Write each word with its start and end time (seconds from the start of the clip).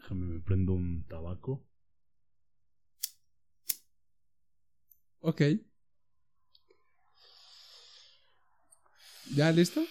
Déjame, 0.00 0.26
me 0.26 0.40
prendo 0.40 0.74
un 0.74 1.04
tabaco. 1.08 1.66
Ok. 5.20 5.42
¿Ya 9.34 9.50
listo? 9.50 9.82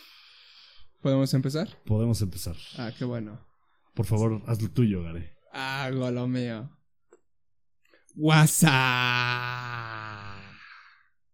¿Podemos 1.02 1.34
empezar? 1.34 1.68
Podemos 1.86 2.22
empezar. 2.22 2.56
Ah, 2.78 2.92
qué 2.98 3.04
bueno. 3.04 3.46
Por 3.94 4.06
favor, 4.06 4.42
haz 4.48 4.62
lo 4.62 4.72
tuyo, 4.72 5.04
Gare. 5.04 5.38
Hago 5.52 6.10
lo 6.10 6.26
mío. 6.28 6.70
WhatsApp. 8.16 8.72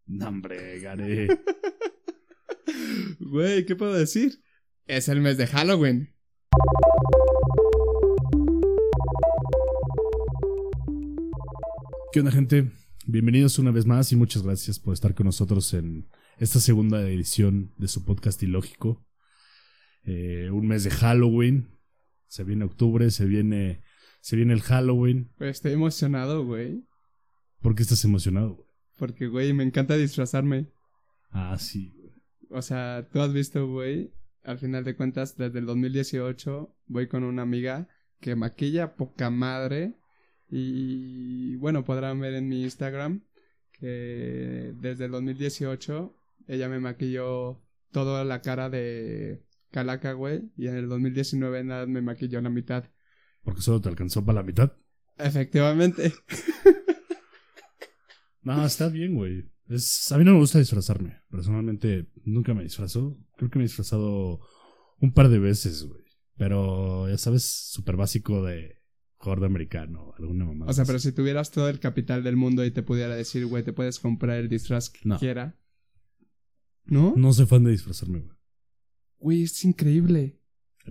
No, 0.08 0.28
hombre, 0.28 0.80
Gare. 0.80 1.28
Güey, 3.20 3.66
¿qué 3.66 3.76
puedo 3.76 3.94
decir? 3.94 4.44
Es 4.86 5.10
el 5.10 5.22
mes 5.22 5.38
de 5.38 5.48
Halloween. 5.48 6.13
¿Qué 12.14 12.20
onda, 12.20 12.32
gente? 12.32 12.72
Bienvenidos 13.08 13.58
una 13.58 13.72
vez 13.72 13.88
más 13.88 14.12
y 14.12 14.16
muchas 14.16 14.44
gracias 14.44 14.78
por 14.78 14.94
estar 14.94 15.16
con 15.16 15.26
nosotros 15.26 15.74
en 15.74 16.08
esta 16.38 16.60
segunda 16.60 17.02
edición 17.10 17.74
de 17.80 17.88
su 17.88 18.06
podcast 18.06 18.44
Ilógico. 18.44 19.04
Eh, 20.04 20.52
un 20.52 20.68
mes 20.68 20.84
de 20.84 20.92
Halloween. 20.92 21.72
Se 22.28 22.44
viene 22.44 22.66
octubre, 22.66 23.10
se 23.10 23.26
viene, 23.26 23.82
se 24.22 24.36
viene 24.36 24.54
el 24.54 24.62
Halloween. 24.62 25.32
Güey, 25.40 25.50
estoy 25.50 25.72
emocionado, 25.72 26.46
güey. 26.46 26.86
¿Por 27.64 27.74
qué 27.74 27.82
estás 27.82 28.06
emocionado, 28.06 28.58
güey? 28.58 28.68
Porque, 29.00 29.26
güey, 29.26 29.52
me 29.54 29.64
encanta 29.64 29.98
disfrazarme. 29.98 30.68
Ah, 31.32 31.58
sí, 31.58 31.96
güey. 31.98 32.14
O 32.52 32.62
sea, 32.62 33.10
tú 33.12 33.22
has 33.22 33.34
visto, 33.34 33.68
güey, 33.68 34.14
al 34.44 34.60
final 34.60 34.84
de 34.84 34.96
cuentas, 34.96 35.36
desde 35.36 35.58
el 35.58 35.66
2018 35.66 36.78
voy 36.86 37.08
con 37.08 37.24
una 37.24 37.42
amiga 37.42 37.88
que 38.20 38.36
maquilla 38.36 38.94
poca 38.98 39.32
madre. 39.32 39.96
Y 40.56 41.56
bueno, 41.56 41.84
podrán 41.84 42.20
ver 42.20 42.36
en 42.36 42.48
mi 42.48 42.62
Instagram 42.62 43.24
que 43.72 44.72
desde 44.76 45.06
el 45.06 45.12
2018 45.12 46.16
ella 46.48 46.70
me 46.70 46.80
maquilló 46.80 47.60
toda 47.92 48.24
la 48.24 48.42
cara 48.42 48.70
de 48.70 49.44
calaca, 49.72 50.14
güey. 50.14 50.52
Y 50.56 50.68
en 50.68 50.76
el 50.76 50.90
2019 50.90 51.64
nada 51.64 51.88
me 51.88 52.04
maquilló 52.04 52.40
la 52.40 52.52
mitad. 52.52 52.84
¿Porque 53.42 53.62
solo 53.62 53.82
te 53.82 53.90
alcanzó 53.90 54.24
para 54.24 54.42
la 54.42 54.44
mitad? 54.44 54.74
Efectivamente. 55.18 56.14
No, 58.46 58.66
está 58.66 58.90
bien, 58.90 59.16
güey. 59.16 59.50
Es, 59.70 60.12
a 60.12 60.18
mí 60.18 60.26
no 60.26 60.34
me 60.34 60.40
gusta 60.40 60.60
disfrazarme. 60.60 61.22
Personalmente, 61.32 62.10
nunca 62.26 62.54
me 62.54 62.64
disfrazo. 62.64 63.18
Creo 63.38 63.50
que 63.50 63.58
me 63.58 63.64
he 63.64 63.68
disfrazado 63.70 64.42
un 65.00 65.14
par 65.14 65.30
de 65.30 65.40
veces, 65.40 65.86
güey. 65.86 66.04
Pero, 66.36 67.08
ya 67.08 67.18
sabes, 67.18 67.46
súper 67.72 67.96
básico 67.96 68.44
de 68.44 68.83
gordo 69.24 69.46
americano, 69.46 70.14
alguna 70.18 70.46
mamá. 70.46 70.66
O 70.68 70.74
sea, 70.74 70.86
pero 70.86 71.00
si 71.00 71.12
tuvieras 71.14 71.50
todo 71.52 71.70
el 71.70 71.80
capital 71.80 72.24
del 72.24 72.36
mundo 72.36 72.66
y 72.66 72.72
te 72.72 72.84
pudiera 72.84 73.16
decir, 73.16 73.46
güey, 73.46 73.64
te 73.64 73.72
puedes 73.74 74.00
comprar 74.00 74.38
el 74.38 74.50
disfraz 74.50 74.90
que 74.90 75.00
No. 75.08 75.18
quiera. 75.18 75.58
¿No? 76.86 77.14
No 77.16 77.32
soy 77.34 77.46
fan 77.46 77.64
de 77.64 77.72
disfrazarme, 77.72 78.20
güey. 78.20 78.38
Güey, 79.20 79.44
es 79.44 79.64
increíble. 79.64 80.40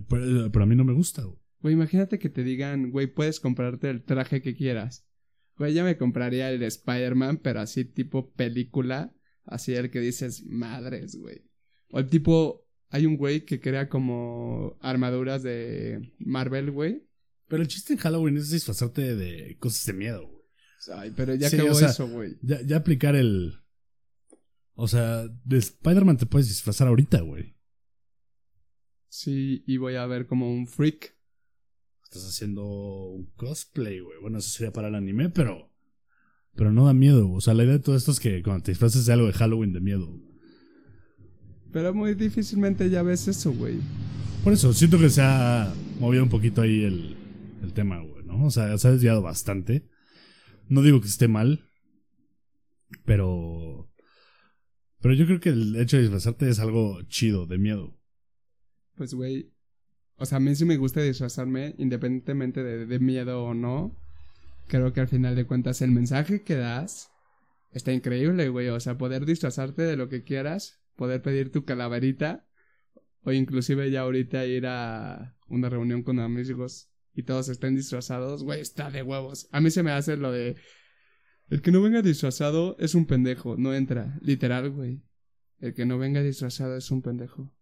Pero, 0.09 0.51
pero 0.51 0.63
a 0.63 0.65
mí 0.65 0.75
no 0.75 0.83
me 0.83 0.93
gusta, 0.93 1.23
güey. 1.23 1.37
Güey, 1.61 1.73
imagínate 1.75 2.17
que 2.19 2.29
te 2.29 2.43
digan, 2.43 2.89
güey, 2.89 3.07
puedes 3.07 3.39
comprarte 3.39 3.89
el 3.89 4.03
traje 4.03 4.41
que 4.41 4.55
quieras. 4.55 5.07
Güey, 5.57 5.73
ya 5.75 5.83
me 5.83 5.97
compraría 5.97 6.49
el 6.51 6.59
de 6.59 6.65
Spider-Man, 6.65 7.37
pero 7.37 7.59
así 7.59 7.85
tipo 7.85 8.31
película. 8.33 9.13
Así 9.45 9.73
el 9.75 9.91
que 9.91 9.99
dices, 9.99 10.43
madres, 10.47 11.15
güey. 11.15 11.43
O 11.91 11.99
el 11.99 12.07
tipo, 12.09 12.65
hay 12.89 13.05
un 13.05 13.17
güey 13.17 13.45
que 13.45 13.59
crea 13.59 13.87
como 13.89 14.77
armaduras 14.81 15.43
de 15.43 16.13
Marvel, 16.17 16.71
güey. 16.71 17.03
Pero 17.53 17.61
el 17.61 17.69
chiste 17.69 17.93
en 17.93 17.99
Halloween 17.99 18.37
es 18.37 18.49
disfrazarte 18.49 19.15
de 19.15 19.55
cosas 19.59 19.85
de 19.85 19.93
miedo, 19.93 20.27
güey. 20.27 20.41
Ay, 20.97 21.13
pero 21.15 21.35
ya 21.35 21.51
Sí, 21.51 21.57
acabó 21.57 21.73
o 21.73 21.75
sea, 21.75 21.89
eso, 21.89 22.07
güey. 22.07 22.35
Ya, 22.41 22.59
ya 22.63 22.77
aplicar 22.77 23.15
el. 23.15 23.59
O 24.73 24.87
sea, 24.87 25.27
de 25.45 25.57
Spider-Man 25.59 26.17
te 26.17 26.25
puedes 26.25 26.47
disfrazar 26.47 26.87
ahorita, 26.87 27.21
güey. 27.21 27.55
Sí, 29.07 29.63
y 29.67 29.77
voy 29.77 29.97
a 29.97 30.07
ver 30.07 30.25
como 30.25 30.51
un 30.51 30.65
freak. 30.65 31.15
Estás 32.05 32.25
haciendo 32.25 32.65
un 32.65 33.27
cosplay, 33.35 33.99
güey. 33.99 34.17
Bueno, 34.19 34.39
eso 34.39 34.49
sería 34.49 34.73
para 34.73 34.87
el 34.87 34.95
anime, 34.95 35.29
pero. 35.29 35.71
Pero 36.55 36.71
no 36.71 36.87
da 36.87 36.93
miedo. 36.95 37.29
O 37.29 37.39
sea, 37.39 37.53
la 37.53 37.65
idea 37.65 37.73
de 37.73 37.83
todo 37.83 37.95
esto 37.95 38.09
es 38.09 38.19
que 38.19 38.41
cuando 38.41 38.63
te 38.63 38.71
disfraces 38.71 39.05
de 39.05 39.13
algo 39.13 39.27
de 39.27 39.33
Halloween 39.33 39.73
de 39.73 39.79
miedo. 39.79 40.19
Pero 41.71 41.93
muy 41.93 42.15
difícilmente 42.15 42.89
ya 42.89 43.03
ves 43.03 43.27
eso, 43.27 43.51
güey. 43.53 43.75
Por 44.43 44.53
eso, 44.53 44.73
siento 44.73 44.97
que 44.97 45.11
se 45.11 45.21
ha 45.21 45.71
movido 45.99 46.23
un 46.23 46.29
poquito 46.29 46.63
ahí 46.63 46.83
el, 46.83 47.22
el 47.63 47.73
tema, 47.73 47.99
güey, 48.01 48.23
¿no? 48.25 48.45
O 48.45 48.51
sea, 48.51 48.77
se 48.77 48.87
ha 48.87 48.91
desviado 48.91 49.21
bastante. 49.21 49.87
No 50.67 50.81
digo 50.81 51.01
que 51.01 51.07
esté 51.07 51.27
mal, 51.27 51.69
pero. 53.05 53.89
Pero 55.01 55.15
yo 55.15 55.25
creo 55.25 55.39
que 55.39 55.49
el 55.49 55.75
hecho 55.75 55.97
de 55.97 56.03
disfrazarte 56.03 56.47
es 56.49 56.59
algo 56.59 57.01
chido, 57.03 57.45
de 57.45 57.57
miedo. 57.57 57.99
Pues, 58.95 59.13
güey. 59.13 59.51
O 60.15 60.25
sea, 60.25 60.37
a 60.37 60.41
mí 60.41 60.55
sí 60.55 60.63
me 60.63 60.77
gusta 60.77 61.01
disfrazarme, 61.01 61.75
independientemente 61.77 62.63
de, 62.63 62.85
de 62.85 62.99
miedo 62.99 63.43
o 63.43 63.53
no. 63.53 63.97
Creo 64.67 64.93
que 64.93 65.01
al 65.01 65.07
final 65.07 65.35
de 65.35 65.45
cuentas 65.45 65.81
el 65.81 65.91
mensaje 65.91 66.43
que 66.43 66.55
das 66.55 67.11
está 67.71 67.91
increíble, 67.91 68.47
güey. 68.49 68.69
O 68.69 68.79
sea, 68.79 68.97
poder 68.97 69.25
disfrazarte 69.25 69.81
de 69.81 69.97
lo 69.97 70.07
que 70.07 70.23
quieras, 70.23 70.81
poder 70.95 71.21
pedir 71.21 71.51
tu 71.51 71.65
calaverita, 71.65 72.47
o 73.23 73.31
inclusive 73.31 73.89
ya 73.91 74.01
ahorita 74.01 74.45
ir 74.45 74.67
a 74.67 75.35
una 75.47 75.69
reunión 75.69 76.03
con 76.03 76.19
amigos 76.19 76.92
y 77.15 77.23
todos 77.23 77.49
estén 77.49 77.75
disfrazados, 77.75 78.43
güey, 78.43 78.61
está 78.61 78.89
de 78.89 79.03
huevos. 79.03 79.47
A 79.51 79.61
mí 79.61 79.69
se 79.69 79.83
me 79.83 79.91
hace 79.91 80.17
lo 80.17 80.31
de... 80.31 80.55
El 81.49 81.61
que 81.61 81.71
no 81.71 81.81
venga 81.81 82.01
disfrazado 82.01 82.75
es 82.79 82.95
un 82.95 83.05
pendejo, 83.05 83.55
no 83.57 83.73
entra. 83.73 84.17
Literal, 84.21 84.71
güey. 84.71 85.03
El 85.59 85.73
que 85.73 85.85
no 85.85 85.97
venga 85.97 86.23
disfrazado 86.23 86.75
es 86.75 86.89
un 86.89 87.01
pendejo. 87.01 87.53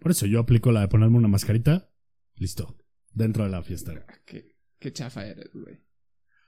Por 0.00 0.10
eso 0.10 0.26
yo 0.26 0.40
aplico 0.40 0.72
la 0.72 0.80
de 0.80 0.88
ponerme 0.88 1.18
una 1.18 1.28
mascarita. 1.28 1.90
Listo. 2.34 2.76
Dentro 3.12 3.44
de 3.44 3.50
la 3.50 3.62
fiesta. 3.62 4.04
Ah, 4.08 4.14
Qué, 4.24 4.56
qué 4.78 4.92
chafa 4.92 5.26
eres, 5.26 5.50
güey. 5.54 5.80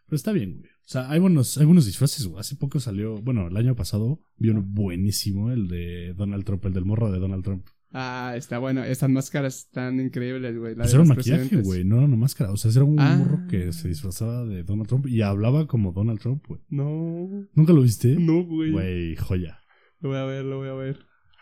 Pero 0.06 0.16
está 0.16 0.32
bien, 0.32 0.58
güey. 0.58 0.70
O 0.70 0.90
sea, 0.90 1.10
hay 1.10 1.20
buenos, 1.20 1.58
hay 1.58 1.66
buenos 1.66 1.86
disfraces, 1.86 2.26
güey. 2.26 2.40
Hace 2.40 2.56
poco 2.56 2.80
salió, 2.80 3.20
bueno, 3.20 3.48
el 3.48 3.56
año 3.56 3.76
pasado 3.76 4.22
vi 4.36 4.48
uno 4.48 4.62
buenísimo, 4.62 5.52
el 5.52 5.69
de 5.69 6.14
Donald 6.14 6.44
Trump, 6.44 6.64
el 6.64 6.72
del 6.72 6.86
morro 6.86 7.12
de 7.12 7.19
Donald 7.19 7.44
Trump. 7.44 7.69
Ah, 7.91 8.34
está 8.37 8.59
bueno. 8.59 8.84
Estas 8.84 9.09
máscaras 9.09 9.60
están 9.60 9.99
increíbles, 9.99 10.56
güey. 10.59 10.75
Pues 10.75 10.93
era 10.93 11.03
un 11.03 11.09
maquillaje, 11.09 11.56
güey, 11.62 11.84
no 11.84 11.97
era 11.97 12.04
una 12.06 12.16
máscara. 12.16 12.53
O 12.53 12.56
sea, 12.56 12.71
era 12.71 12.84
un 12.84 13.00
Ah. 13.00 13.16
morro 13.16 13.47
que 13.49 13.72
se 13.72 13.88
disfrazaba 13.88 14.44
de 14.44 14.62
Donald 14.62 14.88
Trump 14.88 15.06
y 15.06 15.22
hablaba 15.22 15.66
como 15.66 15.93
Donald 15.93 16.21
Trump, 16.21 16.44
güey. 16.47 16.60
No, 16.69 17.47
¿Nunca 17.54 17.72
lo 17.72 17.81
viste? 17.82 18.16
no, 18.16 18.44
güey. 18.44 18.72
Güey, 18.72 19.16
joya. 19.16 19.59
Lo 20.00 20.10
voy 20.10 20.19
a 20.19 20.25
ver, 20.25 20.44
lo 20.44 20.59
voy 20.59 20.69
a 20.69 20.75
ver. 20.75 20.99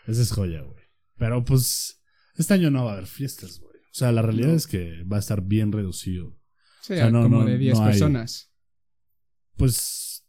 Esa 0.07 0.23
es 0.23 0.31
joya, 0.33 0.63
güey. 0.63 0.85
Pero 1.17 1.45
pues, 1.45 2.01
este 2.37 2.55
año 2.55 2.71
no 2.71 2.85
va 2.85 2.91
a 2.91 2.95
haber 2.95 3.07
fiestas, 3.07 3.59
güey. 3.59 3.75
O 3.77 3.95
sea, 3.99 4.13
la 4.13 4.23
realidad 4.23 4.49
No. 4.51 4.55
es 4.55 4.67
que 4.67 5.03
va 5.05 5.17
a 5.17 5.21
estar 5.21 5.43
bien 5.43 5.73
reducido. 5.73 6.39
Sí, 6.83 6.95
sea, 6.95 7.11
no, 7.11 7.23
como 7.25 7.41
no, 7.41 7.45
de 7.47 7.59
10 7.59 7.77
no 7.79 7.85
hay- 7.85 7.91
personas. 7.91 8.53
Pues, 9.57 10.25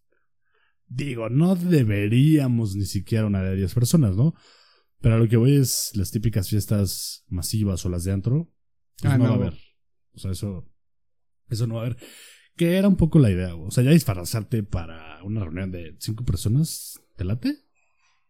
digo, 0.87 1.29
no 1.29 1.55
deberíamos 1.55 2.75
ni 2.75 2.85
siquiera 2.85 3.25
una 3.27 3.43
de 3.43 3.55
10 3.55 3.73
personas, 3.73 4.15
¿no? 4.15 4.33
Pero 4.99 5.15
a 5.15 5.17
lo 5.19 5.27
que 5.27 5.37
voy 5.37 5.55
es 5.55 5.91
las 5.95 6.11
típicas 6.11 6.49
fiestas 6.49 7.23
masivas 7.27 7.85
o 7.85 7.89
las 7.89 8.03
de 8.03 8.11
antro. 8.13 8.51
Pues 9.01 9.13
Ah, 9.13 9.17
no, 9.17 9.23
va 9.25 9.29
a 9.29 9.37
no. 9.37 9.41
haber. 9.43 9.53
O 10.13 10.19
sea, 10.19 10.31
eso, 10.31 10.67
eso 11.49 11.67
no 11.67 11.75
va 11.75 11.81
a 11.81 11.85
haber. 11.85 11.97
Que 12.55 12.75
era 12.77 12.87
un 12.87 12.95
poco 12.97 13.19
la 13.19 13.29
idea, 13.29 13.53
güey. 13.53 13.67
O 13.67 13.71
sea, 13.71 13.83
ya 13.83 13.91
disfrazarte 13.91 14.63
para 14.63 15.23
una 15.23 15.41
reunión 15.43 15.71
de 15.71 15.95
cinco 15.99 16.25
personas, 16.25 16.99
¿te 17.15 17.23
late? 17.23 17.55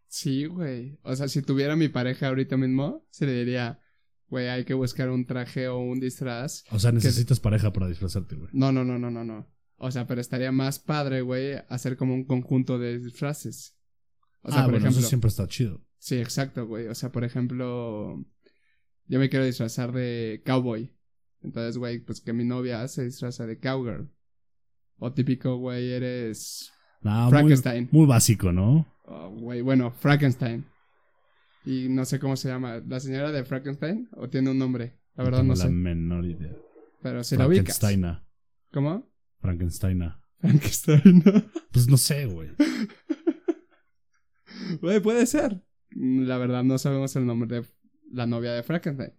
Sí, 0.10 0.46
güey. 0.46 1.00
O 1.04 1.16
sea, 1.16 1.28
si 1.30 1.42
tuviera 1.42 1.76
mi 1.78 1.88
pareja 1.88 2.28
ahorita 2.28 2.58
mismo, 2.58 3.08
se 3.12 3.26
le 3.26 3.34
diría, 3.34 3.80
güey, 4.28 4.48
hay 4.50 4.66
que 4.66 4.74
buscar 4.74 5.10
un 5.10 5.26
traje 5.26 5.70
o 5.70 5.80
un 5.80 6.00
disfraz. 6.02 6.64
O 6.72 6.80
sea, 6.80 6.92
necesitas 6.92 7.40
pareja 7.40 7.72
para 7.72 7.88
disfrazarte, 7.88 8.36
güey. 8.36 8.50
No, 8.52 8.74
no, 8.74 8.84
no, 8.84 9.00
no, 9.00 9.10
no, 9.10 9.24
no. 9.24 9.50
O 9.78 9.92
sea, 9.92 10.08
pero 10.08 10.20
estaría 10.20 10.52
más 10.52 10.80
padre, 10.80 11.22
güey, 11.22 11.54
hacer 11.70 11.96
como 11.96 12.14
un 12.14 12.26
conjunto 12.26 12.78
de 12.80 13.00
disfraces. 13.00 13.78
O 14.42 14.52
sea, 14.52 14.62
ah, 14.62 14.64
por 14.64 14.72
bueno, 14.74 14.86
ejemplo. 14.88 15.00
eso 15.00 15.08
siempre 15.08 15.30
está 15.30 15.48
chido. 15.48 15.86
Sí, 16.00 16.18
exacto, 16.18 16.66
güey. 16.68 16.88
O 16.88 16.96
sea, 16.96 17.12
por 17.12 17.24
ejemplo, 17.24 18.24
yo 19.08 19.20
me 19.20 19.30
quiero 19.30 19.46
disfrazar 19.46 19.92
de 19.92 20.42
cowboy. 20.46 20.94
Entonces, 21.42 21.78
güey, 21.78 22.00
pues 22.00 22.22
que 22.22 22.34
mi 22.34 22.44
novia 22.46 22.88
se 22.88 23.04
disfraza 23.06 23.46
de 23.46 23.60
cowgirl. 23.60 24.10
O 24.98 25.14
típico, 25.14 25.58
güey, 25.58 25.92
eres 25.92 26.72
Ah, 27.04 27.24
muy- 27.24 27.30
Frankenstein. 27.32 27.90
Muy, 27.92 28.06
básico, 28.08 28.52
¿no? 28.52 28.88
Oh, 29.06 29.30
Güey, 29.30 29.62
bueno, 29.62 29.92
Frankenstein. 29.92 30.66
Y 31.66 31.88
no 31.90 32.06
sé 32.06 32.20
cómo 32.20 32.36
se 32.36 32.50
llama. 32.50 32.82
¿La 32.88 33.00
señora 33.00 33.32
de 33.32 33.44
Frankenstein? 33.46 34.10
¿O 34.14 34.30
tiene 34.30 34.50
un 34.52 34.58
nombre? 34.58 35.00
La 35.16 35.24
verdad 35.24 35.44
no 35.44 35.50
la 35.54 35.64
sé. 35.64 35.70
menor 35.70 36.26
idea. 36.26 36.56
Pero 37.02 37.24
si 37.24 37.36
la 37.38 37.48
ubicas. 37.48 37.78
Frankensteina. 37.80 38.26
¿Cómo? 38.72 39.12
Frankensteina. 39.40 40.22
Frankenstein. 40.40 41.24
Pues 41.72 41.88
no 41.88 41.98
sé, 41.98 42.26
güey. 42.26 42.50
Güey, 44.82 45.00
puede 45.00 45.26
ser. 45.26 45.62
La 45.92 46.38
verdad 46.38 46.64
no 46.64 46.78
sabemos 46.78 47.16
el 47.16 47.26
nombre 47.26 47.62
de 47.62 47.68
la 48.12 48.26
novia 48.26 48.54
de 48.54 48.64
Frankenstein. 48.64 49.14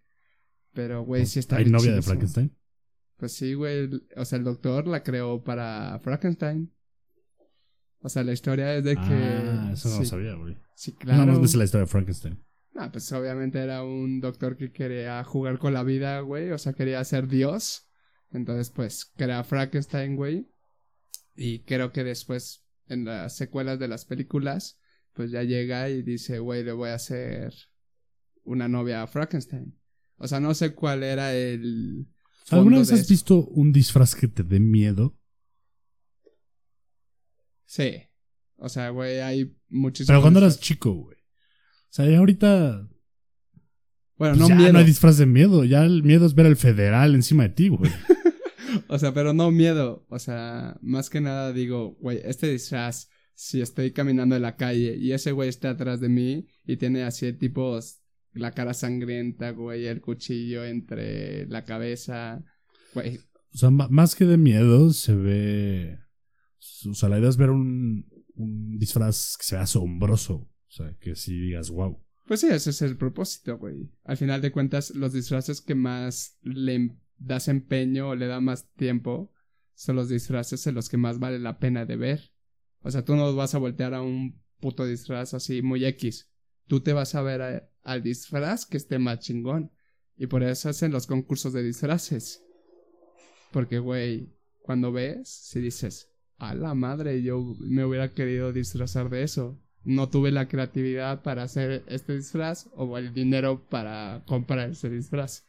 Pero, 0.72 1.02
güey, 1.02 1.26
sí 1.26 1.38
está 1.38 1.56
¿Hay 1.56 1.64
novia 1.64 1.92
de. 1.92 2.02
Frankenstein? 2.02 2.56
Pues 3.16 3.32
sí, 3.32 3.54
güey. 3.54 3.90
O 4.16 4.24
sea, 4.24 4.38
el 4.38 4.44
doctor 4.44 4.86
la 4.86 5.02
creó 5.02 5.42
para 5.42 5.98
Frankenstein. 6.00 6.72
O 8.00 8.08
sea, 8.08 8.22
la 8.22 8.32
historia 8.32 8.74
es 8.76 8.84
de 8.84 8.94
que. 8.94 9.00
Ah, 9.00 9.70
eso 9.72 9.88
no 9.88 9.98
lo 9.98 10.04
sabía, 10.04 10.34
güey. 10.34 10.56
sí, 10.74 10.94
más 11.04 11.40
ves 11.40 11.54
la 11.56 11.64
historia 11.64 11.84
de 11.84 11.90
Frankenstein. 11.90 12.44
Ah, 12.76 12.92
pues 12.92 13.10
obviamente 13.12 13.58
era 13.58 13.82
un 13.82 14.20
doctor 14.20 14.56
que 14.56 14.70
quería 14.70 15.24
jugar 15.24 15.58
con 15.58 15.74
la 15.74 15.82
vida, 15.82 16.20
güey. 16.20 16.52
O 16.52 16.58
sea, 16.58 16.74
quería 16.74 17.02
ser 17.02 17.26
Dios. 17.26 17.88
Entonces, 18.30 18.70
pues, 18.70 19.04
crea 19.16 19.42
Frankenstein, 19.42 20.14
güey. 20.14 20.48
Y 21.34 21.64
creo 21.64 21.90
que 21.90 22.04
después, 22.04 22.64
en 22.86 23.04
las 23.04 23.36
secuelas 23.36 23.80
de 23.80 23.88
las 23.88 24.04
películas, 24.04 24.78
pues 25.18 25.32
ya 25.32 25.42
llega 25.42 25.90
y 25.90 26.02
dice, 26.02 26.38
güey, 26.38 26.62
le 26.62 26.70
voy 26.70 26.90
a 26.90 26.94
hacer 26.94 27.52
una 28.44 28.68
novia 28.68 29.02
a 29.02 29.08
Frankenstein. 29.08 29.76
O 30.16 30.28
sea, 30.28 30.38
no 30.38 30.54
sé 30.54 30.76
cuál 30.76 31.02
era 31.02 31.34
el. 31.34 32.06
fondo 32.44 32.60
¿Alguna 32.60 32.78
vez 32.78 32.86
de 32.86 32.94
has 32.94 33.00
eso. 33.00 33.08
visto 33.08 33.44
un 33.48 33.72
disfraz 33.72 34.14
que 34.14 34.28
te 34.28 34.44
dé 34.44 34.60
miedo? 34.60 35.18
Sí. 37.64 37.96
O 38.58 38.68
sea, 38.68 38.90
güey, 38.90 39.18
hay 39.18 39.56
muchísimos. 39.68 40.06
Pero 40.06 40.20
cuando 40.20 40.38
eras 40.38 40.60
chico, 40.60 40.92
güey. 40.92 41.16
O 41.16 41.90
sea, 41.90 42.08
ya 42.08 42.18
ahorita. 42.18 42.88
Bueno, 44.18 44.34
pues 44.36 44.38
no 44.38 44.48
ya 44.50 44.54
miedo. 44.54 44.72
no 44.72 44.78
hay 44.78 44.84
disfraz 44.84 45.18
de 45.18 45.26
miedo. 45.26 45.64
Ya 45.64 45.82
el 45.84 46.04
miedo 46.04 46.26
es 46.26 46.36
ver 46.36 46.46
al 46.46 46.56
federal 46.56 47.16
encima 47.16 47.42
de 47.42 47.48
ti, 47.48 47.68
güey. 47.70 47.90
O 48.86 48.98
sea, 48.98 49.12
pero 49.12 49.32
no 49.32 49.50
miedo. 49.50 50.06
O 50.10 50.18
sea, 50.20 50.78
más 50.80 51.10
que 51.10 51.20
nada 51.20 51.52
digo, 51.52 51.96
güey, 52.00 52.20
este 52.22 52.48
disfraz, 52.48 53.08
si 53.40 53.60
estoy 53.60 53.92
caminando 53.92 54.34
en 54.34 54.42
la 54.42 54.56
calle 54.56 54.96
y 54.96 55.12
ese 55.12 55.30
güey 55.30 55.48
está 55.48 55.70
atrás 55.70 56.00
de 56.00 56.08
mí 56.08 56.48
y 56.66 56.76
tiene 56.76 57.04
así 57.04 57.32
tipos 57.32 58.02
la 58.32 58.50
cara 58.50 58.74
sangrienta, 58.74 59.52
güey, 59.52 59.86
el 59.86 60.00
cuchillo 60.00 60.64
entre 60.64 61.46
la 61.46 61.64
cabeza, 61.64 62.44
güey. 62.94 63.18
O 63.54 63.56
sea, 63.56 63.70
más 63.70 64.16
que 64.16 64.24
de 64.24 64.38
miedo, 64.38 64.92
se 64.92 65.14
ve. 65.14 65.98
O 66.90 66.94
sea, 66.94 67.08
la 67.08 67.20
idea 67.20 67.28
es 67.28 67.36
ver 67.36 67.50
un, 67.50 68.08
un 68.34 68.76
disfraz 68.76 69.36
que 69.38 69.44
sea 69.44 69.62
asombroso. 69.62 70.34
O 70.34 70.70
sea, 70.70 70.96
que 70.98 71.14
si 71.14 71.38
digas, 71.38 71.70
wow. 71.70 71.96
Pues 72.26 72.40
sí, 72.40 72.48
ese 72.48 72.70
es 72.70 72.82
el 72.82 72.96
propósito, 72.96 73.56
güey. 73.56 73.88
Al 74.02 74.16
final 74.16 74.42
de 74.42 74.50
cuentas, 74.50 74.90
los 74.90 75.12
disfraces 75.12 75.60
que 75.60 75.76
más 75.76 76.36
le 76.42 76.74
em- 76.74 76.98
das 77.18 77.46
empeño 77.46 78.08
o 78.08 78.14
le 78.16 78.26
da 78.26 78.40
más 78.40 78.68
tiempo 78.72 79.32
son 79.74 79.94
los 79.94 80.08
disfraces 80.08 80.66
en 80.66 80.74
los 80.74 80.88
que 80.88 80.96
más 80.96 81.20
vale 81.20 81.38
la 81.38 81.60
pena 81.60 81.84
de 81.86 81.96
ver. 81.96 82.32
O 82.82 82.90
sea, 82.90 83.04
tú 83.04 83.16
no 83.16 83.34
vas 83.34 83.54
a 83.54 83.58
voltear 83.58 83.94
a 83.94 84.02
un 84.02 84.40
puto 84.60 84.84
disfraz 84.84 85.34
así 85.34 85.62
muy 85.62 85.84
X. 85.84 86.30
Tú 86.66 86.80
te 86.80 86.92
vas 86.92 87.14
a 87.14 87.22
ver 87.22 87.42
a- 87.42 87.68
al 87.82 88.02
disfraz 88.02 88.66
que 88.66 88.76
esté 88.76 88.98
más 88.98 89.20
chingón. 89.20 89.72
Y 90.16 90.26
por 90.26 90.42
eso 90.42 90.68
hacen 90.68 90.92
los 90.92 91.06
concursos 91.06 91.52
de 91.52 91.62
disfraces. 91.62 92.44
Porque, 93.52 93.78
güey, 93.78 94.34
cuando 94.62 94.92
ves, 94.92 95.28
si 95.28 95.60
dices, 95.60 96.10
a 96.38 96.54
la 96.54 96.74
madre, 96.74 97.22
yo 97.22 97.54
me 97.60 97.84
hubiera 97.84 98.12
querido 98.12 98.52
disfrazar 98.52 99.10
de 99.10 99.22
eso. 99.22 99.60
No 99.84 100.08
tuve 100.10 100.30
la 100.32 100.48
creatividad 100.48 101.22
para 101.22 101.44
hacer 101.44 101.84
este 101.86 102.16
disfraz 102.16 102.68
o 102.74 102.98
el 102.98 103.14
dinero 103.14 103.66
para 103.68 104.24
comprar 104.26 104.70
ese 104.70 104.90
disfraz. 104.90 105.46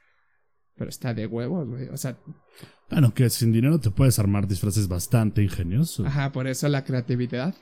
Pero 0.76 0.90
está 0.90 1.14
de 1.14 1.28
huevos, 1.28 1.68
güey. 1.68 1.90
O 1.90 1.98
sea, 1.98 2.18
Bueno, 2.90 3.14
que 3.14 3.30
sin 3.30 3.52
dinero 3.52 3.80
te 3.80 3.92
puedes 3.92 4.18
armar 4.20 4.48
disfraces 4.48 4.88
bastante 4.88 5.44
ingeniosos. 5.44 6.08
Ajá, 6.08 6.32
por 6.32 6.48
eso 6.48 6.68
la 6.70 6.84
creatividad. 6.84 7.56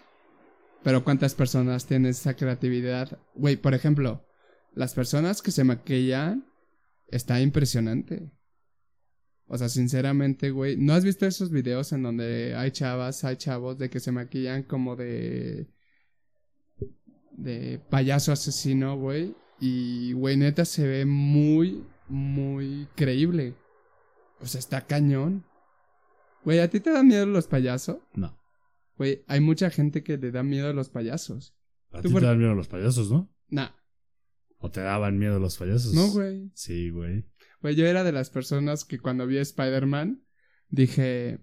Pero 0.84 1.04
¿cuántas 1.04 1.36
personas 1.36 1.86
tienen 1.86 2.12
esa 2.12 2.36
creatividad? 2.36 3.20
Güey, 3.36 3.58
por 3.58 3.74
ejemplo, 3.74 4.26
las 4.74 4.94
personas 4.94 5.42
que 5.42 5.52
se 5.52 5.64
maquillan 5.64 6.46
está 7.08 7.42
impresionante. 7.42 8.32
O 9.48 9.58
sea, 9.58 9.70
sinceramente, 9.70 10.52
güey, 10.52 10.78
¿no 10.78 10.94
has 10.94 11.04
visto 11.04 11.26
esos 11.26 11.52
videos 11.52 11.92
en 11.94 12.04
donde 12.04 12.54
hay 12.56 12.72
chavas, 12.72 13.24
hay 13.24 13.38
chavos 13.38 13.78
de 13.78 13.90
que 13.90 14.00
se 14.00 14.12
maquillan 14.12 14.64
como 14.64 14.96
de 14.96 15.68
de 17.32 17.80
payaso 17.90 18.32
asesino, 18.32 18.98
güey? 18.98 19.36
Y 19.60 20.14
güey, 20.14 20.38
neta 20.38 20.66
se 20.66 20.88
ve 20.88 21.06
muy 21.06 21.84
muy 22.08 22.88
creíble. 22.96 23.56
O 24.40 24.46
sea, 24.46 24.60
está 24.60 24.86
cañón. 24.86 25.46
Güey, 26.44 26.60
¿a 26.60 26.70
ti 26.70 26.80
te 26.80 26.92
dan 26.92 27.08
miedo 27.08 27.26
los 27.26 27.48
payasos? 27.48 27.98
No. 28.14 28.38
Güey, 28.98 29.24
hay 29.28 29.40
mucha 29.40 29.70
gente 29.70 30.04
que 30.04 30.18
le 30.18 30.32
da 30.32 30.44
miedo 30.44 30.70
a 30.70 30.74
los 30.74 30.90
payasos. 30.90 31.56
A 31.92 32.02
Tú 32.02 32.08
ti 32.10 32.14
por- 32.14 32.22
te 32.22 32.28
dan 32.28 32.38
miedo 32.40 32.54
los 32.56 32.68
payasos, 32.68 33.12
¿no? 33.12 33.34
Nah, 33.50 33.70
¿O 34.60 34.72
te 34.72 34.82
daban 34.82 35.20
miedo 35.20 35.40
los 35.40 35.58
payasos? 35.58 35.94
no, 35.94 36.08
güey. 36.10 36.52
Sí, 36.56 36.90
güey. 36.90 37.26
Güey, 37.62 37.76
yo 37.76 37.86
era 37.86 38.04
de 38.04 38.12
las 38.12 38.30
personas 38.32 38.86
que 38.86 38.98
cuando 39.00 39.28
vi 39.28 39.38
a 39.38 39.42
Spider-Man 39.42 40.24
dije, 40.70 41.40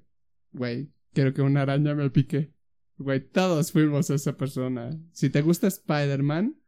güey, 0.53 0.93
quiero 1.13 1.33
que 1.33 1.43
una 1.43 1.63
araña 1.63 1.95
me 1.95 2.11
pique. 2.11 2.55
Güey, 2.97 3.21
todos 3.29 3.71
fuimos 3.73 4.11
esa 4.11 4.37
persona. 4.37 4.91
Si 5.13 5.31
te 5.31 5.43
gusta 5.43 5.67
Spider-Man, 5.69 6.61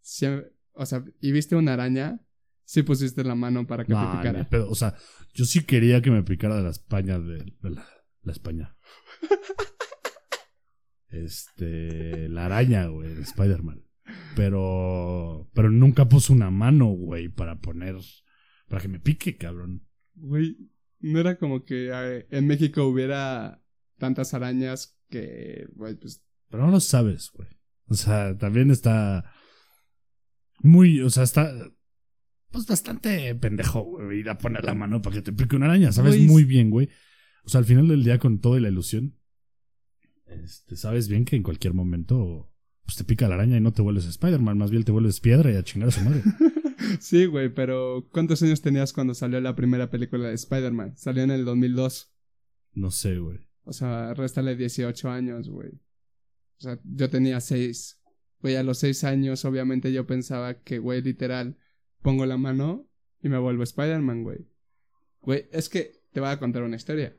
si- 0.00 0.26
o 0.72 0.86
sea, 0.86 1.04
y 1.20 1.30
viste 1.32 1.54
una 1.56 1.74
araña, 1.74 2.20
sí 2.64 2.82
pusiste 2.82 3.24
la 3.24 3.34
mano 3.34 3.66
para 3.66 3.84
que 3.84 3.92
No, 3.92 4.10
te 4.10 4.16
picara. 4.18 4.38
de 4.40 4.44
pedo. 4.44 4.70
O 4.70 4.74
sea, 4.74 4.94
yo 5.34 5.44
sí 5.44 5.64
quería 5.64 6.02
que 6.02 6.10
me 6.10 6.22
picara 6.22 6.56
de 6.56 6.62
la 6.62 6.70
España 6.70 7.18
de, 7.18 7.38
de 7.60 7.70
la, 7.70 7.86
la 8.22 8.32
España. 8.32 8.76
este, 11.08 12.28
la 12.28 12.46
araña, 12.46 12.86
güey, 12.86 13.14
de 13.14 13.22
Spider-Man. 13.22 13.84
Pero, 14.36 15.48
pero 15.54 15.70
nunca 15.70 16.08
puse 16.08 16.32
una 16.32 16.50
mano, 16.50 16.86
güey, 16.86 17.28
para 17.28 17.60
poner, 17.60 17.96
para 18.68 18.82
que 18.82 18.88
me 18.88 19.00
pique, 19.00 19.36
cabrón. 19.36 19.86
Güey, 20.14 20.56
no 21.00 21.20
era 21.20 21.38
como 21.38 21.64
que 21.64 21.90
eh, 21.92 22.26
en 22.30 22.46
México 22.46 22.84
hubiera 22.86 23.62
tantas 23.98 24.34
arañas 24.34 24.98
que, 25.08 25.66
güey, 25.74 25.94
pues 25.94 26.24
Pero 26.50 26.66
no 26.66 26.72
lo 26.72 26.80
sabes, 26.80 27.30
güey. 27.32 27.48
O 27.86 27.94
sea, 27.94 28.36
también 28.36 28.70
está 28.70 29.30
muy, 30.60 31.00
o 31.00 31.10
sea, 31.10 31.22
está 31.22 31.52
pues 32.54 32.66
bastante 32.66 33.34
pendejo, 33.34 33.82
güey, 33.82 34.20
ir 34.20 34.30
a 34.30 34.38
poner 34.38 34.64
la 34.64 34.74
mano 34.74 35.02
para 35.02 35.16
que 35.16 35.22
te 35.22 35.32
pique 35.32 35.56
una 35.56 35.66
araña. 35.66 35.90
Sabes 35.90 36.20
muy 36.20 36.44
bien, 36.44 36.70
güey. 36.70 36.88
O 37.44 37.48
sea, 37.48 37.58
al 37.58 37.64
final 37.64 37.88
del 37.88 38.04
día 38.04 38.20
con 38.20 38.40
todo 38.40 38.56
y 38.56 38.60
la 38.60 38.68
ilusión, 38.68 39.18
este, 40.26 40.76
sabes 40.76 41.08
bien 41.08 41.24
que 41.24 41.34
en 41.34 41.42
cualquier 41.42 41.74
momento 41.74 42.52
pues 42.84 42.96
te 42.96 43.02
pica 43.02 43.28
la 43.28 43.34
araña 43.34 43.56
y 43.56 43.60
no 43.60 43.72
te 43.72 43.82
vuelves 43.82 44.06
Spider-Man, 44.06 44.56
más 44.56 44.70
bien 44.70 44.84
te 44.84 44.92
vuelves 44.92 45.18
piedra 45.18 45.50
y 45.50 45.56
a 45.56 45.64
chingar 45.64 45.88
a 45.88 45.92
su 45.92 46.00
madre. 46.02 46.22
Sí, 47.00 47.24
güey, 47.24 47.48
pero 47.48 48.06
¿cuántos 48.12 48.42
años 48.42 48.60
tenías 48.60 48.92
cuando 48.92 49.14
salió 49.14 49.40
la 49.40 49.56
primera 49.56 49.90
película 49.90 50.28
de 50.28 50.34
Spider-Man? 50.34 50.96
Salió 50.96 51.22
en 51.22 51.30
el 51.30 51.44
2002. 51.44 52.14
No 52.74 52.90
sé, 52.90 53.18
güey. 53.18 53.48
O 53.62 53.72
sea, 53.72 54.12
réstale 54.12 54.54
18 54.54 55.10
años, 55.10 55.48
güey. 55.48 55.70
O 55.70 56.60
sea, 56.60 56.78
yo 56.84 57.08
tenía 57.08 57.40
6. 57.40 58.00
Güey, 58.42 58.56
a 58.56 58.62
los 58.62 58.78
6 58.78 59.04
años, 59.04 59.44
obviamente 59.46 59.92
yo 59.92 60.06
pensaba 60.06 60.60
que, 60.60 60.78
güey, 60.78 61.00
literal, 61.00 61.56
pongo 62.04 62.26
la 62.26 62.36
mano 62.36 62.86
y 63.22 63.30
me 63.30 63.38
vuelvo 63.38 63.62
Spider-Man, 63.62 64.22
güey. 64.22 64.46
Güey, 65.22 65.48
es 65.50 65.70
que 65.70 66.02
te 66.12 66.20
voy 66.20 66.28
a 66.28 66.38
contar 66.38 66.62
una 66.62 66.76
historia. 66.76 67.16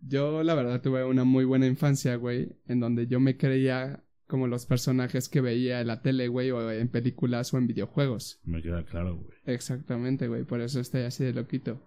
Yo, 0.00 0.42
la 0.42 0.54
verdad, 0.54 0.80
tuve 0.80 1.04
una 1.04 1.24
muy 1.24 1.44
buena 1.44 1.66
infancia, 1.66 2.16
güey, 2.16 2.56
en 2.66 2.80
donde 2.80 3.06
yo 3.06 3.20
me 3.20 3.36
creía 3.36 4.02
como 4.26 4.48
los 4.48 4.64
personajes 4.64 5.28
que 5.28 5.42
veía 5.42 5.82
en 5.82 5.86
la 5.86 6.00
tele, 6.00 6.28
güey, 6.28 6.50
o 6.50 6.70
en 6.72 6.88
películas 6.88 7.52
o 7.52 7.58
en 7.58 7.66
videojuegos. 7.66 8.40
Me 8.42 8.62
queda 8.62 8.84
claro, 8.84 9.16
güey. 9.16 9.36
Exactamente, 9.44 10.28
güey, 10.28 10.44
por 10.44 10.62
eso 10.62 10.80
estoy 10.80 11.02
así 11.02 11.22
de 11.22 11.34
loquito. 11.34 11.86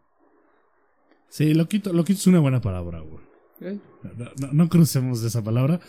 Sí, 1.30 1.56
loquito, 1.56 1.92
loquito 1.94 2.20
es 2.20 2.28
una 2.28 2.40
buena 2.40 2.62
palabra, 2.62 3.02
güey. 3.02 3.24
¿ok? 3.56 3.82
No, 4.04 4.26
no, 4.40 4.54
no 4.54 4.70
conocemos 4.70 5.22
de 5.24 5.30
esa 5.30 5.44
palabra. 5.44 5.80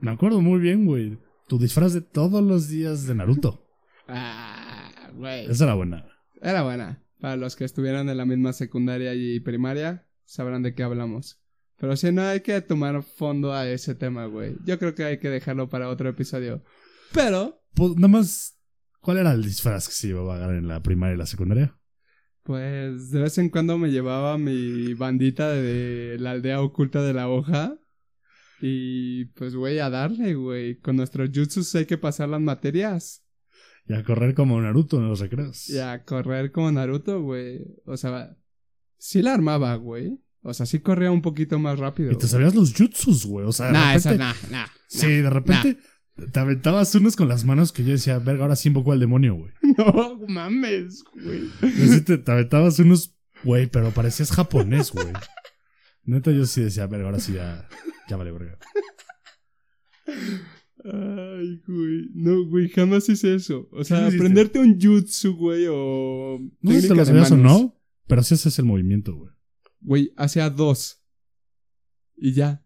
Me 0.00 0.10
acuerdo 0.10 0.42
muy 0.42 0.60
bien, 0.60 0.84
güey. 0.84 1.18
Tu 1.48 1.58
disfraz 1.58 1.94
de 1.94 2.02
todos 2.02 2.42
los 2.42 2.68
días 2.68 3.06
de 3.06 3.14
Naruto. 3.14 3.66
Ah, 4.06 4.39
güey. 5.10 5.46
Esa 5.50 5.64
era 5.64 5.74
buena. 5.74 6.06
Era 6.40 6.62
buena. 6.62 7.02
Para 7.20 7.36
los 7.36 7.54
que 7.56 7.64
estuvieron 7.64 8.08
en 8.08 8.16
la 8.16 8.24
misma 8.24 8.52
secundaria 8.52 9.14
y 9.14 9.40
primaria, 9.40 10.06
sabrán 10.24 10.62
de 10.62 10.74
qué 10.74 10.82
hablamos. 10.82 11.40
Pero 11.76 11.96
si 11.96 12.12
no, 12.12 12.22
hay 12.22 12.40
que 12.40 12.60
tomar 12.60 13.02
fondo 13.02 13.52
a 13.54 13.68
ese 13.68 13.94
tema, 13.94 14.26
güey. 14.26 14.56
Yo 14.64 14.78
creo 14.78 14.94
que 14.94 15.04
hay 15.04 15.18
que 15.18 15.28
dejarlo 15.30 15.68
para 15.68 15.88
otro 15.88 16.08
episodio. 16.08 16.62
Pero, 17.12 17.62
Pues, 17.74 17.94
nada 17.96 18.08
más, 18.08 18.58
¿cuál 19.00 19.18
era 19.18 19.32
el 19.32 19.42
disfraz 19.42 19.88
que 19.88 19.94
se 19.94 20.08
llevaba 20.08 20.34
a 20.34 20.36
agarrar 20.36 20.56
en 20.56 20.68
la 20.68 20.82
primaria 20.82 21.14
y 21.14 21.18
la 21.18 21.26
secundaria? 21.26 21.76
pues, 22.42 23.10
de 23.10 23.20
vez 23.20 23.38
en 23.38 23.48
cuando 23.48 23.78
me 23.78 23.90
llevaba 23.90 24.36
mi 24.36 24.94
bandita 24.94 25.50
de 25.50 26.16
la 26.18 26.32
aldea 26.32 26.60
oculta 26.62 27.00
de 27.02 27.12
la 27.12 27.28
hoja. 27.28 27.76
Y, 28.60 29.26
pues, 29.36 29.54
güey, 29.54 29.78
a 29.78 29.88
darle, 29.88 30.34
güey. 30.34 30.78
Con 30.78 30.96
nuestros 30.96 31.30
jutsus 31.32 31.74
hay 31.76 31.86
que 31.86 31.96
pasar 31.98 32.28
las 32.28 32.40
materias. 32.40 33.24
Y 33.90 33.94
a 33.94 34.04
correr 34.04 34.34
como 34.34 34.60
Naruto 34.60 34.98
en 34.98 35.08
los 35.08 35.18
recreos. 35.18 35.68
Y 35.68 35.78
a 35.80 36.04
correr 36.04 36.52
como 36.52 36.70
Naruto, 36.70 37.20
güey. 37.22 37.58
O 37.86 37.96
sea, 37.96 38.36
sí 38.98 39.20
la 39.20 39.34
armaba, 39.34 39.74
güey. 39.74 40.20
O 40.42 40.54
sea, 40.54 40.64
sí 40.64 40.78
corría 40.78 41.10
un 41.10 41.22
poquito 41.22 41.58
más 41.58 41.76
rápido. 41.78 42.12
Y 42.12 42.16
te 42.16 42.28
sabías 42.28 42.54
los 42.54 42.72
jutsus, 42.72 43.26
güey. 43.26 43.44
O 43.46 43.52
sea, 43.52 43.66
de 43.66 43.72
Nah, 43.72 43.94
repente. 43.94 44.08
esa, 44.10 44.16
nah, 44.16 44.34
nah. 44.50 44.66
sí, 44.86 45.08
de 45.08 45.28
repente 45.30 45.78
te 46.32 46.38
aventabas 46.38 46.94
unos 46.94 47.16
con 47.16 47.28
las 47.28 47.44
manos 47.44 47.72
que 47.72 47.82
yo 47.82 47.90
decía, 47.90 48.20
verga, 48.20 48.44
ahora 48.44 48.54
sí 48.54 48.68
invocó 48.68 48.92
al 48.92 49.00
demonio, 49.00 49.34
güey. 49.34 49.52
No 49.76 50.20
mames, 50.28 51.02
güey. 51.14 52.02
Te 52.04 52.30
aventabas 52.30 52.78
unos 52.78 53.16
Güey, 53.42 53.66
pero 53.66 53.90
parecías 53.90 54.30
japonés, 54.30 54.92
güey. 54.92 55.06
Neta, 56.04 56.30
yo 56.30 56.44
sí 56.46 56.60
decía, 56.62 56.86
verga, 56.86 57.06
ahora 57.06 57.18
sí 57.18 57.32
ya, 57.32 57.66
ya 58.08 58.16
vale, 58.16 58.30
verga. 58.32 58.56
Ay, 60.84 61.62
güey. 61.66 62.08
No, 62.14 62.46
güey, 62.46 62.68
jamás 62.68 63.08
hice 63.08 63.34
eso. 63.34 63.68
O 63.72 63.84
sea, 63.84 64.06
aprenderte 64.06 64.58
un 64.58 64.78
jutsu, 64.80 65.36
güey, 65.36 65.66
o. 65.68 66.38
No 66.60 66.70
sé 66.72 66.82
si 66.82 66.88
te 66.88 66.94
técnica 66.94 66.94
lo 66.94 67.00
de 67.00 67.06
sabías 67.06 67.32
o 67.32 67.36
no, 67.36 67.80
pero 68.06 68.22
sí 68.22 68.34
haces 68.34 68.58
el 68.58 68.64
movimiento, 68.64 69.14
güey. 69.14 69.32
Güey, 69.80 70.12
hacía 70.16 70.48
dos. 70.50 71.04
Y 72.16 72.32
ya. 72.32 72.64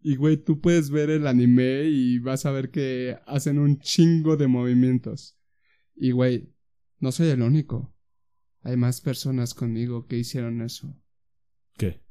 Y, 0.00 0.16
güey, 0.16 0.36
tú 0.36 0.60
puedes 0.60 0.90
ver 0.90 1.10
el 1.10 1.26
anime 1.26 1.84
y 1.84 2.18
vas 2.18 2.46
a 2.46 2.50
ver 2.50 2.70
que 2.70 3.18
hacen 3.26 3.58
un 3.58 3.78
chingo 3.78 4.36
de 4.36 4.46
movimientos. 4.46 5.38
Y, 5.96 6.12
güey, 6.12 6.54
no 7.00 7.12
soy 7.12 7.28
el 7.28 7.42
único. 7.42 7.94
Hay 8.62 8.76
más 8.76 9.00
personas 9.00 9.54
conmigo 9.54 10.06
que 10.06 10.18
hicieron 10.18 10.62
eso. 10.62 10.96
¿Qué? 11.76 12.02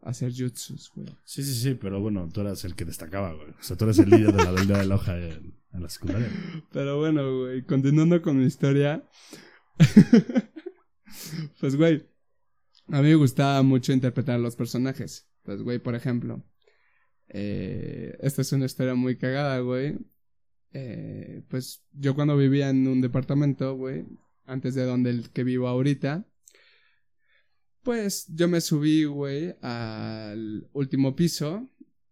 Hacer 0.00 0.32
jutsus, 0.32 0.90
güey. 0.94 1.08
Sí, 1.24 1.42
sí, 1.42 1.54
sí, 1.54 1.74
pero 1.74 2.00
bueno, 2.00 2.28
tú 2.32 2.40
eras 2.40 2.64
el 2.64 2.74
que 2.74 2.84
destacaba, 2.84 3.34
güey. 3.34 3.50
O 3.50 3.62
sea, 3.62 3.76
tú 3.76 3.84
eres 3.84 3.98
el 3.98 4.10
líder 4.10 4.32
de 4.32 4.44
la 4.44 4.50
aldea 4.50 4.78
de 4.78 4.86
la 4.86 4.94
hoja 4.94 5.18
en, 5.18 5.54
en 5.72 5.82
la 5.82 5.88
secundaria. 5.88 6.30
Pero 6.72 6.98
bueno, 6.98 7.40
güey, 7.40 7.64
continuando 7.64 8.22
con 8.22 8.38
mi 8.38 8.44
historia. 8.44 9.08
pues, 11.60 11.76
güey, 11.76 12.06
a 12.88 13.02
mí 13.02 13.08
me 13.08 13.14
gustaba 13.16 13.62
mucho 13.62 13.92
interpretar 13.92 14.36
a 14.36 14.38
los 14.38 14.56
personajes. 14.56 15.28
Pues, 15.42 15.62
güey, 15.62 15.78
por 15.78 15.94
ejemplo, 15.94 16.44
eh, 17.28 18.16
esta 18.20 18.42
es 18.42 18.52
una 18.52 18.66
historia 18.66 18.94
muy 18.94 19.16
cagada, 19.16 19.58
güey. 19.60 19.98
Eh, 20.72 21.42
pues 21.48 21.84
yo 21.92 22.14
cuando 22.14 22.36
vivía 22.36 22.70
en 22.70 22.86
un 22.86 23.00
departamento, 23.00 23.74
güey, 23.74 24.04
antes 24.44 24.74
de 24.74 24.84
donde 24.84 25.10
el 25.10 25.30
que 25.30 25.44
vivo 25.44 25.68
ahorita, 25.68 26.26
pues 27.82 28.26
yo 28.34 28.48
me 28.48 28.60
subí, 28.60 29.04
güey, 29.04 29.54
al 29.62 30.68
último 30.72 31.16
piso 31.16 31.68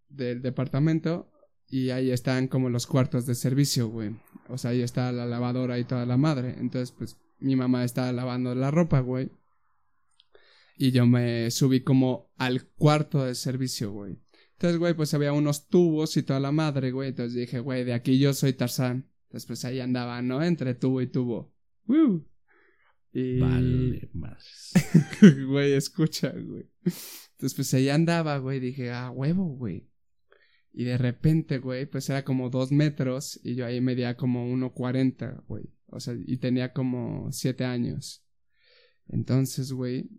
del 0.08 0.42
departamento 0.42 1.30
y 1.68 1.90
ahí 1.90 2.11
están 2.11 2.49
como 2.49 2.70
los 2.70 2.87
cuartos 2.87 3.26
de 3.26 3.35
servicio, 3.35 3.88
güey. 3.88 4.16
O 4.49 4.58
sea, 4.58 4.70
ahí 4.70 4.82
está 4.82 5.11
la 5.12 5.26
lavadora 5.26 5.78
y 5.78 5.85
toda 5.85 6.06
la 6.06 6.16
madre. 6.16 6.56
Entonces, 6.58 6.92
pues 6.96 7.16
mi 7.38 7.56
mamá 7.56 7.85
estaba 7.85 8.12
lavando 8.12 8.54
la 8.54 8.70
ropa, 8.70 9.00
güey. 9.00 9.30
Y 10.78 10.92
yo 10.92 11.06
me 11.06 11.50
subí 11.50 11.80
como 11.80 12.30
al 12.37 12.68
cuarto 12.68 13.25
de 13.25 13.35
servicio, 13.35 13.92
güey. 13.92 14.18
Entonces, 14.52 14.78
güey, 14.78 14.94
pues 14.94 15.12
había 15.14 15.32
unos 15.32 15.68
tubos 15.68 16.16
y 16.16 16.23
toda 16.23 16.40
la 16.40 16.52
madre, 16.52 16.92
güey. 16.92 17.11
Entonces 17.11 17.35
dije, 17.35 17.61
güey, 17.61 17.85
de 17.85 17.94
aquí 17.94 18.18
yo 18.18 18.32
soy 18.32 18.52
Tarzán. 18.52 19.11
Entonces, 19.25 19.46
pues 19.46 19.64
ahí 19.64 19.80
andaba, 19.80 20.23
¿no? 20.23 20.42
Entre 20.42 20.75
tubo 20.75 21.00
y 21.02 21.08
tubo. 21.08 21.52
Y... 23.18 23.38
Vale, 23.38 24.11
madres. 24.12 24.73
güey, 25.49 25.73
escucha, 25.73 26.30
güey. 26.32 26.68
Entonces, 26.85 27.54
pues 27.54 27.73
ahí 27.73 27.88
andaba, 27.88 28.37
güey. 28.38 28.61
Dije, 28.61 28.90
ah, 28.90 29.11
huevo, 29.11 29.46
güey. 29.56 29.88
Y 30.75 30.85
de 30.85 30.99
repente, 30.99 31.58
güey, 31.58 31.87
pues 31.87 32.11
era 32.11 32.25
como 32.25 32.50
dos 32.50 32.73
metros 32.73 33.40
y 33.42 33.54
yo 33.54 33.64
ahí 33.64 33.80
medía 33.80 34.18
como 34.18 34.46
1.40, 34.54 35.44
güey. 35.46 35.64
O 35.87 35.99
sea, 35.99 36.14
y 36.26 36.37
tenía 36.37 36.75
como 36.75 37.32
siete 37.32 37.64
años. 37.64 38.26
Entonces, 39.08 39.73
güey, 39.73 40.11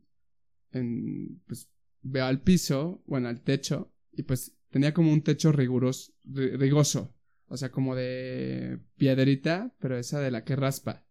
en- 0.71 1.39
pues 1.45 1.69
veo 2.01 2.25
al 2.25 2.41
piso, 2.41 3.03
bueno, 3.05 3.27
al 3.27 3.41
techo, 3.43 3.93
y 4.11 4.23
pues 4.23 4.57
tenía 4.71 4.93
como 4.93 5.11
un 5.13 5.21
techo 5.21 5.51
riguroso, 5.51 6.13
ri- 6.25 6.57
rigoso. 6.57 7.13
O 7.45 7.57
sea, 7.57 7.69
como 7.69 7.95
de 7.95 8.79
piedrita, 8.95 9.75
pero 9.79 9.97
esa 9.99 10.19
de 10.19 10.31
la 10.31 10.43
que 10.43 10.55
raspa. 10.55 11.05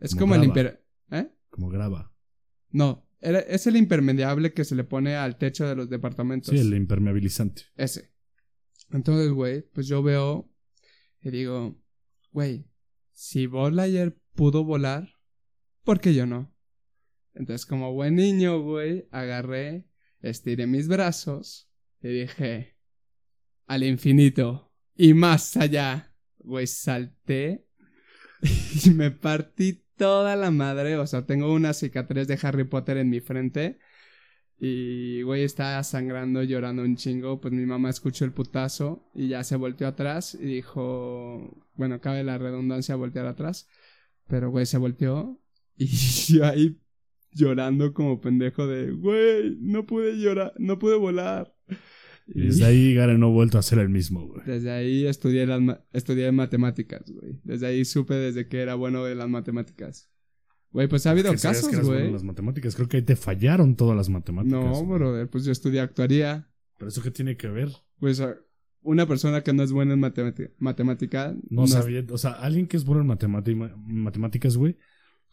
Es 0.00 0.14
Como 0.14 0.32
como, 0.32 0.34
el 0.42 0.50
grava. 0.52 0.80
¿Eh? 1.10 1.30
Como 1.50 1.68
graba. 1.68 2.12
No, 2.70 3.08
era, 3.20 3.40
es 3.40 3.66
el 3.66 3.76
impermeable 3.76 4.52
que 4.52 4.64
se 4.64 4.74
le 4.74 4.84
pone 4.84 5.16
al 5.16 5.36
techo 5.38 5.66
de 5.66 5.74
los 5.74 5.88
departamentos. 5.88 6.50
Sí, 6.50 6.58
el 6.58 6.74
impermeabilizante. 6.74 7.62
Ese. 7.76 8.12
Entonces, 8.90 9.30
güey, 9.30 9.62
pues 9.72 9.86
yo 9.86 10.02
veo 10.02 10.50
y 11.20 11.30
digo, 11.30 11.80
güey, 12.32 12.70
si 13.12 13.46
Lightyear 13.46 14.16
pudo 14.34 14.64
volar, 14.64 15.08
¿por 15.84 16.00
qué 16.00 16.14
yo 16.14 16.26
no? 16.26 16.54
Entonces, 17.34 17.66
como 17.66 17.92
buen 17.92 18.16
niño, 18.16 18.62
güey, 18.62 19.08
agarré, 19.10 19.86
estiré 20.20 20.66
mis 20.66 20.88
brazos 20.88 21.70
y 22.02 22.08
dije, 22.08 22.76
al 23.66 23.82
infinito 23.84 24.72
y 24.94 25.14
más 25.14 25.56
allá. 25.56 26.14
Güey, 26.38 26.66
salté 26.66 27.66
y 28.84 28.90
me 28.90 29.10
partí 29.10 29.84
toda 29.98 30.36
la 30.36 30.50
madre. 30.50 30.96
O 30.96 31.06
sea, 31.06 31.26
tengo 31.26 31.52
una 31.52 31.74
cicatriz 31.74 32.28
de 32.28 32.38
Harry 32.42 32.64
Potter 32.64 32.96
en 32.98 33.10
mi 33.10 33.20
frente. 33.20 33.78
Y, 34.60 35.22
güey, 35.22 35.44
estaba 35.44 35.82
sangrando, 35.84 36.42
llorando 36.42 36.82
un 36.82 36.96
chingo. 36.96 37.40
Pues 37.40 37.52
mi 37.54 37.66
mamá 37.66 37.90
escuchó 37.90 38.24
el 38.24 38.32
putazo 38.32 39.10
y 39.14 39.28
ya 39.28 39.44
se 39.44 39.56
volteó 39.56 39.88
atrás 39.88 40.34
y 40.34 40.46
dijo, 40.46 41.66
bueno, 41.74 42.00
cabe 42.00 42.24
la 42.24 42.38
redundancia 42.38 42.96
voltear 42.96 43.26
atrás. 43.26 43.68
Pero, 44.26 44.50
güey, 44.50 44.66
se 44.66 44.78
volteó 44.78 45.40
y 45.76 45.86
yo 46.32 46.44
ahí 46.46 46.80
llorando 47.32 47.94
como 47.94 48.20
pendejo 48.20 48.66
de, 48.66 48.90
güey, 48.92 49.56
no 49.60 49.86
pude 49.86 50.18
llorar, 50.18 50.52
no 50.58 50.78
pude 50.78 50.96
volar. 50.96 51.54
Y 52.34 52.42
desde 52.46 52.64
ahí 52.66 52.94
Garen 52.94 53.20
no 53.20 53.26
ha 53.26 53.30
vuelto 53.30 53.58
a 53.58 53.62
ser 53.62 53.78
el 53.78 53.88
mismo, 53.88 54.26
güey. 54.26 54.42
Desde 54.46 54.70
ahí 54.70 55.06
estudié, 55.06 55.46
las 55.46 55.60
ma- 55.60 55.80
estudié 55.92 56.30
matemáticas, 56.32 57.10
güey. 57.10 57.40
Desde 57.44 57.66
ahí 57.66 57.84
supe 57.84 58.14
desde 58.14 58.48
que 58.48 58.60
era 58.60 58.74
bueno 58.74 59.04
de 59.04 59.14
las 59.14 59.28
matemáticas. 59.28 60.10
Güey, 60.70 60.86
pues 60.88 61.06
ha 61.06 61.12
habido 61.12 61.30
que 61.32 61.38
casos, 61.38 61.72
eras 61.72 61.86
bueno 61.86 62.00
en 62.00 62.04
güey. 62.06 62.12
las 62.12 62.24
matemáticas. 62.24 62.76
Creo 62.76 62.88
que 62.88 62.98
ahí 62.98 63.02
te 63.02 63.16
fallaron 63.16 63.74
todas 63.76 63.96
las 63.96 64.10
matemáticas. 64.10 64.60
No, 64.60 64.70
güey. 64.84 64.98
brother, 64.98 65.28
pues 65.30 65.44
yo 65.44 65.52
estudié 65.52 65.80
actuaría. 65.80 66.50
¿Pero 66.78 66.88
eso 66.90 67.02
qué 67.02 67.10
tiene 67.10 67.36
que 67.38 67.48
ver? 67.48 67.70
Pues 67.98 68.20
a- 68.20 68.36
una 68.82 69.06
persona 69.08 69.42
que 69.42 69.52
no 69.54 69.62
es 69.62 69.72
buena 69.72 69.94
en 69.94 70.00
matemati- 70.00 70.50
matemática. 70.58 71.34
No, 71.50 71.66
sabía. 71.66 72.04
O 72.10 72.18
sea, 72.18 72.32
alguien 72.32 72.66
que 72.66 72.76
es 72.76 72.84
bueno 72.84 73.00
en 73.02 73.08
matemática- 73.08 73.74
matemáticas, 73.86 74.56
güey, 74.56 74.76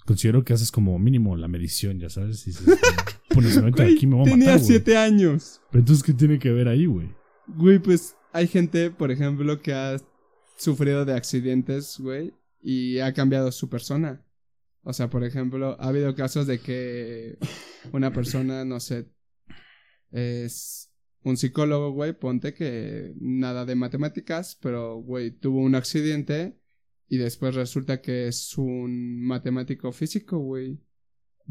considero 0.06 0.44
que 0.44 0.54
haces 0.54 0.72
como 0.72 0.98
mínimo 1.00 1.36
la 1.36 1.48
medición, 1.48 2.00
ya 2.00 2.10
sabes. 2.10 2.46
Y 2.48 2.52
dices, 2.52 2.66
pones 3.34 3.58
aquí 3.58 4.08
me 4.08 4.16
voy 4.16 4.28
a 4.28 4.32
tenía 4.32 4.46
matar, 4.46 4.60
güey. 4.60 4.68
siete 4.68 4.98
años. 4.98 5.62
Pero 5.72 5.80
entonces, 5.82 6.04
¿qué 6.04 6.14
tiene 6.14 6.40
que 6.40 6.52
ver 6.52 6.68
ahí, 6.68 6.86
güey? 6.86 7.10
Güey, 7.48 7.80
pues 7.80 8.16
hay 8.32 8.48
gente, 8.48 8.92
por 8.92 9.12
ejemplo, 9.12 9.62
que 9.62 9.74
ha 9.74 9.98
sufrido 10.58 11.06
de 11.06 11.14
accidentes, 11.14 11.98
güey, 12.00 12.34
y 12.62 13.00
ha 13.00 13.14
cambiado 13.14 13.52
su 13.52 13.70
persona. 13.70 14.26
O 14.84 14.94
sea, 14.94 15.10
por 15.10 15.24
ejemplo, 15.24 15.76
ha 15.80 15.88
habido 15.88 16.14
casos 16.16 16.46
de 16.48 16.60
que 16.60 17.38
una 17.92 18.14
persona, 18.14 18.66
no 18.66 18.80
sé, 18.80 19.08
es 20.12 20.92
un 21.24 21.38
psicólogo, 21.38 21.92
güey, 21.92 22.14
ponte 22.14 22.54
que 22.54 23.14
nada 23.20 23.66
de 23.66 23.76
matemáticas, 23.76 24.58
pero, 24.62 24.98
güey, 24.98 25.32
tuvo 25.32 25.62
un 25.62 25.74
accidente 25.74 26.60
y 27.08 27.18
después 27.18 27.56
resulta 27.56 28.02
que 28.02 28.28
es 28.28 28.58
un 28.58 29.24
matemático 29.26 29.92
físico, 29.92 30.40
güey. 30.40 30.82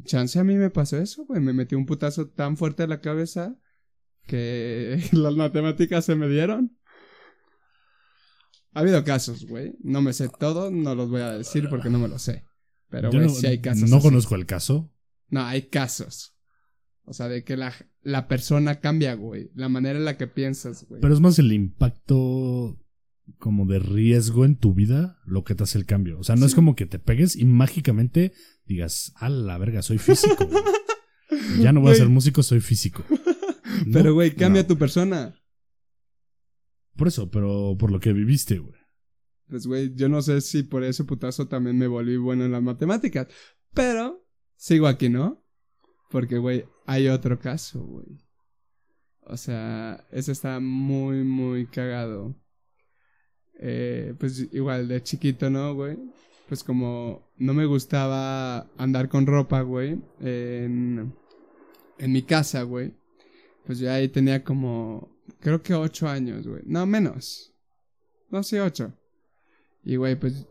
Chance 0.04 0.38
a 0.40 0.44
mí 0.44 0.56
me 0.56 0.70
pasó 0.70 0.98
eso, 0.98 1.24
güey. 1.24 1.40
Me 1.40 1.52
metí 1.52 1.74
un 1.74 1.86
putazo 1.86 2.28
tan 2.28 2.56
fuerte 2.56 2.82
en 2.82 2.90
la 2.90 3.00
cabeza 3.00 3.56
que 4.26 4.98
las 5.12 5.34
matemáticas 5.34 6.04
se 6.04 6.16
me 6.16 6.28
dieron. 6.28 6.76
Ha 8.72 8.80
habido 8.80 9.04
casos, 9.04 9.46
güey. 9.46 9.76
No 9.80 10.02
me 10.02 10.12
sé 10.12 10.28
todo, 10.28 10.72
no 10.72 10.96
los 10.96 11.08
voy 11.08 11.20
a 11.20 11.38
decir 11.38 11.68
porque 11.68 11.90
no 11.90 12.00
me 12.00 12.08
lo 12.08 12.18
sé. 12.18 12.44
Pero, 12.88 13.10
güey, 13.10 13.26
no, 13.26 13.28
sí 13.28 13.46
hay 13.46 13.60
casos. 13.60 13.88
no 13.88 13.96
así. 13.96 14.08
conozco 14.08 14.34
el 14.34 14.46
caso. 14.46 14.92
No, 15.28 15.44
hay 15.44 15.68
casos. 15.68 16.36
O 17.04 17.12
sea, 17.12 17.28
de 17.28 17.44
que 17.44 17.56
la, 17.56 17.72
la 18.02 18.26
persona 18.26 18.80
cambia, 18.80 19.14
güey. 19.14 19.50
La 19.54 19.68
manera 19.68 19.98
en 19.98 20.04
la 20.04 20.16
que 20.16 20.26
piensas, 20.26 20.86
güey. 20.88 21.00
Pero 21.00 21.14
es 21.14 21.20
más 21.20 21.38
el 21.38 21.52
impacto 21.52 22.80
como 23.38 23.66
de 23.66 23.78
riesgo 23.78 24.44
en 24.44 24.56
tu 24.56 24.74
vida 24.74 25.18
lo 25.24 25.44
que 25.44 25.54
te 25.54 25.64
hace 25.64 25.78
el 25.78 25.86
cambio. 25.86 26.18
O 26.18 26.24
sea, 26.24 26.36
no 26.36 26.46
es 26.46 26.54
como 26.54 26.76
que 26.76 26.86
te 26.86 26.98
pegues 26.98 27.36
y 27.36 27.44
mágicamente 27.44 28.32
digas, 28.66 29.12
a 29.16 29.28
la 29.28 29.58
verga, 29.58 29.82
soy 29.82 29.98
físico. 29.98 30.48
ya 31.60 31.72
no 31.72 31.80
voy 31.80 31.92
a 31.92 31.96
ser 31.96 32.08
músico, 32.08 32.42
soy 32.42 32.60
físico. 32.60 33.04
No, 33.86 33.92
Pero, 33.92 34.14
güey, 34.14 34.36
cambia 34.36 34.62
no. 34.62 34.68
tu 34.68 34.78
persona. 34.78 35.34
Por 36.96 37.08
eso, 37.08 37.28
pero 37.28 37.76
por 37.76 37.90
lo 37.90 37.98
que 37.98 38.12
viviste, 38.12 38.58
güey. 38.58 38.78
Pues, 39.48 39.66
güey, 39.66 39.92
yo 39.94 40.08
no 40.08 40.22
sé 40.22 40.40
si 40.42 40.62
por 40.62 40.84
ese 40.84 41.02
putazo 41.02 41.48
también 41.48 41.76
me 41.76 41.88
volví 41.88 42.16
bueno 42.16 42.44
en 42.44 42.52
las 42.52 42.62
matemáticas. 42.62 43.26
Pero 43.72 44.24
sigo 44.54 44.86
aquí, 44.86 45.08
¿no? 45.08 45.44
Porque, 46.10 46.38
güey, 46.38 46.66
hay 46.86 47.08
otro 47.08 47.40
caso, 47.40 47.82
güey. 47.82 48.24
O 49.22 49.36
sea, 49.36 50.06
ese 50.12 50.32
está 50.32 50.60
muy, 50.60 51.24
muy 51.24 51.66
cagado. 51.66 52.36
Eh, 53.66 54.12
pues 54.18 54.46
igual, 54.52 54.88
de 54.88 55.02
chiquito, 55.02 55.48
¿no, 55.48 55.74
güey? 55.74 55.96
Pues 56.48 56.62
como 56.62 57.32
no 57.38 57.54
me 57.54 57.64
gustaba 57.64 58.70
andar 58.76 59.08
con 59.08 59.26
ropa, 59.26 59.62
güey, 59.62 59.98
en, 60.20 61.14
en 61.98 62.12
mi 62.12 62.22
casa, 62.24 62.62
güey. 62.64 62.92
Pues 63.64 63.78
yo 63.78 63.90
ahí 63.90 64.08
tenía 64.08 64.44
como, 64.44 65.16
creo 65.40 65.62
que 65.62 65.72
ocho 65.72 66.06
años, 66.06 66.46
güey. 66.46 66.60
No, 66.66 66.84
menos. 66.84 67.54
No, 68.28 68.42
sí, 68.42 68.58
ocho. 68.58 68.92
Y, 69.82 69.96
güey, 69.96 70.16
pues 70.16 70.46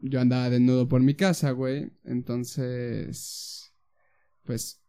yo 0.00 0.20
andaba 0.20 0.50
desnudo 0.50 0.88
por 0.88 1.00
mi 1.02 1.14
casa, 1.14 1.52
güey. 1.52 1.92
Entonces, 2.04 3.72
pues 4.44 4.82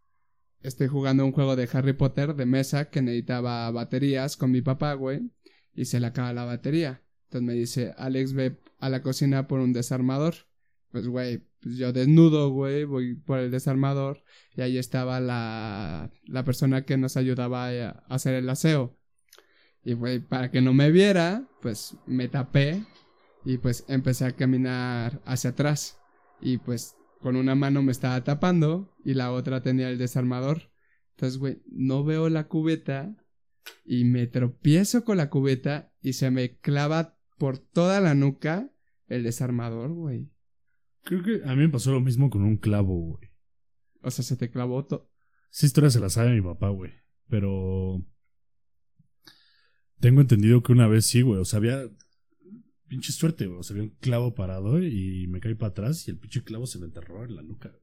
estoy 0.64 0.88
jugando 0.88 1.24
un 1.24 1.32
juego 1.32 1.56
de 1.56 1.70
Harry 1.72 1.94
Potter 1.94 2.34
de 2.34 2.48
mesa 2.48 2.90
que 2.90 3.04
necesitaba 3.04 3.70
baterías 3.70 4.36
con 4.36 4.50
mi 4.50 4.64
papá, 4.64 4.96
güey, 4.96 5.30
y 5.76 5.86
se 5.86 6.00
le 6.00 6.08
acaba 6.08 6.34
la 6.34 6.46
batería. 6.46 7.04
Entonces 7.28 7.46
me 7.46 7.54
dice, 7.54 7.94
Alex, 7.98 8.34
ve 8.34 8.58
a 8.80 8.90
la 8.90 9.02
cocina 9.02 9.48
por 9.48 9.60
un 9.60 9.74
desarmador. 9.74 10.36
Pues, 10.92 11.08
güey, 11.08 11.46
pues 11.62 11.76
yo 11.76 11.92
desnudo, 11.92 12.50
güey, 12.52 12.86
voy 12.86 13.16
por 13.16 13.40
el 13.40 13.52
desarmador 13.52 14.24
y 14.56 14.62
ahí 14.62 14.78
estaba 14.78 15.20
la, 15.20 16.10
la 16.26 16.44
persona 16.46 16.86
que 16.86 16.98
nos 16.98 17.18
ayudaba 17.18 17.68
a 17.68 17.90
hacer 18.08 18.36
el 18.36 18.50
aseo. 18.50 18.98
Y, 19.84 19.94
güey, 19.94 20.20
para 20.20 20.52
que 20.52 20.62
no 20.62 20.74
me 20.74 20.92
viera, 20.92 21.50
pues 21.62 21.98
me 22.06 22.30
tapé 22.30 22.86
y 23.44 23.58
pues 23.58 23.84
empecé 23.90 24.26
a 24.26 24.32
caminar 24.32 25.22
hacia 25.26 25.50
atrás. 25.50 26.00
Y 26.40 26.60
pues 26.60 26.96
con 27.20 27.36
una 27.36 27.56
mano 27.56 27.82
me 27.82 27.92
estaba 27.92 28.24
tapando 28.24 28.96
y 29.04 29.14
la 29.14 29.34
otra 29.34 29.62
tenía 29.62 29.90
el 29.90 29.98
desarmador. 29.98 30.72
Entonces, 31.12 31.40
güey, 31.40 31.62
no 31.66 32.06
veo 32.06 32.30
la 32.30 32.48
cubeta 32.48 33.16
y 33.84 34.06
me 34.06 34.28
tropiezo 34.28 35.04
con 35.04 35.18
la 35.18 35.30
cubeta 35.30 35.92
y 36.02 36.14
se 36.14 36.32
me 36.32 36.58
clava 36.58 37.17
por 37.38 37.58
toda 37.58 38.00
la 38.02 38.16
nuca 38.16 38.72
el 39.08 39.24
desarmador, 39.24 39.92
güey. 39.94 40.32
Creo 41.04 41.24
que 41.24 41.42
a 41.46 41.56
mí 41.56 41.62
me 41.62 41.70
pasó 41.70 41.92
lo 41.92 42.02
mismo 42.02 42.30
con 42.30 42.44
un 42.44 42.58
clavo, 42.58 43.00
güey. 43.00 43.32
O 44.02 44.12
sea, 44.12 44.24
se 44.24 44.36
te 44.36 44.50
clavó 44.50 44.86
todo. 44.86 45.10
Esa 45.52 45.66
historia 45.66 45.90
se 45.90 46.00
la 46.00 46.10
sabe 46.10 46.34
mi 46.34 46.42
papá, 46.42 46.70
güey. 46.70 46.92
Pero. 47.30 48.06
Tengo 50.00 50.22
entendido 50.22 50.62
que 50.62 50.74
una 50.74 50.88
vez 50.88 51.06
sí, 51.06 51.22
güey. 51.22 51.40
O 51.40 51.46
sea, 51.46 51.58
había. 51.58 51.84
Pinche 52.88 53.12
suerte, 53.12 53.48
güey. 53.48 53.60
O 53.60 53.64
sea, 53.64 53.74
había 53.74 53.84
un 53.84 53.96
clavo 53.98 54.34
parado 54.36 54.82
y 54.82 55.28
me 55.28 55.40
caí 55.40 55.56
para 55.56 55.72
atrás 55.72 56.08
y 56.08 56.12
el 56.12 56.20
pinche 56.20 56.44
clavo 56.44 56.68
se 56.68 56.80
me 56.80 56.86
enterró 56.86 57.24
en 57.24 57.36
la 57.36 57.42
nuca. 57.42 57.74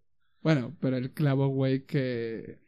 Bueno, 0.40 0.76
pero 0.80 0.96
el 0.96 1.12
clavo, 1.12 1.48
güey, 1.48 1.84
que. 1.84 2.60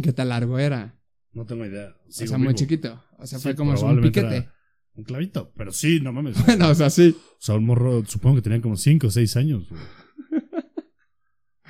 ¿Qué 0.00 0.12
tan 0.12 0.30
largo 0.30 0.58
era? 0.58 0.98
No 1.32 1.44
tengo 1.44 1.66
idea. 1.66 1.96
o 2.06 2.10
sea, 2.10 2.38
muy 2.38 2.54
chiquito. 2.54 3.02
O 3.18 3.26
sea, 3.26 3.38
fue 3.38 3.54
como 3.54 3.72
un 3.72 4.00
piquete. 4.00 4.48
Un 4.94 5.04
clavito, 5.04 5.52
pero 5.56 5.72
sí, 5.72 6.00
no 6.00 6.12
mames. 6.12 6.36
Bueno, 6.46 6.68
o 6.68 6.74
sea, 6.74 6.90
sí. 6.90 7.16
O 7.16 7.36
sea, 7.38 7.54
un 7.54 7.64
morro, 7.64 8.04
supongo 8.04 8.36
que 8.36 8.42
tenía 8.42 8.60
como 8.60 8.76
5 8.76 9.06
o 9.06 9.10
6 9.10 9.36
años, 9.36 9.68
güey. 9.68 9.80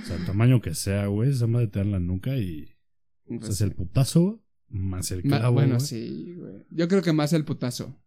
O 0.01 0.05
sea, 0.05 0.17
el 0.17 0.27
tamaño 0.27 0.61
que 0.61 0.75
sea, 0.75 1.07
güey, 1.07 1.31
esa 1.31 1.47
madre 1.47 1.69
te 1.69 1.79
da 1.79 1.85
en 1.85 1.93
la 1.93 2.01
nuca 2.01 2.37
y. 2.37 2.75
o 3.29 3.41
sea, 3.41 3.51
es 3.51 3.61
el 3.61 3.73
putazo 3.73 4.43
más 4.69 5.11
el 5.13 5.23
clavo. 5.23 5.53
bueno, 5.53 5.79
sí, 5.79 6.35
güey. 6.37 6.65
Yo 6.71 6.89
creo 6.89 7.03
que 7.03 7.13
más 7.13 7.33
el 7.33 7.45
putazo. 7.45 7.99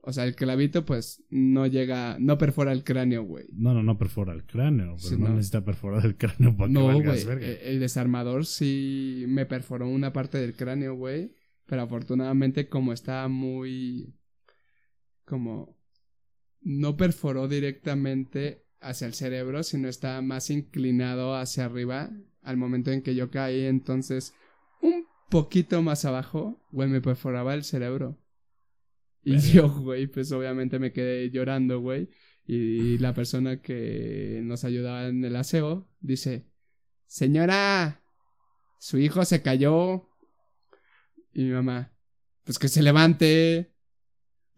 O 0.00 0.12
sea, 0.12 0.24
el 0.24 0.34
clavito, 0.34 0.84
pues, 0.84 1.22
no 1.28 1.66
llega, 1.66 2.16
no 2.18 2.38
perfora 2.38 2.72
el 2.72 2.82
cráneo, 2.82 3.24
güey. 3.24 3.46
No, 3.52 3.74
no, 3.74 3.82
no 3.82 3.98
perfora 3.98 4.32
el 4.32 4.46
cráneo, 4.46 4.96
pero 5.02 5.18
no, 5.18 5.28
necesita 5.30 5.64
perforar 5.64 6.06
el 6.06 6.16
cráneo 6.16 6.56
para 6.56 6.70
no, 6.70 6.80
que 6.80 6.86
valgas 6.86 7.26
güey. 7.26 7.58
El 7.62 7.78
desarmador 7.78 8.46
sí 8.46 9.24
me 9.28 9.44
perforó 9.44 9.88
una 9.88 10.12
parte 10.12 10.38
del 10.38 10.54
cráneo, 10.54 10.94
güey. 10.94 11.34
Pero 11.66 11.82
afortunadamente, 11.82 12.68
como 12.68 12.94
está 12.94 13.28
muy 13.28 14.14
como 15.28 15.76
no 16.60 16.96
perforó 16.96 17.48
directamente 17.48 18.66
hacia 18.80 19.06
el 19.06 19.14
cerebro, 19.14 19.62
sino 19.62 19.88
está 19.88 20.20
más 20.22 20.50
inclinado 20.50 21.34
hacia 21.34 21.66
arriba 21.66 22.10
al 22.42 22.56
momento 22.56 22.90
en 22.90 23.02
que 23.02 23.14
yo 23.14 23.30
caí, 23.30 23.64
entonces 23.66 24.34
un 24.80 25.06
poquito 25.30 25.82
más 25.82 26.04
abajo, 26.04 26.64
güey, 26.70 26.88
me 26.88 27.00
perforaba 27.00 27.54
el 27.54 27.64
cerebro. 27.64 28.18
Y 29.22 29.38
yo, 29.38 29.68
güey, 29.68 30.06
pues 30.06 30.32
obviamente 30.32 30.78
me 30.78 30.92
quedé 30.92 31.30
llorando, 31.30 31.80
güey. 31.80 32.08
Y 32.46 32.96
la 32.98 33.12
persona 33.12 33.60
que 33.60 34.40
nos 34.42 34.64
ayudaba 34.64 35.08
en 35.08 35.22
el 35.22 35.36
aseo 35.36 35.86
dice, 36.00 36.48
señora, 37.06 38.02
su 38.78 38.96
hijo 38.98 39.24
se 39.26 39.42
cayó. 39.42 40.08
Y 41.34 41.44
mi 41.44 41.50
mamá, 41.50 41.92
pues 42.44 42.58
que 42.58 42.68
se 42.68 42.82
levante. 42.82 43.74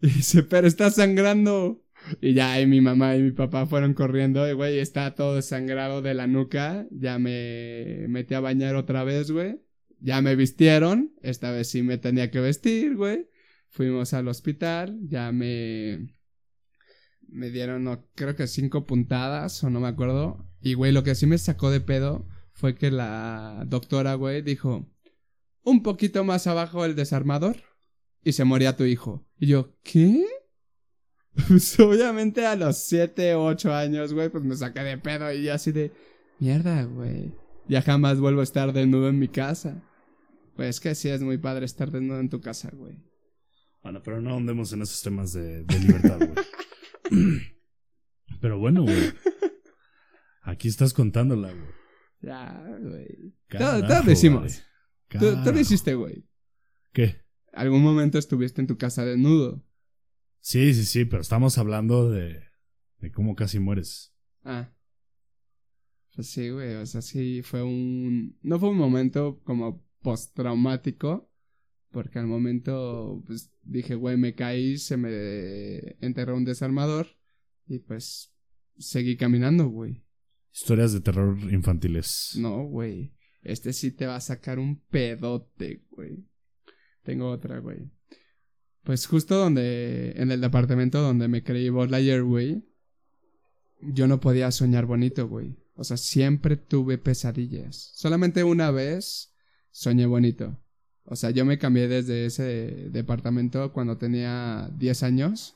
Y 0.03 0.07
dice, 0.07 0.43
pero 0.43 0.67
está 0.67 0.89
sangrando. 0.89 1.83
Y 2.19 2.33
ya, 2.33 2.59
y 2.59 2.65
mi 2.65 2.81
mamá 2.81 3.15
y 3.15 3.21
mi 3.21 3.31
papá 3.31 3.67
fueron 3.67 3.93
corriendo, 3.93 4.49
y 4.49 4.53
güey, 4.53 4.79
está 4.79 5.13
todo 5.13 5.39
sangrado 5.43 6.01
de 6.01 6.15
la 6.15 6.25
nuca. 6.25 6.87
Ya 6.89 7.19
me 7.19 8.07
metí 8.09 8.33
a 8.33 8.39
bañar 8.39 8.75
otra 8.75 9.03
vez, 9.03 9.29
güey. 9.29 9.61
Ya 9.99 10.21
me 10.21 10.35
vistieron. 10.35 11.13
Esta 11.21 11.51
vez 11.51 11.69
sí 11.69 11.83
me 11.83 11.99
tenía 11.99 12.31
que 12.31 12.39
vestir, 12.39 12.95
güey. 12.95 13.27
Fuimos 13.69 14.13
al 14.13 14.27
hospital. 14.27 14.99
Ya 15.03 15.31
me. 15.31 16.09
Me 17.27 17.49
dieron, 17.51 17.83
no, 17.83 18.09
creo 18.15 18.35
que 18.35 18.47
cinco 18.47 18.85
puntadas, 18.85 19.63
o 19.63 19.69
no 19.69 19.79
me 19.79 19.87
acuerdo. 19.87 20.49
Y, 20.59 20.73
güey, 20.73 20.91
lo 20.91 21.03
que 21.03 21.15
sí 21.15 21.27
me 21.27 21.37
sacó 21.37 21.69
de 21.69 21.79
pedo 21.79 22.27
fue 22.51 22.75
que 22.75 22.89
la 22.89 23.63
doctora, 23.67 24.15
güey, 24.15 24.41
dijo: 24.41 24.89
Un 25.63 25.83
poquito 25.83 26.23
más 26.23 26.47
abajo 26.47 26.83
el 26.85 26.95
desarmador 26.95 27.57
y 28.23 28.33
se 28.33 28.43
moría 28.43 28.75
tu 28.75 28.85
hijo. 28.85 29.25
Y 29.41 29.47
yo, 29.47 29.75
¿qué? 29.83 30.23
Pues 31.47 31.79
obviamente 31.79 32.45
a 32.45 32.55
los 32.55 32.77
7, 32.77 33.35
8 33.35 33.73
años, 33.73 34.13
güey, 34.13 34.29
pues 34.29 34.43
me 34.43 34.55
saqué 34.55 34.81
de 34.81 34.97
pedo 34.97 35.33
y 35.33 35.49
así 35.49 35.71
de, 35.71 35.91
mierda, 36.39 36.83
güey. 36.83 37.33
Ya 37.67 37.81
jamás 37.81 38.19
vuelvo 38.19 38.41
a 38.41 38.43
estar 38.43 38.71
desnudo 38.71 39.09
en 39.09 39.17
mi 39.17 39.29
casa. 39.29 39.81
Pues 40.55 40.79
que 40.79 40.93
sí 40.93 41.09
es 41.09 41.23
muy 41.23 41.37
padre 41.39 41.65
estar 41.65 41.89
desnudo 41.89 42.19
en 42.19 42.29
tu 42.29 42.39
casa, 42.39 42.69
güey. 42.73 42.97
Bueno, 43.81 44.03
pero 44.03 44.21
no 44.21 44.35
andemos 44.35 44.73
en 44.73 44.83
esos 44.83 45.01
temas 45.01 45.33
de, 45.33 45.65
libertad, 45.79 46.19
güey. 46.19 47.41
pero 48.41 48.59
bueno, 48.59 48.83
güey. 48.83 49.11
Aquí 50.43 50.67
estás 50.67 50.93
contándola, 50.93 51.51
güey. 51.51 51.71
Ya, 52.21 52.63
güey. 52.79 53.33
Todo. 53.49 53.87
Tú, 55.07 55.43
tú 55.43 55.51
lo 55.51 55.59
hiciste, 55.59 55.95
güey. 55.95 56.27
¿Qué? 56.93 57.20
Algún 57.51 57.81
momento 57.81 58.17
estuviste 58.17 58.61
en 58.61 58.67
tu 58.67 58.77
casa 58.77 59.05
desnudo. 59.05 59.63
Sí, 60.39 60.73
sí, 60.73 60.85
sí, 60.85 61.05
pero 61.05 61.21
estamos 61.21 61.57
hablando 61.57 62.09
de, 62.09 62.43
de 62.99 63.11
cómo 63.11 63.35
casi 63.35 63.59
mueres. 63.59 64.13
Ah. 64.43 64.73
Pues 66.15 66.27
sí, 66.29 66.49
güey, 66.49 66.75
o 66.75 66.85
sea, 66.85 67.01
sí 67.01 67.41
fue 67.41 67.63
un... 67.63 68.37
No 68.41 68.59
fue 68.59 68.69
un 68.69 68.77
momento 68.77 69.39
como 69.43 69.85
postraumático, 70.01 71.31
porque 71.91 72.19
al 72.19 72.27
momento, 72.27 73.23
pues 73.27 73.53
dije, 73.61 73.95
güey, 73.95 74.17
me 74.17 74.33
caí, 74.33 74.77
se 74.77 74.97
me 74.97 75.95
enterró 76.05 76.35
un 76.35 76.45
desarmador 76.45 77.07
y 77.67 77.79
pues 77.79 78.33
seguí 78.77 79.15
caminando, 79.17 79.67
güey. 79.67 80.03
Historias 80.51 80.91
de 80.91 81.01
terror 81.01 81.37
infantiles. 81.51 82.35
No, 82.37 82.63
güey. 82.65 83.13
Este 83.41 83.73
sí 83.73 83.91
te 83.91 84.05
va 84.05 84.15
a 84.15 84.21
sacar 84.21 84.59
un 84.59 84.81
pedote, 84.81 85.85
güey. 85.89 86.25
Tengo 87.03 87.29
otra, 87.29 87.59
güey. 87.59 87.89
Pues 88.83 89.05
justo 89.05 89.35
donde, 89.35 90.13
en 90.15 90.31
el 90.31 90.41
departamento 90.41 91.01
donde 91.01 91.27
me 91.27 91.43
creí 91.43 91.69
Buzz 91.69 91.93
ayer, 91.93 92.23
güey, 92.23 92.63
yo 93.81 94.07
no 94.07 94.19
podía 94.19 94.51
soñar 94.51 94.85
bonito, 94.85 95.27
güey. 95.27 95.57
O 95.75 95.83
sea, 95.83 95.97
siempre 95.97 96.57
tuve 96.57 96.97
pesadillas. 96.97 97.91
Solamente 97.95 98.43
una 98.43 98.71
vez 98.71 99.33
soñé 99.71 100.05
bonito. 100.05 100.59
O 101.05 101.15
sea, 101.15 101.31
yo 101.31 101.45
me 101.45 101.57
cambié 101.57 101.87
desde 101.87 102.25
ese 102.25 102.89
departamento 102.91 103.71
cuando 103.73 103.97
tenía 103.97 104.69
10 104.77 105.03
años. 105.03 105.55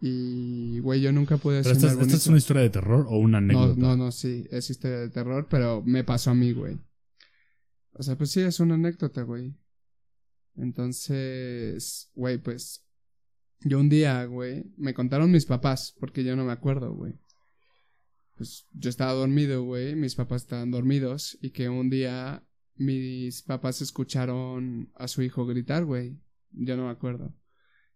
Y, 0.00 0.78
güey, 0.80 1.02
yo 1.02 1.12
nunca 1.12 1.36
pude 1.36 1.62
soñar 1.62 1.76
esta, 1.76 2.02
¿Esta 2.02 2.16
es 2.16 2.26
una 2.26 2.38
historia 2.38 2.62
de 2.62 2.70
terror 2.70 3.06
o 3.08 3.18
una 3.18 3.38
anécdota? 3.38 3.74
No, 3.76 3.88
no, 3.88 4.04
no, 4.04 4.12
sí, 4.12 4.46
es 4.50 4.70
historia 4.70 4.98
de 4.98 5.10
terror, 5.10 5.46
pero 5.50 5.82
me 5.84 6.04
pasó 6.04 6.30
a 6.30 6.34
mí, 6.34 6.52
güey. 6.52 6.78
O 7.92 8.02
sea, 8.02 8.16
pues 8.16 8.30
sí, 8.30 8.40
es 8.40 8.60
una 8.60 8.76
anécdota, 8.76 9.22
güey. 9.22 9.54
Entonces, 10.56 12.10
güey, 12.14 12.38
pues 12.38 12.86
yo 13.60 13.78
un 13.78 13.88
día, 13.88 14.24
güey, 14.24 14.64
me 14.76 14.94
contaron 14.94 15.30
mis 15.30 15.46
papás, 15.46 15.94
porque 15.98 16.24
yo 16.24 16.36
no 16.36 16.44
me 16.44 16.52
acuerdo, 16.52 16.94
güey. 16.94 17.14
Pues 18.36 18.66
yo 18.72 18.88
estaba 18.88 19.12
dormido, 19.12 19.64
güey, 19.64 19.94
mis 19.94 20.14
papás 20.14 20.42
estaban 20.42 20.70
dormidos 20.70 21.38
y 21.42 21.50
que 21.50 21.68
un 21.68 21.90
día 21.90 22.46
mis 22.76 23.42
papás 23.42 23.82
escucharon 23.82 24.90
a 24.94 25.08
su 25.08 25.22
hijo 25.22 25.44
gritar, 25.44 25.84
güey. 25.84 26.18
Yo 26.52 26.76
no 26.76 26.86
me 26.86 26.90
acuerdo. 26.90 27.36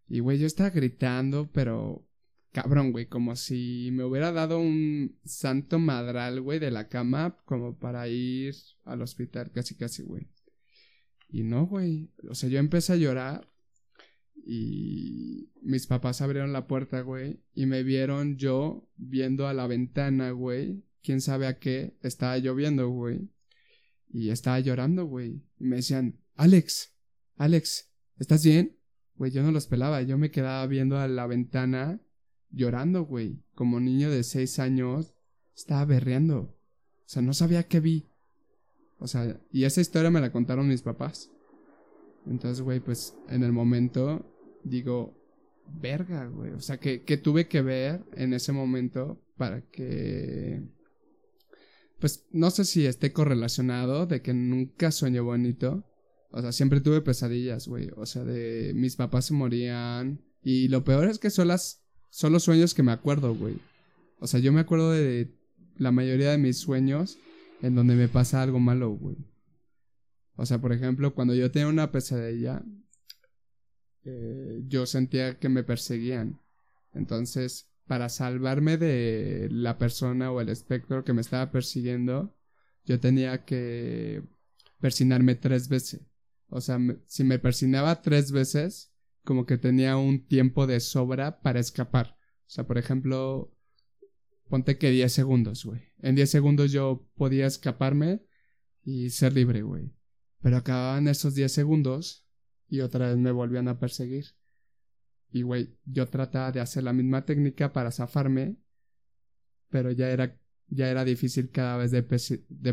Y, 0.07 0.19
güey, 0.19 0.37
yo 0.37 0.45
estaba 0.45 0.69
gritando, 0.69 1.51
pero 1.51 2.07
cabrón, 2.51 2.91
güey, 2.91 3.07
como 3.07 3.35
si 3.35 3.89
me 3.91 4.03
hubiera 4.03 4.31
dado 4.31 4.59
un 4.59 5.19
santo 5.25 5.79
madral, 5.79 6.39
güey, 6.41 6.59
de 6.59 6.71
la 6.71 6.87
cama, 6.87 7.37
como 7.45 7.77
para 7.77 8.07
ir 8.07 8.55
al 8.83 9.01
hospital, 9.01 9.51
casi, 9.51 9.75
casi, 9.75 10.03
güey. 10.03 10.29
Y 11.29 11.43
no, 11.43 11.67
güey. 11.67 12.11
O 12.29 12.35
sea, 12.35 12.49
yo 12.49 12.59
empecé 12.59 12.93
a 12.93 12.97
llorar 12.97 13.49
y 14.45 15.51
mis 15.61 15.87
papás 15.87 16.21
abrieron 16.21 16.53
la 16.53 16.67
puerta, 16.67 17.01
güey, 17.01 17.41
y 17.55 17.65
me 17.65 17.81
vieron 17.81 18.37
yo 18.37 18.87
viendo 18.95 19.47
a 19.47 19.53
la 19.53 19.65
ventana, 19.65 20.31
güey. 20.31 20.85
Quién 21.01 21.19
sabe 21.19 21.47
a 21.47 21.57
qué 21.57 21.97
estaba 22.01 22.37
lloviendo, 22.37 22.89
güey. 22.89 23.29
Y 24.09 24.29
estaba 24.29 24.59
llorando, 24.59 25.05
güey. 25.05 25.43
Y 25.59 25.65
me 25.65 25.77
decían, 25.77 26.19
Alex, 26.35 26.93
Alex, 27.37 27.91
¿estás 28.17 28.43
bien? 28.43 28.77
Güey, 29.15 29.31
yo 29.31 29.43
no 29.43 29.51
los 29.51 29.67
pelaba. 29.67 30.01
Yo 30.03 30.17
me 30.17 30.31
quedaba 30.31 30.65
viendo 30.67 30.97
a 30.97 31.07
la 31.07 31.25
ventana 31.25 32.01
llorando, 32.49 33.03
güey. 33.03 33.43
Como 33.53 33.79
niño 33.79 34.09
de 34.09 34.23
seis 34.23 34.59
años, 34.59 35.15
estaba 35.55 35.85
berreando. 35.85 36.39
O 36.39 37.07
sea, 37.07 37.21
no 37.21 37.33
sabía 37.33 37.63
qué 37.63 37.79
vi. 37.79 38.09
O 39.05 39.07
sea, 39.07 39.39
y 39.51 39.65
esa 39.65 39.81
historia 39.81 40.09
me 40.09 40.19
la 40.19 40.31
contaron 40.31 40.67
mis 40.67 40.81
papás. 40.81 41.29
Entonces, 42.25 42.59
güey, 42.63 42.79
pues 42.79 43.15
en 43.29 43.43
el 43.43 43.51
momento 43.51 44.25
digo, 44.63 45.15
verga, 45.79 46.25
güey. 46.25 46.53
O 46.53 46.59
sea, 46.59 46.79
que, 46.79 46.97
tuve 47.17 47.47
que 47.47 47.61
ver 47.61 48.03
en 48.13 48.33
ese 48.33 48.51
momento 48.51 49.21
para 49.37 49.61
que... 49.61 50.63
Pues 51.99 52.25
no 52.31 52.49
sé 52.49 52.65
si 52.65 52.87
esté 52.87 53.13
correlacionado 53.13 54.07
de 54.07 54.23
que 54.23 54.33
nunca 54.33 54.89
sueño 54.89 55.23
bonito. 55.23 55.85
O 56.31 56.41
sea, 56.41 56.51
siempre 56.51 56.81
tuve 56.81 57.01
pesadillas, 57.01 57.67
güey. 57.67 57.91
O 57.97 58.07
sea, 58.07 58.23
de 58.23 58.73
mis 58.73 58.95
papás 58.95 59.25
se 59.25 59.35
morían. 59.35 60.19
Y 60.41 60.67
lo 60.69 60.83
peor 60.83 61.07
es 61.09 61.19
que 61.19 61.29
son 61.29 61.49
las... 61.49 61.85
Son 62.09 62.33
los 62.33 62.41
sueños 62.41 62.73
que 62.73 62.81
me 62.81 62.91
acuerdo, 62.91 63.35
güey. 63.35 63.59
O 64.19 64.25
sea, 64.25 64.39
yo 64.39 64.51
me 64.51 64.61
acuerdo 64.61 64.93
de 64.93 65.31
la 65.77 65.91
mayoría 65.91 66.31
de 66.31 66.39
mis 66.39 66.57
sueños 66.57 67.19
en 67.61 67.75
donde 67.75 67.95
me 67.95 68.07
pasa 68.07 68.41
algo 68.41 68.59
malo, 68.59 68.91
güey. 68.91 69.17
O 70.35 70.45
sea, 70.45 70.59
por 70.59 70.73
ejemplo, 70.73 71.13
cuando 71.13 71.33
yo 71.33 71.51
tenía 71.51 71.67
una 71.67 71.91
pesadilla, 71.91 72.63
eh, 74.03 74.61
yo 74.67 74.85
sentía 74.85 75.39
que 75.39 75.49
me 75.49 75.63
perseguían. 75.63 76.39
Entonces, 76.93 77.69
para 77.87 78.09
salvarme 78.09 78.77
de 78.77 79.47
la 79.51 79.77
persona 79.77 80.31
o 80.31 80.41
el 80.41 80.49
espectro 80.49 81.03
que 81.03 81.13
me 81.13 81.21
estaba 81.21 81.51
persiguiendo, 81.51 82.35
yo 82.85 82.99
tenía 82.99 83.45
que 83.45 84.23
persinarme 84.79 85.35
tres 85.35 85.69
veces. 85.69 86.01
O 86.49 86.61
sea, 86.61 86.79
si 87.07 87.23
me 87.23 87.39
persinaba 87.39 88.01
tres 88.01 88.31
veces, 88.31 88.93
como 89.23 89.45
que 89.45 89.57
tenía 89.57 89.97
un 89.97 90.27
tiempo 90.27 90.67
de 90.67 90.79
sobra 90.79 91.41
para 91.41 91.59
escapar. 91.59 92.17
O 92.41 92.49
sea, 92.49 92.67
por 92.67 92.77
ejemplo, 92.77 93.54
ponte 94.49 94.77
que 94.77 94.91
10 94.91 95.11
segundos, 95.11 95.65
güey. 95.65 95.81
En 95.99 96.15
10 96.15 96.29
segundos 96.29 96.71
yo 96.71 97.07
podía 97.15 97.47
escaparme 97.47 98.25
y 98.83 99.09
ser 99.09 99.33
libre, 99.33 99.61
güey. 99.61 99.93
Pero 100.41 100.57
acababan 100.57 101.07
esos 101.07 101.33
10 101.35 101.51
segundos 101.51 102.27
y 102.67 102.81
otra 102.81 103.07
vez 103.07 103.17
me 103.17 103.31
volvían 103.31 103.67
a 103.67 103.79
perseguir. 103.79 104.25
Y, 105.31 105.41
güey, 105.41 105.77
yo 105.85 106.07
trataba 106.07 106.51
de 106.51 106.61
hacer 106.61 106.83
la 106.83 106.93
misma 106.93 107.25
técnica 107.25 107.73
para 107.73 107.91
zafarme, 107.91 108.57
pero 109.69 109.91
ya 109.91 110.09
era, 110.09 110.39
ya 110.67 110.89
era 110.89 111.03
difícil 111.03 111.49
cada 111.51 111.77
vez 111.77 111.91
de, 111.91 112.03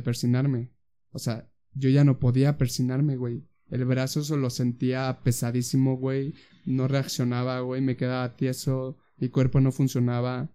persinarme. 0.01 0.73
O 1.11 1.19
sea, 1.19 1.51
yo 1.73 1.89
ya 1.89 2.05
no 2.05 2.19
podía 2.19 2.59
persinarme, 2.59 3.17
güey. 3.17 3.49
El 3.71 3.85
brazo 3.87 4.23
solo 4.23 4.51
sentía 4.51 5.21
pesadísimo, 5.25 5.97
güey. 5.97 6.35
No 6.67 6.89
reaccionaba, 6.89 7.61
güey. 7.61 7.81
Me 7.81 7.97
quedaba 7.97 8.37
tieso. 8.37 8.99
Mi 9.17 9.29
cuerpo 9.29 9.61
no 9.61 9.73
funcionaba. 9.73 10.55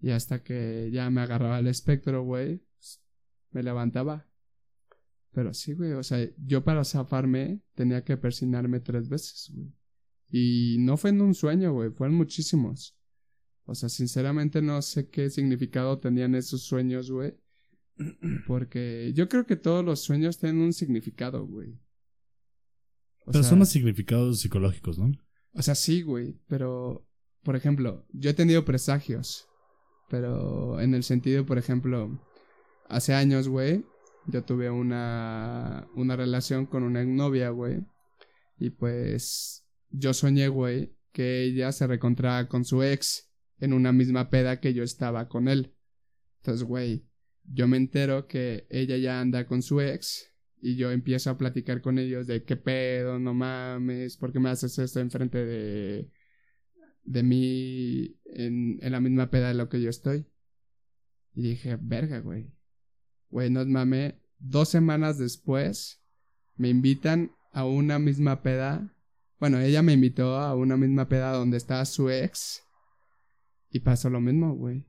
Y 0.00 0.10
hasta 0.10 0.42
que 0.42 0.90
ya 0.92 1.10
me 1.10 1.20
agarraba 1.20 1.58
el 1.58 1.66
espectro, 1.66 2.22
güey, 2.24 2.58
pues, 2.76 3.02
me 3.50 3.62
levantaba. 3.62 4.26
Pero 5.32 5.54
sí, 5.54 5.74
güey, 5.74 5.92
o 5.92 6.02
sea, 6.02 6.26
yo 6.38 6.64
para 6.64 6.84
zafarme 6.84 7.62
tenía 7.74 8.02
que 8.04 8.16
persinarme 8.16 8.80
tres 8.80 9.08
veces, 9.08 9.50
güey. 9.54 9.72
Y 10.32 10.76
no 10.80 10.96
fue 10.96 11.10
en 11.10 11.20
un 11.20 11.34
sueño, 11.34 11.72
güey, 11.72 11.90
fueron 11.90 12.16
muchísimos. 12.16 12.96
O 13.64 13.74
sea, 13.74 13.88
sinceramente 13.88 14.62
no 14.62 14.80
sé 14.82 15.08
qué 15.08 15.30
significado 15.30 15.98
tenían 15.98 16.34
esos 16.34 16.62
sueños, 16.62 17.10
güey. 17.10 17.34
Porque 18.46 19.12
yo 19.14 19.28
creo 19.28 19.46
que 19.46 19.56
todos 19.56 19.84
los 19.84 20.00
sueños 20.00 20.38
tienen 20.38 20.60
un 20.60 20.72
significado, 20.72 21.46
güey. 21.46 21.78
pero 23.26 23.44
son 23.44 23.60
más 23.60 23.68
significados 23.68 24.40
psicológicos, 24.40 24.98
¿no? 24.98 25.12
O 25.52 25.62
sea, 25.62 25.74
sí, 25.74 26.02
güey, 26.02 26.40
pero, 26.46 27.06
por 27.42 27.56
ejemplo, 27.56 28.06
yo 28.12 28.30
he 28.30 28.34
tenido 28.34 28.64
presagios. 28.64 29.49
Pero 30.10 30.80
en 30.80 30.92
el 30.94 31.04
sentido, 31.04 31.46
por 31.46 31.56
ejemplo, 31.56 32.20
hace 32.88 33.14
años, 33.14 33.48
güey, 33.48 33.86
yo 34.26 34.44
tuve 34.44 34.68
una, 34.68 35.88
una 35.94 36.16
relación 36.16 36.66
con 36.66 36.82
una 36.82 37.04
novia, 37.04 37.50
güey. 37.50 37.86
Y 38.58 38.70
pues 38.70 39.64
yo 39.88 40.12
soñé, 40.12 40.48
güey, 40.48 40.96
que 41.12 41.44
ella 41.44 41.70
se 41.70 41.86
reencontraba 41.86 42.48
con 42.48 42.64
su 42.64 42.82
ex 42.82 43.30
en 43.60 43.72
una 43.72 43.92
misma 43.92 44.30
peda 44.30 44.60
que 44.60 44.74
yo 44.74 44.82
estaba 44.82 45.28
con 45.28 45.46
él. 45.46 45.74
Entonces, 46.40 46.64
güey, 46.64 47.06
yo 47.44 47.68
me 47.68 47.76
entero 47.76 48.26
que 48.26 48.66
ella 48.68 48.96
ya 48.96 49.20
anda 49.20 49.46
con 49.46 49.62
su 49.62 49.80
ex 49.80 50.28
y 50.60 50.76
yo 50.76 50.90
empiezo 50.90 51.30
a 51.30 51.38
platicar 51.38 51.82
con 51.82 51.98
ellos 51.98 52.26
de 52.26 52.42
qué 52.42 52.56
pedo, 52.56 53.18
no 53.20 53.32
mames, 53.32 54.16
¿por 54.16 54.32
qué 54.32 54.40
me 54.40 54.50
haces 54.50 54.76
esto 54.78 54.98
enfrente 54.98 55.44
de, 55.44 56.10
de 57.04 57.22
mí 57.22 58.20
en, 58.26 58.78
en 58.82 58.92
la 58.92 59.00
misma 59.00 59.30
peda 59.30 59.48
de 59.48 59.54
lo 59.54 59.68
que 59.68 59.80
yo 59.80 59.90
estoy. 59.90 60.26
Y 61.34 61.42
dije, 61.42 61.78
verga, 61.80 62.20
güey. 62.20 62.52
Güey, 63.30 63.50
no 63.50 63.64
mames. 63.64 64.14
Dos 64.38 64.68
semanas 64.68 65.18
después 65.18 66.02
me 66.56 66.68
invitan 66.68 67.32
a 67.52 67.64
una 67.64 67.98
misma 67.98 68.42
peda. 68.42 68.94
Bueno, 69.38 69.58
ella 69.58 69.82
me 69.82 69.92
invitó 69.92 70.36
a 70.36 70.54
una 70.54 70.76
misma 70.76 71.08
peda 71.08 71.32
donde 71.32 71.56
estaba 71.56 71.84
su 71.84 72.10
ex. 72.10 72.62
Y 73.70 73.80
pasó 73.80 74.10
lo 74.10 74.20
mismo, 74.20 74.54
güey. 74.54 74.86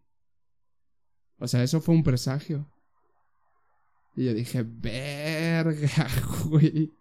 O 1.37 1.47
sea, 1.47 1.63
eso 1.63 1.81
fue 1.81 1.95
un 1.95 2.03
presagio. 2.03 2.71
Y 4.15 4.25
yo 4.25 4.33
dije, 4.33 4.63
verga, 4.63 6.07
güey 6.45 6.91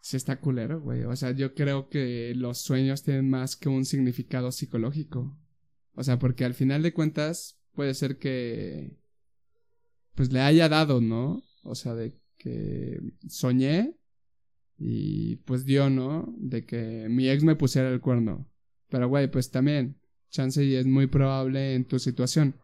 sí 0.00 0.16
está 0.16 0.40
culero, 0.40 0.80
güey. 0.80 1.04
O 1.04 1.14
sea, 1.14 1.32
yo 1.32 1.54
creo 1.54 1.88
que 1.88 2.32
los 2.34 2.58
sueños 2.58 3.02
tienen 3.02 3.28
más 3.28 3.56
que 3.56 3.68
un 3.68 3.84
significado 3.84 4.50
psicológico. 4.50 5.38
O 5.94 6.02
sea, 6.02 6.18
porque 6.18 6.44
al 6.44 6.54
final 6.54 6.82
de 6.82 6.92
cuentas 6.92 7.60
puede 7.72 7.94
ser 7.94 8.18
que 8.18 8.98
pues 10.14 10.32
le 10.32 10.40
haya 10.40 10.68
dado, 10.68 11.00
¿no? 11.00 11.44
O 11.62 11.74
sea, 11.74 11.94
de 11.94 12.18
que 12.36 13.00
soñé 13.28 13.96
y 14.78 15.36
pues 15.36 15.64
dio, 15.64 15.90
¿no? 15.90 16.34
De 16.38 16.64
que 16.64 17.06
mi 17.08 17.28
ex 17.28 17.44
me 17.44 17.56
pusiera 17.56 17.90
el 17.90 18.00
cuerno. 18.00 18.50
Pero, 18.88 19.08
güey, 19.08 19.30
pues 19.30 19.50
también, 19.50 20.00
chance 20.30 20.64
y 20.64 20.74
es 20.74 20.86
muy 20.86 21.06
probable 21.06 21.74
en 21.74 21.84
tu 21.84 21.98
situación. 21.98 22.56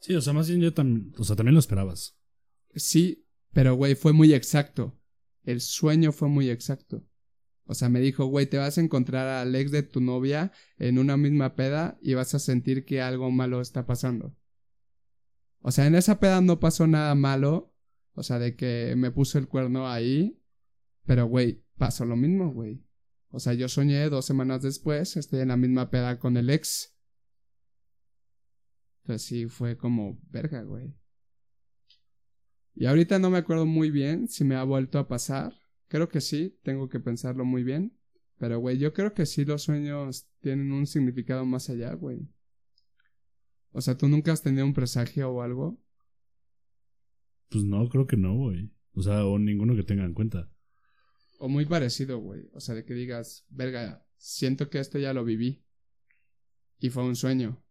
Sí, 0.00 0.14
o 0.14 0.20
sea, 0.20 0.32
más 0.32 0.48
bien 0.48 0.60
yo 0.60 0.72
también, 0.72 1.12
o 1.16 1.24
sea, 1.24 1.34
también 1.34 1.54
lo 1.54 1.60
esperabas. 1.60 2.16
Sí, 2.74 3.26
pero, 3.52 3.74
güey, 3.74 3.94
fue 3.94 4.12
muy 4.12 4.34
exacto 4.34 5.00
el 5.46 5.60
sueño 5.60 6.12
fue 6.12 6.28
muy 6.28 6.50
exacto. 6.50 7.02
O 7.64 7.74
sea, 7.74 7.88
me 7.88 8.00
dijo, 8.00 8.26
güey, 8.26 8.46
te 8.46 8.58
vas 8.58 8.78
a 8.78 8.80
encontrar 8.80 9.26
al 9.26 9.54
ex 9.54 9.70
de 9.70 9.82
tu 9.82 10.00
novia 10.00 10.52
en 10.78 10.98
una 10.98 11.16
misma 11.16 11.56
peda 11.56 11.98
y 12.00 12.14
vas 12.14 12.34
a 12.34 12.38
sentir 12.38 12.84
que 12.84 13.00
algo 13.00 13.30
malo 13.30 13.60
está 13.60 13.86
pasando. 13.86 14.36
O 15.60 15.72
sea, 15.72 15.86
en 15.86 15.94
esa 15.96 16.20
peda 16.20 16.40
no 16.40 16.60
pasó 16.60 16.86
nada 16.86 17.14
malo. 17.14 17.72
O 18.12 18.22
sea, 18.22 18.38
de 18.38 18.56
que 18.56 18.94
me 18.96 19.10
puso 19.10 19.38
el 19.38 19.48
cuerno 19.48 19.88
ahí. 19.88 20.40
Pero, 21.06 21.26
güey, 21.26 21.64
pasó 21.76 22.04
lo 22.04 22.16
mismo, 22.16 22.52
güey. 22.52 22.84
O 23.30 23.40
sea, 23.40 23.52
yo 23.52 23.68
soñé 23.68 24.08
dos 24.08 24.24
semanas 24.24 24.62
después, 24.62 25.16
estoy 25.16 25.40
en 25.40 25.48
la 25.48 25.56
misma 25.56 25.90
peda 25.90 26.18
con 26.18 26.36
el 26.36 26.50
ex. 26.50 26.96
Entonces 29.02 29.26
sí, 29.26 29.46
fue 29.46 29.76
como, 29.76 30.18
verga, 30.30 30.62
güey. 30.62 30.94
Y 32.76 32.84
ahorita 32.84 33.18
no 33.18 33.30
me 33.30 33.38
acuerdo 33.38 33.64
muy 33.64 33.90
bien 33.90 34.28
si 34.28 34.44
me 34.44 34.54
ha 34.54 34.62
vuelto 34.62 34.98
a 34.98 35.08
pasar. 35.08 35.54
Creo 35.88 36.10
que 36.10 36.20
sí, 36.20 36.60
tengo 36.62 36.90
que 36.90 37.00
pensarlo 37.00 37.46
muy 37.46 37.64
bien. 37.64 37.96
Pero, 38.38 38.58
güey, 38.58 38.76
yo 38.76 38.92
creo 38.92 39.14
que 39.14 39.24
sí 39.24 39.46
los 39.46 39.62
sueños 39.62 40.28
tienen 40.40 40.70
un 40.72 40.86
significado 40.86 41.46
más 41.46 41.70
allá, 41.70 41.94
güey. 41.94 42.28
O 43.72 43.80
sea, 43.80 43.96
¿tú 43.96 44.08
nunca 44.08 44.32
has 44.32 44.42
tenido 44.42 44.66
un 44.66 44.74
presagio 44.74 45.30
o 45.30 45.40
algo? 45.40 45.82
Pues 47.48 47.64
no, 47.64 47.88
creo 47.88 48.06
que 48.06 48.18
no, 48.18 48.34
güey. 48.34 48.70
O 48.92 49.02
sea, 49.02 49.24
o 49.24 49.38
ninguno 49.38 49.74
que 49.74 49.82
tenga 49.82 50.04
en 50.04 50.12
cuenta. 50.12 50.50
O 51.38 51.48
muy 51.48 51.64
parecido, 51.64 52.18
güey. 52.18 52.50
O 52.52 52.60
sea, 52.60 52.74
de 52.74 52.84
que 52.84 52.92
digas, 52.92 53.46
verga, 53.48 54.06
siento 54.18 54.68
que 54.68 54.80
esto 54.80 54.98
ya 54.98 55.14
lo 55.14 55.24
viví. 55.24 55.64
Y 56.78 56.90
fue 56.90 57.04
un 57.04 57.16
sueño. 57.16 57.62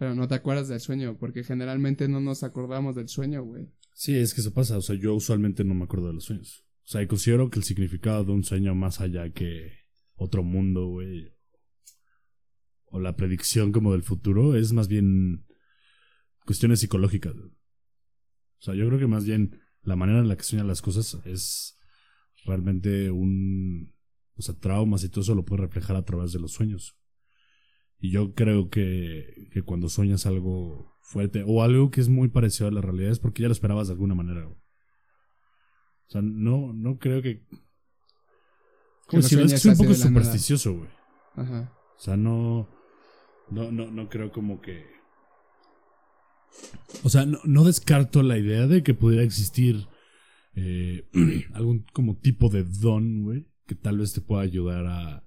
Pero 0.00 0.14
no 0.14 0.26
te 0.26 0.34
acuerdas 0.34 0.68
del 0.68 0.80
sueño, 0.80 1.18
porque 1.18 1.44
generalmente 1.44 2.08
no 2.08 2.20
nos 2.20 2.42
acordamos 2.42 2.94
del 2.96 3.08
sueño, 3.08 3.44
güey. 3.44 3.68
Sí, 3.92 4.16
es 4.16 4.32
que 4.32 4.40
eso 4.40 4.54
pasa. 4.54 4.78
O 4.78 4.80
sea, 4.80 4.96
yo 4.96 5.14
usualmente 5.14 5.62
no 5.62 5.74
me 5.74 5.84
acuerdo 5.84 6.06
de 6.06 6.14
los 6.14 6.24
sueños. 6.24 6.64
O 6.84 6.88
sea, 6.88 7.02
y 7.02 7.06
considero 7.06 7.50
que 7.50 7.58
el 7.58 7.66
significado 7.66 8.24
de 8.24 8.32
un 8.32 8.42
sueño 8.42 8.74
más 8.74 9.02
allá 9.02 9.30
que 9.30 9.74
otro 10.14 10.42
mundo, 10.42 10.86
güey. 10.86 11.34
O 12.86 12.98
la 12.98 13.14
predicción 13.14 13.72
como 13.72 13.92
del 13.92 14.02
futuro 14.02 14.56
es 14.56 14.72
más 14.72 14.88
bien 14.88 15.44
cuestiones 16.46 16.80
psicológicas. 16.80 17.34
O 17.34 17.52
sea, 18.62 18.74
yo 18.74 18.86
creo 18.86 19.00
que 19.00 19.06
más 19.06 19.26
bien 19.26 19.60
la 19.82 19.96
manera 19.96 20.20
en 20.20 20.28
la 20.28 20.36
que 20.38 20.44
sueñan 20.44 20.66
las 20.66 20.80
cosas 20.80 21.18
es 21.26 21.76
realmente 22.46 23.10
un... 23.10 23.94
O 24.36 24.40
sea, 24.40 24.54
traumas 24.54 25.04
y 25.04 25.10
todo 25.10 25.20
eso 25.20 25.34
lo 25.34 25.44
puede 25.44 25.60
reflejar 25.60 25.96
a 25.96 26.06
través 26.06 26.32
de 26.32 26.40
los 26.40 26.52
sueños. 26.52 26.96
Y 28.00 28.10
yo 28.10 28.34
creo 28.34 28.70
que, 28.70 29.48
que 29.52 29.62
cuando 29.62 29.88
sueñas 29.88 30.26
algo 30.26 30.96
fuerte 31.02 31.44
o 31.46 31.62
algo 31.62 31.90
que 31.90 32.00
es 32.00 32.08
muy 32.08 32.28
parecido 32.28 32.68
a 32.68 32.72
la 32.72 32.80
realidad 32.80 33.10
es 33.10 33.18
porque 33.18 33.42
ya 33.42 33.48
lo 33.48 33.52
esperabas 33.52 33.88
de 33.88 33.94
alguna 33.94 34.14
manera. 34.14 34.46
O 34.46 34.56
sea, 36.08 36.22
no, 36.22 36.72
no 36.72 36.98
creo 36.98 37.20
que... 37.20 37.44
Como 39.06 39.22
si 39.22 39.38
es 39.40 39.60
soy 39.60 39.72
un 39.72 39.78
poco 39.78 39.94
supersticioso, 39.94 40.78
güey. 40.78 40.90
Ajá. 41.34 41.72
O 41.96 42.00
sea, 42.00 42.16
no, 42.16 42.68
no, 43.50 43.70
no, 43.70 43.90
no 43.90 44.08
creo 44.08 44.32
como 44.32 44.60
que... 44.60 44.86
O 47.04 47.08
sea, 47.08 47.26
no, 47.26 47.64
descarto 47.64 48.22
la 48.22 48.38
idea 48.38 48.66
de 48.66 48.82
que 48.82 48.94
pudiera 48.94 49.22
existir 49.22 49.86
eh, 50.54 51.08
algún 51.54 51.84
como 51.92 52.18
tipo 52.18 52.48
de 52.48 52.64
don, 52.64 53.24
güey, 53.24 53.46
que 53.66 53.74
tal 53.74 53.98
vez 53.98 54.12
te 54.12 54.20
pueda 54.20 54.42
ayudar 54.42 54.86
a, 54.86 55.24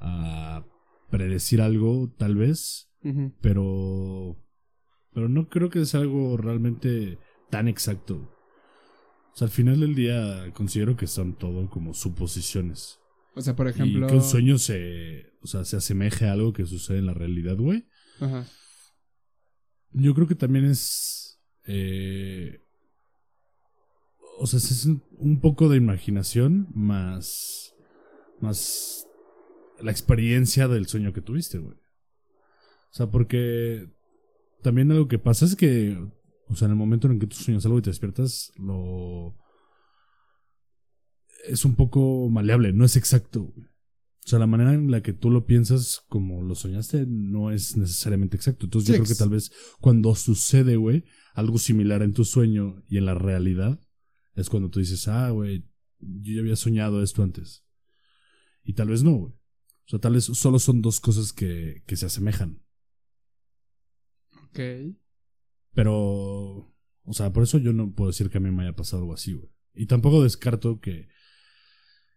a 0.00 0.64
predecir 1.10 1.60
algo, 1.60 2.12
tal 2.16 2.36
vez, 2.36 2.90
pero, 3.40 4.36
pero 5.12 5.28
no 5.28 5.48
creo 5.48 5.70
que 5.70 5.84
sea 5.86 6.00
algo 6.00 6.36
realmente 6.36 7.18
tan 7.50 7.68
exacto. 7.68 8.34
O 9.32 9.36
sea, 9.36 9.46
al 9.46 9.52
final 9.52 9.80
del 9.80 9.94
día 9.94 10.52
considero 10.52 10.96
que 10.96 11.06
son 11.06 11.36
todo 11.36 11.70
como 11.70 11.94
suposiciones. 11.94 12.98
O 13.34 13.40
sea, 13.40 13.54
por 13.54 13.68
ejemplo. 13.68 14.06
Y 14.06 14.08
que 14.08 14.16
un 14.16 14.22
sueño 14.22 14.58
se, 14.58 15.32
o 15.42 15.46
sea, 15.46 15.64
se 15.64 15.76
asemeje 15.76 16.26
a 16.26 16.32
algo 16.32 16.52
que 16.52 16.66
sucede 16.66 16.98
en 16.98 17.06
la 17.06 17.14
realidad, 17.14 17.56
güey. 17.56 17.86
Ajá. 18.20 18.46
Yo 19.92 20.14
creo 20.14 20.26
que 20.26 20.34
también 20.34 20.64
es. 20.64 21.40
Eh, 21.66 22.60
o 24.38 24.46
sea, 24.46 24.58
es 24.58 24.86
un 24.86 25.40
poco 25.40 25.68
de 25.68 25.76
imaginación 25.76 26.68
más. 26.74 27.74
Más. 28.40 29.06
La 29.80 29.90
experiencia 29.90 30.68
del 30.68 30.86
sueño 30.86 31.12
que 31.12 31.20
tuviste, 31.20 31.58
güey. 31.58 31.76
O 31.76 32.94
sea, 32.94 33.10
porque. 33.10 33.88
También 34.62 34.90
algo 34.90 35.08
que 35.08 35.18
pasa 35.18 35.44
es 35.44 35.56
que. 35.56 35.96
O 36.48 36.56
sea, 36.56 36.66
en 36.66 36.72
el 36.72 36.78
momento 36.78 37.08
en 37.08 37.18
que 37.18 37.26
tú 37.26 37.36
sueñas 37.36 37.64
algo 37.66 37.78
y 37.78 37.82
te 37.82 37.90
despiertas, 37.90 38.52
lo. 38.56 39.36
Es 41.46 41.64
un 41.64 41.76
poco 41.76 42.28
maleable, 42.28 42.72
no 42.72 42.84
es 42.84 42.96
exacto, 42.96 43.44
güey. 43.54 43.68
O 44.28 44.30
sea, 44.30 44.38
la 44.38 44.46
manera 44.46 44.74
en 44.74 44.90
la 44.90 45.00
que 45.00 45.14
tú 45.14 45.30
lo 45.30 45.46
piensas 45.46 46.04
como 46.06 46.42
lo 46.42 46.54
soñaste 46.54 47.06
no 47.06 47.50
es 47.50 47.78
necesariamente 47.78 48.36
exacto. 48.36 48.66
Entonces 48.66 48.88
yo 48.88 48.94
creo 48.96 49.06
que 49.06 49.14
tal 49.14 49.30
vez 49.30 49.50
cuando 49.80 50.14
sucede, 50.14 50.76
güey, 50.76 51.04
algo 51.32 51.56
similar 51.56 52.02
en 52.02 52.12
tu 52.12 52.26
sueño 52.26 52.84
y 52.88 52.98
en 52.98 53.06
la 53.06 53.14
realidad, 53.14 53.80
es 54.34 54.50
cuando 54.50 54.68
tú 54.68 54.80
dices, 54.80 55.08
ah, 55.08 55.30
güey, 55.30 55.64
yo 56.00 56.34
ya 56.34 56.40
había 56.42 56.56
soñado 56.56 57.02
esto 57.02 57.22
antes. 57.22 57.64
Y 58.64 58.74
tal 58.74 58.88
vez 58.88 59.02
no, 59.02 59.12
güey. 59.12 59.37
O 59.88 59.90
sea, 59.90 59.98
tal 59.98 60.12
vez 60.12 60.24
solo 60.24 60.58
son 60.58 60.82
dos 60.82 61.00
cosas 61.00 61.32
que, 61.32 61.82
que 61.86 61.96
se 61.96 62.04
asemejan. 62.04 62.62
Ok. 64.44 64.60
Pero, 65.72 65.94
o 67.04 67.12
sea, 67.12 67.32
por 67.32 67.42
eso 67.42 67.56
yo 67.56 67.72
no 67.72 67.94
puedo 67.94 68.10
decir 68.10 68.28
que 68.28 68.36
a 68.36 68.40
mí 68.42 68.50
me 68.50 68.64
haya 68.64 68.76
pasado 68.76 69.00
algo 69.00 69.14
así, 69.14 69.32
güey. 69.32 69.50
Y 69.72 69.86
tampoco 69.86 70.22
descarto 70.22 70.78
que, 70.78 71.08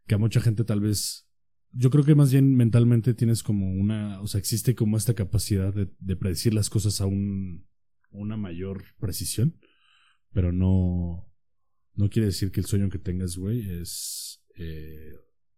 que 0.06 0.16
a 0.16 0.18
mucha 0.18 0.42
gente 0.42 0.66
tal 0.66 0.82
vez 0.82 1.32
yo 1.72 1.90
creo 1.90 2.04
que 2.04 2.16
más 2.16 2.30
bien 2.32 2.56
mentalmente 2.56 3.14
tienes 3.14 3.42
como 3.42 3.72
una, 3.72 4.20
o 4.22 4.28
sea, 4.28 4.40
existe 4.40 4.76
como 4.76 4.98
esta 4.98 5.14
capacidad 5.14 5.74
de, 5.74 6.16
predecir 6.18 6.54
las 6.54 6.70
cosas 6.70 7.00
a 7.00 7.06
un, 7.06 7.66
una 8.10 8.36
mayor 8.36 8.84
precisión, 9.00 9.58
pero 10.34 10.52
no, 10.52 11.32
no 11.96 12.10
quiere 12.10 12.26
decir 12.26 12.52
que 12.52 12.60
el 12.60 12.66
sueño 12.66 12.90
que 12.90 13.00
tengas, 13.00 13.38
güey, 13.38 13.82
es, 13.82 14.44
eh, 14.58 15.14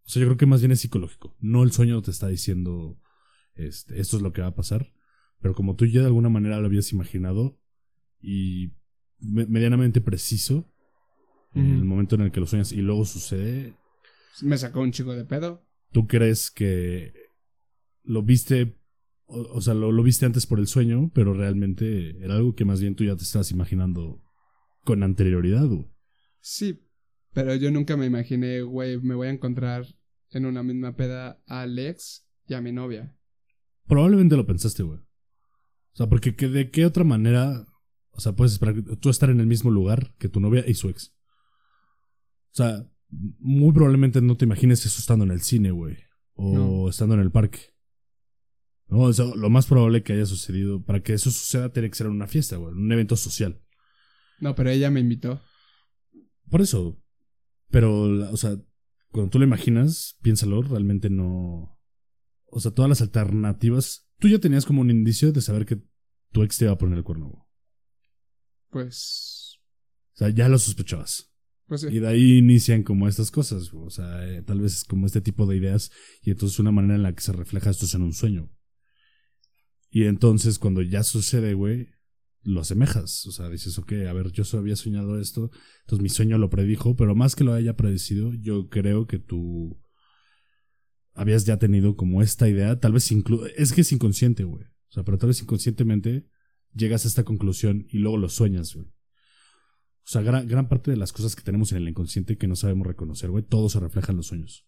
o 0.05 0.09
sea, 0.09 0.21
yo 0.21 0.27
creo 0.27 0.37
que 0.37 0.45
más 0.45 0.61
bien 0.61 0.71
es 0.71 0.81
psicológico, 0.81 1.35
no 1.39 1.63
el 1.63 1.71
sueño 1.71 2.01
te 2.01 2.11
está 2.11 2.27
diciendo, 2.27 2.99
este, 3.55 3.99
esto 3.99 4.17
es 4.17 4.23
lo 4.23 4.33
que 4.33 4.41
va 4.41 4.47
a 4.47 4.55
pasar, 4.55 4.93
pero 5.41 5.55
como 5.55 5.75
tú 5.75 5.85
ya 5.85 6.01
de 6.01 6.07
alguna 6.07 6.29
manera 6.29 6.59
lo 6.59 6.67
habías 6.67 6.91
imaginado 6.91 7.59
y 8.19 8.73
medianamente 9.19 10.01
preciso, 10.01 10.69
en 11.55 11.69
el 11.69 11.83
momento 11.83 12.15
en 12.15 12.21
el 12.21 12.31
que 12.31 12.39
lo 12.39 12.47
sueñas 12.47 12.71
y 12.71 12.81
luego 12.81 13.05
sucede. 13.05 13.75
Me 14.41 14.57
sacó 14.57 14.81
un 14.81 14.91
chico 14.91 15.13
de 15.13 15.23
pedo 15.23 15.63
tú 15.93 16.07
crees 16.07 16.51
que 16.51 17.13
lo 18.03 18.23
viste, 18.23 18.77
o, 19.25 19.61
sea, 19.61 19.73
lo, 19.73 19.93
lo, 19.93 20.03
viste 20.03 20.25
antes 20.25 20.45
por 20.45 20.59
el 20.59 20.67
sueño, 20.67 21.09
pero 21.13 21.33
realmente 21.33 22.17
era 22.21 22.35
algo 22.35 22.53
que 22.55 22.65
más 22.65 22.81
bien 22.81 22.95
tú 22.95 23.05
ya 23.05 23.15
te 23.15 23.23
estabas 23.23 23.51
imaginando 23.51 24.21
con 24.83 25.03
anterioridad, 25.03 25.65
güey. 25.65 25.89
Sí, 26.41 26.81
pero 27.33 27.55
yo 27.55 27.71
nunca 27.71 27.97
me 27.97 28.05
imaginé, 28.05 28.61
güey, 28.61 28.99
me 28.99 29.15
voy 29.15 29.27
a 29.27 29.31
encontrar 29.31 29.85
en 30.29 30.45
una 30.45 30.63
misma 30.63 30.95
peda 30.95 31.41
a 31.47 31.61
Alex 31.61 32.27
y 32.47 32.53
a 32.53 32.61
mi 32.61 32.71
novia. 32.71 33.17
Probablemente 33.87 34.35
lo 34.35 34.45
pensaste, 34.45 34.83
güey. 34.83 34.99
O 34.99 35.95
sea, 35.95 36.07
porque 36.07 36.31
de 36.31 36.71
qué 36.71 36.85
otra 36.85 37.03
manera, 37.03 37.65
o 38.11 38.19
sea, 38.19 38.33
puedes 38.33 38.53
esperar 38.53 38.75
tú 38.99 39.09
estar 39.09 39.29
en 39.29 39.39
el 39.39 39.47
mismo 39.47 39.69
lugar 39.69 40.15
que 40.17 40.29
tu 40.29 40.39
novia 40.39 40.63
y 40.67 40.73
su 40.73 40.89
ex. 40.89 41.13
O 42.51 42.55
sea, 42.55 42.87
muy 43.09 43.73
probablemente 43.73 44.21
no 44.21 44.37
te 44.37 44.45
imagines 44.45 44.85
eso 44.85 44.99
estando 44.99 45.25
en 45.25 45.31
el 45.31 45.41
cine, 45.41 45.71
güey. 45.71 45.97
O 46.35 46.89
estando 46.89 47.15
en 47.15 47.21
el 47.21 47.31
parque. 47.31 47.59
No, 48.87 49.09
lo 49.11 49.49
más 49.49 49.65
probable 49.65 50.03
que 50.03 50.13
haya 50.13 50.25
sucedido, 50.25 50.83
para 50.83 51.01
que 51.01 51.13
eso 51.13 51.31
suceda, 51.31 51.71
tiene 51.71 51.89
que 51.89 51.95
ser 51.95 52.07
en 52.07 52.13
una 52.13 52.27
fiesta, 52.27 52.57
güey, 52.57 52.73
un 52.73 52.91
evento 52.91 53.15
social. 53.15 53.61
No, 54.39 54.55
pero 54.55 54.69
ella 54.69 54.91
me 54.91 54.99
invitó. 54.99 55.41
Por 56.49 56.61
eso. 56.61 57.02
Pero, 57.73 58.03
o 58.31 58.37
sea, 58.37 58.55
cuando 59.09 59.31
tú 59.31 59.39
lo 59.39 59.45
imaginas, 59.45 60.15
piénsalo, 60.21 60.61
realmente 60.61 61.09
no. 61.09 61.75
O 62.45 62.59
sea, 62.59 62.69
todas 62.69 62.87
las 62.87 63.01
alternativas. 63.01 64.07
Tú 64.19 64.27
ya 64.27 64.37
tenías 64.37 64.67
como 64.67 64.81
un 64.81 64.91
indicio 64.91 65.31
de 65.31 65.41
saber 65.41 65.65
que 65.65 65.81
tu 66.31 66.43
ex 66.43 66.59
te 66.59 66.65
iba 66.65 66.73
a 66.73 66.77
poner 66.77 66.99
el 66.99 67.03
cuerno. 67.03 67.49
Pues. 68.69 69.57
O 70.13 70.17
sea, 70.17 70.29
ya 70.29 70.47
lo 70.49 70.59
sospechabas. 70.59 71.33
Pues 71.65 71.83
y 71.85 71.99
de 71.99 72.07
ahí 72.07 72.37
inician 72.37 72.83
como 72.83 73.07
estas 73.07 73.31
cosas, 73.31 73.73
o 73.73 73.89
sea, 73.89 74.23
eh, 74.27 74.43
tal 74.43 74.61
vez 74.61 74.83
como 74.83 75.07
este 75.07 75.21
tipo 75.21 75.47
de 75.47 75.57
ideas 75.57 75.89
y 76.21 76.29
entonces 76.29 76.59
una 76.59 76.71
manera 76.71 76.95
en 76.95 77.03
la 77.03 77.15
que 77.15 77.23
se 77.23 77.31
refleja 77.31 77.71
esto 77.71 77.85
es 77.85 77.95
en 77.95 78.03
un 78.03 78.13
sueño. 78.13 78.51
Y 79.89 80.03
entonces 80.03 80.59
cuando 80.59 80.83
ya 80.83 81.01
sucede, 81.01 81.55
güey, 81.55 81.87
lo 82.43 82.61
asemejas, 82.61 83.25
o 83.25 83.31
sea, 83.31 83.49
dices, 83.49 83.77
ok, 83.77 83.93
a 84.07 84.13
ver, 84.13 84.31
yo 84.31 84.43
había 84.57 84.75
soñado 84.75 85.19
esto, 85.19 85.49
entonces 85.81 86.03
mi 86.03 86.09
sueño 86.09 86.37
lo 86.37 86.49
predijo, 86.49 86.95
pero 86.95 87.15
más 87.15 87.35
que 87.35 87.43
lo 87.43 87.53
haya 87.53 87.75
predecido, 87.75 88.33
yo 88.33 88.69
creo 88.69 89.07
que 89.07 89.19
tú 89.19 89.79
habías 91.13 91.45
ya 91.45 91.57
tenido 91.57 91.95
como 91.95 92.21
esta 92.21 92.49
idea, 92.49 92.79
tal 92.79 92.93
vez 92.93 93.11
inclu 93.11 93.45
es 93.55 93.71
que 93.71 93.81
es 93.81 93.91
inconsciente, 93.91 94.43
güey, 94.43 94.65
o 94.65 94.91
sea, 94.91 95.03
pero 95.03 95.17
tal 95.17 95.27
vez 95.27 95.41
inconscientemente 95.41 96.27
llegas 96.73 97.05
a 97.05 97.07
esta 97.07 97.23
conclusión 97.23 97.85
y 97.89 97.99
luego 97.99 98.17
lo 98.17 98.29
sueñas, 98.29 98.73
güey. 98.73 98.87
O 98.87 100.09
sea, 100.09 100.21
gran, 100.21 100.47
gran 100.47 100.67
parte 100.67 100.91
de 100.91 100.97
las 100.97 101.13
cosas 101.13 101.35
que 101.35 101.43
tenemos 101.43 101.71
en 101.71 101.77
el 101.77 101.87
inconsciente 101.87 102.37
que 102.37 102.47
no 102.47 102.57
sabemos 102.57 102.85
reconocer, 102.87 103.29
güey, 103.29 103.43
todo 103.43 103.69
se 103.69 103.79
refleja 103.79 104.11
en 104.11 104.17
los 104.17 104.27
sueños. 104.27 104.67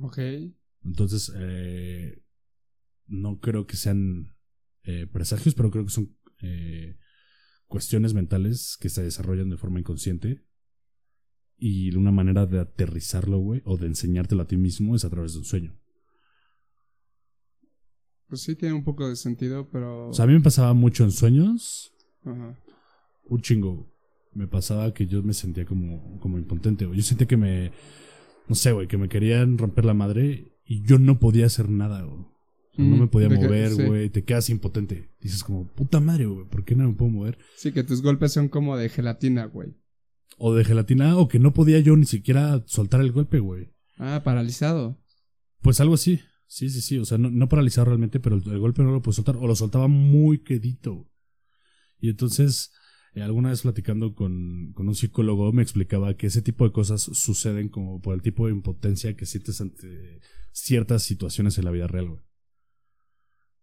Ok. 0.00 0.18
Entonces, 0.84 1.32
eh, 1.36 2.22
no 3.06 3.40
creo 3.40 3.66
que 3.66 3.76
sean 3.76 4.35
eh, 4.86 5.06
presagios, 5.06 5.54
pero 5.54 5.70
creo 5.70 5.84
que 5.84 5.90
son 5.90 6.16
eh, 6.40 6.96
cuestiones 7.66 8.14
mentales 8.14 8.78
que 8.80 8.88
se 8.88 9.02
desarrollan 9.02 9.50
de 9.50 9.56
forma 9.56 9.80
inconsciente. 9.80 10.44
Y 11.58 11.94
una 11.96 12.10
manera 12.10 12.46
de 12.46 12.60
aterrizarlo, 12.60 13.38
güey, 13.38 13.62
o 13.64 13.76
de 13.76 13.86
enseñártelo 13.86 14.42
a 14.42 14.46
ti 14.46 14.56
mismo 14.56 14.94
es 14.94 15.04
a 15.04 15.10
través 15.10 15.32
de 15.32 15.38
un 15.38 15.44
sueño. 15.44 15.80
Pues 18.28 18.42
sí, 18.42 18.56
tiene 18.56 18.74
un 18.74 18.84
poco 18.84 19.08
de 19.08 19.16
sentido, 19.16 19.68
pero. 19.70 20.08
O 20.08 20.12
sea, 20.12 20.24
a 20.24 20.28
mí 20.28 20.34
me 20.34 20.40
pasaba 20.40 20.74
mucho 20.74 21.04
en 21.04 21.12
sueños. 21.12 21.94
Ajá 22.24 22.56
un 23.28 23.40
chingo. 23.40 23.92
Me 24.32 24.46
pasaba 24.46 24.92
que 24.92 25.06
yo 25.06 25.22
me 25.22 25.32
sentía 25.32 25.64
como, 25.64 26.18
como 26.20 26.38
impotente, 26.38 26.88
Yo 26.92 27.02
sentía 27.02 27.26
que 27.26 27.36
me. 27.36 27.72
No 28.48 28.54
sé, 28.54 28.72
güey, 28.72 28.86
que 28.86 28.98
me 28.98 29.08
querían 29.08 29.58
romper 29.58 29.84
la 29.84 29.94
madre 29.94 30.52
y 30.64 30.82
yo 30.82 30.98
no 30.98 31.18
podía 31.18 31.46
hacer 31.46 31.68
nada, 31.68 32.06
no 32.76 32.96
mm, 32.96 33.00
me 33.00 33.06
podía 33.06 33.28
mover, 33.28 33.74
güey. 33.74 34.10
Te 34.10 34.24
quedas 34.24 34.50
impotente. 34.50 35.10
Dices 35.20 35.42
como, 35.44 35.66
puta 35.66 36.00
madre, 36.00 36.26
güey, 36.26 36.46
¿por 36.46 36.64
qué 36.64 36.74
no 36.74 36.88
me 36.88 36.94
puedo 36.94 37.10
mover? 37.10 37.38
Sí, 37.56 37.72
que 37.72 37.82
tus 37.82 38.02
golpes 38.02 38.32
son 38.32 38.48
como 38.48 38.76
de 38.76 38.88
gelatina, 38.88 39.46
güey. 39.46 39.74
O 40.38 40.54
de 40.54 40.64
gelatina, 40.64 41.16
o 41.16 41.28
que 41.28 41.38
no 41.38 41.52
podía 41.52 41.80
yo 41.80 41.96
ni 41.96 42.06
siquiera 42.06 42.62
soltar 42.66 43.00
el 43.00 43.12
golpe, 43.12 43.38
güey. 43.38 43.72
Ah, 43.98 44.22
paralizado. 44.24 44.98
Pues 45.62 45.80
algo 45.80 45.94
así. 45.94 46.20
Sí, 46.46 46.70
sí, 46.70 46.80
sí. 46.80 46.98
O 46.98 47.04
sea, 47.04 47.18
no, 47.18 47.48
paralizado 47.48 47.86
realmente, 47.86 48.20
pero 48.20 48.36
el, 48.36 48.58
golpe 48.58 48.82
no 48.82 48.92
lo 48.92 49.02
puedo 49.02 49.14
soltar. 49.14 49.36
O 49.36 49.46
lo 49.46 49.56
soltaba 49.56 49.88
muy 49.88 50.42
quedito. 50.42 51.10
Y 51.98 52.10
entonces 52.10 52.70
eh, 53.16 53.22
alguna 53.22 53.48
vez 53.48 53.62
platicando 53.62 54.14
con, 54.14 54.74
un 54.76 54.94
psicólogo 54.94 55.50
me 55.50 55.62
explicaba 55.62 56.14
que 56.18 56.26
ese 56.26 56.42
tipo 56.42 56.66
de 56.66 56.72
cosas 56.72 57.00
suceden 57.00 57.70
como 57.70 58.02
por 58.02 58.14
el 58.14 58.20
tipo 58.20 58.46
de 58.46 58.52
impotencia 58.52 59.16
que 59.16 59.24
sientes 59.24 59.62
ante 59.62 60.20
ciertas 60.52 61.02
situaciones 61.02 61.56
en 61.56 61.64
la 61.64 61.70
vida 61.70 61.86
real, 61.86 62.22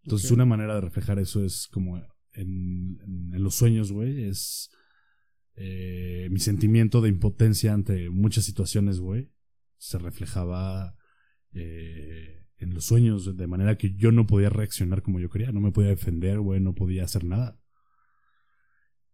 Entonces, 0.03 0.31
una 0.31 0.45
manera 0.45 0.75
de 0.75 0.81
reflejar 0.81 1.19
eso 1.19 1.43
es 1.43 1.67
como 1.67 2.01
en, 2.33 2.99
los 3.31 3.55
sueños, 3.55 3.91
güey, 3.91 4.25
es 4.25 4.69
eh, 5.55 6.27
mi 6.31 6.39
sentimiento 6.39 7.01
de 7.01 7.09
impotencia 7.09 7.73
ante 7.73 8.09
muchas 8.09 8.43
situaciones, 8.43 8.99
güey, 8.99 9.31
se 9.77 9.97
reflejaba 9.97 10.95
eh, 11.53 12.45
en 12.57 12.73
los 12.73 12.85
sueños 12.85 13.37
de 13.37 13.47
manera 13.47 13.77
que 13.77 13.93
yo 13.95 14.11
no 14.11 14.27
podía 14.27 14.49
reaccionar 14.49 15.01
como 15.03 15.19
yo 15.19 15.29
quería, 15.29 15.51
no 15.51 15.61
me 15.61 15.71
podía 15.71 15.89
defender, 15.89 16.39
güey, 16.39 16.59
no 16.59 16.73
podía 16.75 17.03
hacer 17.03 17.23
nada. 17.23 17.59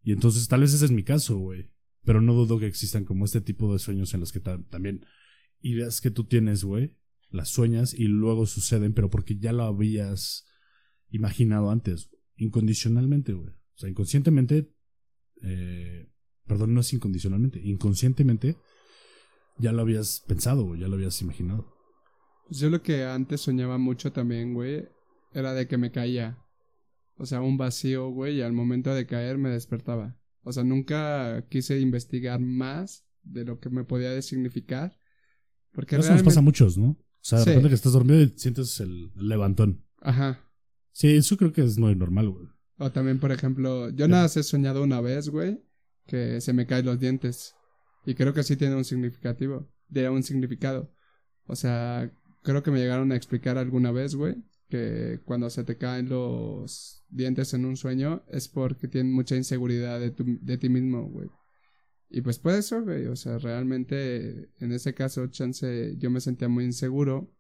Y 0.02 0.12
entonces 0.12 0.48
tal 0.48 0.62
vez 0.62 0.74
ese 0.74 0.86
es 0.86 0.92
mi 0.92 1.04
caso, 1.04 1.38
güey. 1.38 1.72
Pero 2.04 2.22
no 2.22 2.34
dudo 2.34 2.60
que 2.60 2.66
existan 2.66 3.04
como 3.04 3.26
este 3.26 3.42
tipo 3.42 3.72
de 3.74 3.80
sueños 3.80 4.14
en 4.14 4.22
los 4.22 4.32
que 4.32 4.40
también 4.40 5.06
ideas 5.60 6.02
que 6.02 6.12
tú 6.12 6.24
tienes, 6.24 6.64
güey, 6.64 6.96
las 7.30 7.50
sueñas 7.50 7.94
y 7.94 8.06
luego 8.06 8.46
suceden, 8.46 8.94
pero 8.94 9.10
porque 9.10 9.38
ya 9.38 9.52
lo 9.52 9.64
habías 9.64 10.49
imaginado 11.10 11.72
antes. 11.72 12.10
incondicionalmente, 12.36 13.34
güey. 13.34 13.50
O 13.50 13.78
sea, 13.78 13.90
inconscientemente, 13.90 14.74
eh, 15.42 16.10
perdón, 16.48 16.74
no 16.74 16.80
es 16.80 16.94
incondicionalmente, 16.94 17.60
inconscientemente 17.62 18.56
ya 19.60 19.74
lo 19.74 19.82
habías 19.82 20.24
pensado, 20.28 20.64
güey, 20.64 20.82
ya 20.82 20.88
lo 20.88 20.96
habías 20.96 21.22
imaginado. 21.22 21.76
Pues 22.48 22.60
yo 22.62 22.70
lo 22.70 22.82
que 22.82 23.04
antes 23.04 23.42
soñaba 23.42 23.78
mucho 23.78 24.12
también, 24.12 24.54
güey, 24.54 24.88
era 25.34 25.54
de 25.54 25.68
que 25.68 25.78
me 25.78 25.92
caía. 25.92 26.40
O 27.18 27.26
sea, 27.26 27.42
un 27.42 27.58
vacío, 27.58 28.10
güey, 28.10 28.38
y 28.38 28.42
al 28.42 28.54
momento 28.54 28.94
de 28.96 29.06
caer 29.06 29.38
me 29.38 29.50
despertaba. 29.50 30.18
O 30.44 30.54
sea, 30.54 30.64
nunca 30.64 31.46
quise 31.50 31.80
investigar 31.80 32.40
más 32.40 33.06
de 33.24 33.44
lo 33.44 33.60
que 33.60 33.70
me 33.70 33.84
podía 33.84 34.20
significar. 34.22 34.98
Porque 35.74 35.98
Eso 35.98 36.14
nos 36.14 36.24
pasa 36.24 36.40
a 36.40 36.44
muchos, 36.44 36.78
¿no? 36.78 36.92
O 36.92 36.98
sea, 37.22 37.40
de 37.40 37.46
repente 37.46 37.70
que 37.70 37.76
estás 37.76 37.94
dormido 37.94 38.22
y 38.22 38.30
sientes 38.38 38.80
el 38.80 39.12
levantón. 39.16 39.86
Ajá. 40.00 40.49
Sí, 40.92 41.16
eso 41.16 41.38
creo 41.38 41.54
que 41.54 41.64
es 41.64 41.78
muy 41.78 41.96
normal, 41.96 42.30
güey. 42.30 42.48
O 42.78 42.92
también, 42.92 43.20
por 43.20 43.32
ejemplo, 43.32 43.90
yo 43.90 44.08
nada 44.08 44.24
más 44.24 44.38
he 44.38 44.44
soñado 44.44 44.84
una 44.84 45.02
vez, 45.02 45.30
güey, 45.30 45.62
que 46.08 46.42
se 46.42 46.54
me 46.54 46.66
caen 46.66 46.86
los 46.86 47.00
dientes. 47.00 47.56
Y 48.06 48.16
creo 48.16 48.34
que 48.34 48.44
sí 48.44 48.56
tiene 48.56 48.76
un 48.76 48.86
significativo. 48.86 49.70
De 49.88 50.10
un 50.10 50.24
significado. 50.24 50.94
O 51.46 51.56
sea, 51.56 52.12
creo 52.44 52.64
que 52.64 52.72
me 52.72 52.80
llegaron 52.80 53.12
a 53.12 53.16
explicar 53.16 53.58
alguna 53.58 53.92
vez, 53.92 54.16
güey, 54.16 54.36
que 54.70 55.20
cuando 55.26 55.50
se 55.50 55.64
te 55.64 55.78
caen 55.78 56.10
los 56.10 57.04
dientes 57.10 57.54
en 57.54 57.66
un 57.66 57.76
sueño 57.76 58.24
es 58.30 58.48
porque 58.48 58.88
tienes 58.88 59.12
mucha 59.12 59.36
inseguridad 59.36 60.00
de, 60.00 60.14
de 60.18 60.58
ti 60.58 60.70
mismo, 60.70 61.10
güey. 61.10 61.30
Y 62.10 62.22
pues 62.22 62.40
puede 62.40 62.60
eso, 62.60 62.82
güey. 62.84 63.06
O 63.08 63.16
sea, 63.16 63.38
realmente 63.38 64.50
en 64.60 64.72
ese 64.72 64.94
caso, 64.94 65.28
chance, 65.28 65.96
yo 65.98 66.10
me 66.10 66.22
sentía 66.22 66.50
muy 66.50 66.66
inseguro. 66.66 67.32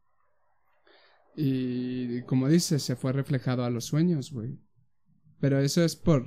Y 1.36 2.22
como 2.24 2.50
dices, 2.50 2.84
se 2.84 2.96
fue 2.96 3.13
reflejado 3.13 3.63
a 3.63 3.70
los 3.70 3.86
sueños, 3.86 4.32
güey. 4.32 4.60
Pero 5.39 5.60
eso 5.60 5.84
es 5.84 5.96
por 5.96 6.26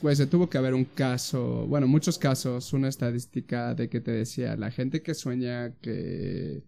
pues 0.00 0.18
se 0.18 0.26
tuvo 0.26 0.48
que 0.48 0.58
haber 0.58 0.74
un 0.74 0.84
caso, 0.84 1.66
bueno, 1.66 1.86
muchos 1.86 2.18
casos, 2.18 2.72
una 2.72 2.88
estadística 2.88 3.74
de 3.74 3.88
que 3.88 4.00
te 4.00 4.12
decía, 4.12 4.56
la 4.56 4.70
gente 4.70 5.02
que 5.02 5.14
sueña 5.14 5.76
que, 5.80 6.64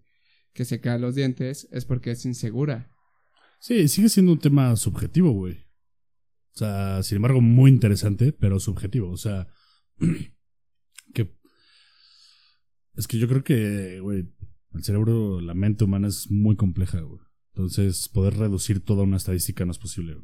que 0.52 0.64
se 0.64 0.80
caen 0.80 1.00
los 1.00 1.14
dientes 1.14 1.66
es 1.72 1.86
porque 1.86 2.10
es 2.10 2.26
insegura. 2.26 2.90
Sí, 3.58 3.88
sigue 3.88 4.10
siendo 4.10 4.32
un 4.32 4.38
tema 4.38 4.76
subjetivo, 4.76 5.32
güey. 5.32 5.54
O 6.54 6.58
sea, 6.58 7.02
sin 7.02 7.16
embargo, 7.16 7.40
muy 7.40 7.70
interesante, 7.70 8.32
pero 8.32 8.60
subjetivo. 8.60 9.10
O 9.10 9.16
sea, 9.16 9.48
que... 11.14 11.34
Es 12.94 13.08
que 13.08 13.18
yo 13.18 13.28
creo 13.28 13.44
que, 13.44 14.00
güey, 14.00 14.30
el 14.74 14.84
cerebro, 14.84 15.40
la 15.40 15.54
mente 15.54 15.84
humana 15.84 16.08
es 16.08 16.30
muy 16.30 16.56
compleja, 16.56 17.00
güey. 17.00 17.20
Entonces, 17.56 18.10
poder 18.10 18.36
reducir 18.36 18.84
toda 18.84 19.04
una 19.04 19.16
estadística 19.16 19.64
no 19.64 19.72
es 19.72 19.78
posible. 19.78 20.18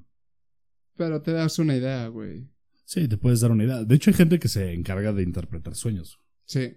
Pero 0.99 1.23
te 1.23 1.33
das 1.33 1.59
una 1.59 1.75
idea, 1.75 2.07
güey. 2.09 2.47
Sí, 2.85 3.09
te 3.09 3.16
puedes 3.16 3.40
dar 3.40 3.53
una 3.53 3.64
idea. 3.64 3.85
De 3.85 3.95
hecho, 3.95 4.11
hay 4.11 4.14
gente 4.14 4.38
que 4.38 4.49
se 4.49 4.75
encarga 4.75 5.14
de 5.14 5.23
interpretar 5.23 5.75
sueños. 5.75 6.18
Sí. 6.45 6.77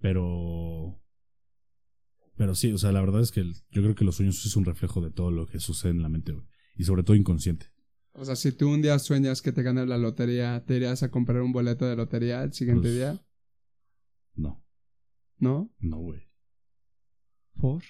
Pero. 0.00 1.00
Pero 2.36 2.56
sí, 2.56 2.72
o 2.72 2.78
sea, 2.78 2.90
la 2.90 3.00
verdad 3.00 3.20
es 3.20 3.30
que 3.30 3.44
yo 3.70 3.82
creo 3.82 3.94
que 3.94 4.04
los 4.04 4.16
sueños 4.16 4.44
es 4.44 4.56
un 4.56 4.64
reflejo 4.64 5.00
de 5.00 5.12
todo 5.12 5.30
lo 5.30 5.46
que 5.46 5.60
sucede 5.60 5.92
en 5.92 6.02
la 6.02 6.08
mente, 6.08 6.32
güey. 6.32 6.44
Y 6.74 6.82
sobre 6.82 7.04
todo 7.04 7.14
inconsciente. 7.14 7.66
O 8.14 8.24
sea, 8.24 8.34
si 8.34 8.50
tú 8.50 8.68
un 8.68 8.82
día 8.82 8.98
sueñas 8.98 9.42
que 9.42 9.52
te 9.52 9.62
ganas 9.62 9.86
la 9.86 9.96
lotería, 9.96 10.64
¿te 10.66 10.74
irías 10.74 11.04
a 11.04 11.10
comprar 11.12 11.40
un 11.42 11.52
boleto 11.52 11.86
de 11.86 11.94
lotería 11.94 12.42
el 12.42 12.52
siguiente 12.52 12.88
pues, 12.88 12.94
día? 12.94 13.24
No. 14.34 14.66
¿No? 15.36 15.72
No, 15.78 15.98
güey. 15.98 16.22
¿Por? 17.60 17.84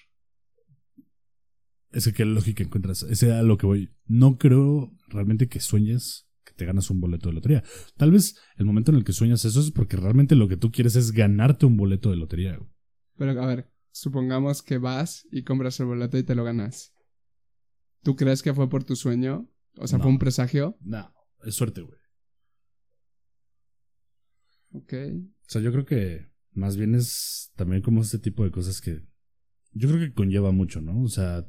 Es 1.91 2.05
que 2.05 2.13
qué 2.13 2.25
lógica 2.25 2.63
encuentras. 2.63 3.03
Ese 3.05 3.27
era 3.27 3.43
lo 3.43 3.57
que 3.57 3.67
voy. 3.67 3.91
No 4.07 4.37
creo 4.39 4.93
realmente 5.09 5.49
que 5.49 5.61
sueñes 5.61 6.29
te 6.59 6.67
ganas 6.67 6.91
un 6.91 7.01
boleto 7.01 7.29
de 7.29 7.37
lotería. 7.37 7.63
Tal 7.97 8.11
vez 8.11 8.37
el 8.57 8.67
momento 8.67 8.91
en 8.91 8.99
el 8.99 9.05
que 9.05 9.13
sueñas 9.13 9.45
eso 9.45 9.61
es 9.61 9.71
porque 9.71 9.97
realmente 9.97 10.35
lo 10.35 10.49
que 10.49 10.57
tú 10.57 10.71
quieres 10.71 10.97
es 10.97 11.13
ganarte 11.13 11.65
un 11.65 11.77
boleto 11.77 12.11
de 12.11 12.17
lotería. 12.17 12.59
Pero 13.17 13.41
a 13.41 13.47
ver, 13.47 13.71
supongamos 13.93 14.63
que 14.63 14.77
vas 14.79 15.27
y 15.31 15.45
compras 15.45 15.79
el 15.81 15.87
boleto 15.87 16.19
y 16.19 16.25
te 16.25 16.35
lo 16.35 16.45
ganas. 16.45 16.93
¿Tú 18.03 18.17
crees 18.17 18.43
que 18.43 18.53
fue 18.53 18.69
por 18.69 18.85
tu 18.85 18.97
sueño? 18.97 19.49
O 19.77 19.87
sea, 19.87 20.01
¿fue 20.01 20.11
un 20.11 20.19
presagio? 20.19 20.77
No, 20.81 21.13
es 21.45 21.55
suerte, 21.55 21.81
güey. 21.81 21.99
Ok. 24.73 24.93
O 24.93 25.51
sea, 25.51 25.63
yo 25.63 25.71
creo 25.71 25.85
que 25.87 26.27
más 26.53 26.77
bien 26.77 26.97
es 26.97 27.53
también 27.55 27.83
como 27.83 28.03
este 28.03 28.19
tipo 28.19 28.43
de 28.43 28.51
cosas 28.51 28.81
que 28.81 29.07
yo 29.73 29.89
creo 29.89 30.01
que 30.01 30.13
conlleva 30.13 30.51
mucho, 30.51 30.81
¿no? 30.81 31.03
O 31.03 31.09
sea, 31.09 31.49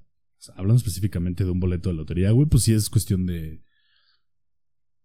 hablando 0.55 0.77
específicamente 0.77 1.43
de 1.43 1.51
un 1.51 1.59
boleto 1.59 1.89
de 1.89 1.95
lotería, 1.95 2.31
güey, 2.31 2.47
pues 2.47 2.63
sí 2.63 2.73
es 2.73 2.89
cuestión 2.89 3.25
de 3.25 3.61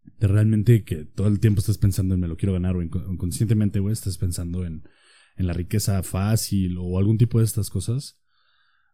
de 0.05 0.29
realmente 0.29 0.85
que 0.85 1.05
todo 1.05 1.29
el 1.29 1.41
tiempo 1.41 1.61
estás 1.61 1.79
pensando 1.79 2.15
en 2.15 2.21
me 2.21 2.29
lo 2.29 2.37
quiero 2.37 2.53
ganar 2.53 2.77
o 2.77 2.83
inconscientemente, 2.83 3.81
güey, 3.81 3.93
estás 3.93 4.19
pensando 4.19 4.65
en, 4.65 4.89
en, 5.37 5.47
la 5.47 5.53
riqueza 5.53 6.03
fácil 6.03 6.77
o 6.79 6.99
algún 6.99 7.19
tipo 7.19 7.39
de 7.39 7.45
estas 7.45 7.71
cosas. 7.71 8.21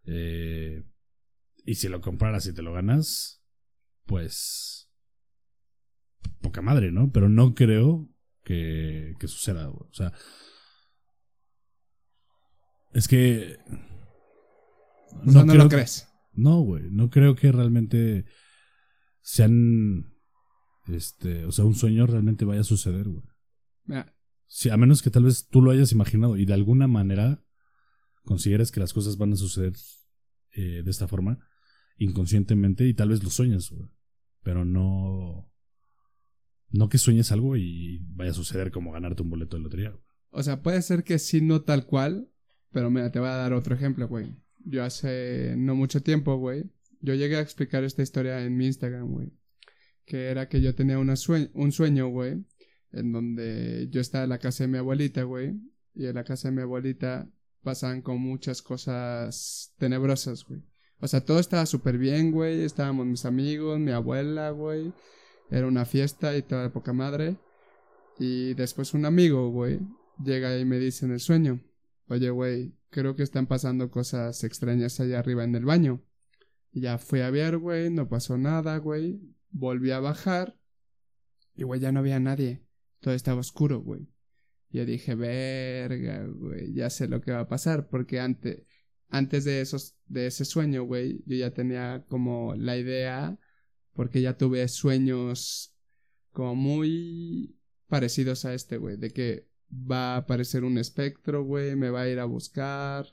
Eh, 0.04 0.84
y 1.64 1.74
si 1.74 1.88
lo 1.88 2.00
compraras 2.00 2.46
y 2.46 2.54
te 2.54 2.62
lo 2.62 2.72
ganas, 2.72 3.42
pues... 4.06 4.88
Poca 6.42 6.62
madre, 6.62 6.90
¿no? 6.90 7.10
Pero 7.12 7.28
no 7.28 7.54
creo 7.54 8.08
que, 8.44 9.14
que 9.18 9.28
suceda, 9.28 9.66
güey. 9.66 9.88
O 9.90 9.94
sea... 9.94 10.12
Es 12.92 13.08
que... 13.08 13.58
No, 15.24 15.44
no 15.44 15.54
lo 15.54 15.68
crees. 15.68 16.09
No, 16.40 16.60
güey. 16.60 16.90
No 16.90 17.10
creo 17.10 17.34
que 17.34 17.52
realmente 17.52 18.24
sean 19.22 20.10
este, 20.88 21.44
o 21.44 21.52
sea, 21.52 21.64
un 21.64 21.74
sueño 21.74 22.06
realmente 22.06 22.44
vaya 22.44 22.60
a 22.60 22.64
suceder, 22.64 23.08
güey. 23.08 23.24
Sí, 24.46 24.68
a 24.68 24.76
menos 24.76 25.02
que 25.02 25.10
tal 25.10 25.24
vez 25.24 25.48
tú 25.48 25.62
lo 25.62 25.70
hayas 25.70 25.92
imaginado 25.92 26.36
y 26.36 26.44
de 26.44 26.54
alguna 26.54 26.88
manera 26.88 27.42
consideres 28.24 28.72
que 28.72 28.80
las 28.80 28.92
cosas 28.92 29.16
van 29.16 29.32
a 29.32 29.36
suceder 29.36 29.74
eh, 30.52 30.82
de 30.84 30.90
esta 30.90 31.06
forma, 31.06 31.38
inconscientemente, 31.96 32.86
y 32.86 32.94
tal 32.94 33.10
vez 33.10 33.22
lo 33.22 33.30
sueñas, 33.30 33.70
güey. 33.70 33.88
Pero 34.42 34.64
no. 34.64 35.48
No 36.72 36.88
que 36.88 36.98
sueñes 36.98 37.32
algo 37.32 37.56
y 37.56 37.98
vaya 38.14 38.30
a 38.30 38.34
suceder 38.34 38.70
como 38.70 38.92
ganarte 38.92 39.22
un 39.22 39.30
boleto 39.30 39.56
de 39.56 39.62
lotería. 39.62 39.92
O 40.30 40.42
sea, 40.42 40.62
puede 40.62 40.82
ser 40.82 41.02
que 41.02 41.18
sí, 41.18 41.40
no 41.40 41.62
tal 41.62 41.84
cual, 41.84 42.30
pero 42.70 42.90
mira, 42.90 43.10
te 43.10 43.18
voy 43.18 43.28
a 43.28 43.34
dar 43.34 43.52
otro 43.52 43.74
ejemplo, 43.74 44.06
güey. 44.06 44.36
Yo 44.64 44.84
hace 44.84 45.54
no 45.56 45.74
mucho 45.74 46.02
tiempo, 46.02 46.36
güey, 46.36 46.70
yo 47.00 47.14
llegué 47.14 47.36
a 47.36 47.40
explicar 47.40 47.84
esta 47.84 48.02
historia 48.02 48.44
en 48.44 48.56
mi 48.56 48.66
Instagram, 48.66 49.08
güey 49.08 49.32
que 50.10 50.28
era 50.28 50.48
que 50.48 50.60
yo 50.60 50.74
tenía 50.74 50.98
una 50.98 51.14
un 51.54 51.70
sueño, 51.70 52.08
güey, 52.08 52.44
en 52.90 53.12
donde 53.12 53.86
yo 53.92 54.00
estaba 54.00 54.24
en 54.24 54.30
la 54.30 54.38
casa 54.38 54.64
de 54.64 54.68
mi 54.68 54.78
abuelita, 54.78 55.22
güey, 55.22 55.54
y 55.94 56.06
en 56.06 56.16
la 56.16 56.24
casa 56.24 56.48
de 56.48 56.56
mi 56.56 56.62
abuelita 56.62 57.30
pasaban 57.62 58.02
con 58.02 58.20
muchas 58.20 58.60
cosas 58.60 59.72
tenebrosas, 59.78 60.44
güey. 60.44 60.64
O 60.98 61.06
sea, 61.06 61.24
todo 61.24 61.38
estaba 61.38 61.64
súper 61.64 61.96
bien, 61.96 62.32
güey, 62.32 62.64
estábamos 62.64 63.06
mis 63.06 63.24
amigos, 63.24 63.78
mi 63.78 63.92
abuela, 63.92 64.50
güey, 64.50 64.92
era 65.48 65.68
una 65.68 65.84
fiesta 65.84 66.36
y 66.36 66.42
toda 66.42 66.72
poca 66.72 66.92
madre. 66.92 67.36
Y 68.18 68.54
después 68.54 68.94
un 68.94 69.04
amigo, 69.04 69.48
güey, 69.50 69.78
llega 70.20 70.58
y 70.58 70.64
me 70.64 70.80
dice 70.80 71.06
en 71.06 71.12
el 71.12 71.20
sueño, 71.20 71.60
oye, 72.10 72.30
güey, 72.30 72.74
creo 72.90 73.14
que 73.14 73.22
están 73.22 73.46
pasando 73.46 73.90
cosas 73.90 74.42
extrañas 74.42 74.98
allá 74.98 75.20
arriba 75.20 75.44
en 75.44 75.54
el 75.54 75.64
baño. 75.64 76.02
Y 76.72 76.82
ya 76.82 76.98
fui 76.98 77.20
a 77.20 77.30
ver, 77.30 77.58
güey, 77.58 77.90
no 77.90 78.08
pasó 78.08 78.36
nada, 78.36 78.76
güey. 78.78 79.20
Volví 79.50 79.92
a 79.92 80.00
bajar 80.00 80.58
y, 81.54 81.62
güey, 81.62 81.80
ya 81.80 81.92
no 81.92 82.00
había 82.00 82.18
nadie. 82.18 82.64
Todo 83.00 83.14
estaba 83.14 83.40
oscuro, 83.40 83.80
güey. 83.80 84.08
Yo 84.70 84.84
dije, 84.84 85.14
verga, 85.14 86.26
güey, 86.26 86.72
ya 86.74 86.90
sé 86.90 87.08
lo 87.08 87.20
que 87.20 87.32
va 87.32 87.40
a 87.40 87.48
pasar, 87.48 87.88
porque 87.88 88.20
antes, 88.20 88.64
antes 89.08 89.44
de, 89.44 89.60
esos, 89.60 89.96
de 90.06 90.26
ese 90.26 90.44
sueño, 90.44 90.84
güey, 90.84 91.22
yo 91.26 91.36
ya 91.36 91.52
tenía 91.52 92.04
como 92.08 92.54
la 92.54 92.76
idea, 92.76 93.38
porque 93.92 94.20
ya 94.20 94.36
tuve 94.36 94.66
sueños 94.68 95.76
como 96.30 96.54
muy 96.54 97.56
parecidos 97.88 98.44
a 98.44 98.54
este, 98.54 98.78
güey, 98.78 98.96
de 98.96 99.10
que 99.10 99.49
va 99.70 100.14
a 100.14 100.18
aparecer 100.18 100.64
un 100.64 100.78
espectro, 100.78 101.44
güey, 101.44 101.76
me 101.76 101.90
va 101.90 102.02
a 102.02 102.08
ir 102.08 102.18
a 102.18 102.24
buscar, 102.24 103.06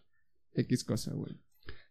X 0.53 0.84
cosa, 0.84 1.14
güey. 1.14 1.39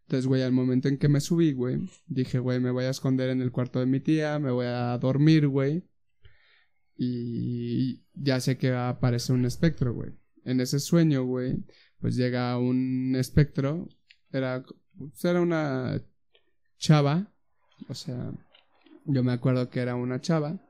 Entonces, 0.03 0.27
güey, 0.27 0.43
al 0.43 0.53
momento 0.53 0.89
en 0.89 0.99
que 0.99 1.09
me 1.09 1.21
subí, 1.21 1.53
güey, 1.53 1.81
dije, 2.07 2.39
güey, 2.39 2.61
me 2.61 2.71
voy 2.71 2.85
a 2.85 2.91
esconder 2.91 3.31
en 3.31 3.43
el 3.43 3.51
cuarto 3.51 3.81
de 3.81 3.87
mi 3.87 4.01
tía, 4.01 4.39
me 4.39 4.51
voy 4.51 4.67
a 4.67 4.97
dormir, 4.99 5.49
güey. 5.49 5.85
Y 6.97 8.05
ya 8.15 8.41
sé 8.41 8.57
que 8.57 8.71
va 8.71 8.87
a 8.87 8.91
aparecer 8.91 9.35
un 9.35 9.45
espectro, 9.45 9.93
güey. 9.93 10.13
En 10.45 10.61
ese 10.61 10.79
sueño, 10.79 11.25
güey, 11.25 11.65
pues 11.99 12.17
llega 12.17 12.57
un 12.59 13.15
espectro. 13.17 13.89
Era, 14.33 14.65
pues, 14.97 15.25
era 15.25 15.41
una 15.41 16.01
chava. 16.79 17.33
O 17.89 17.95
sea, 17.95 18.33
yo 19.05 19.23
me 19.23 19.33
acuerdo 19.33 19.69
que 19.71 19.81
era 19.81 19.97
una 19.97 20.21
chava. 20.21 20.61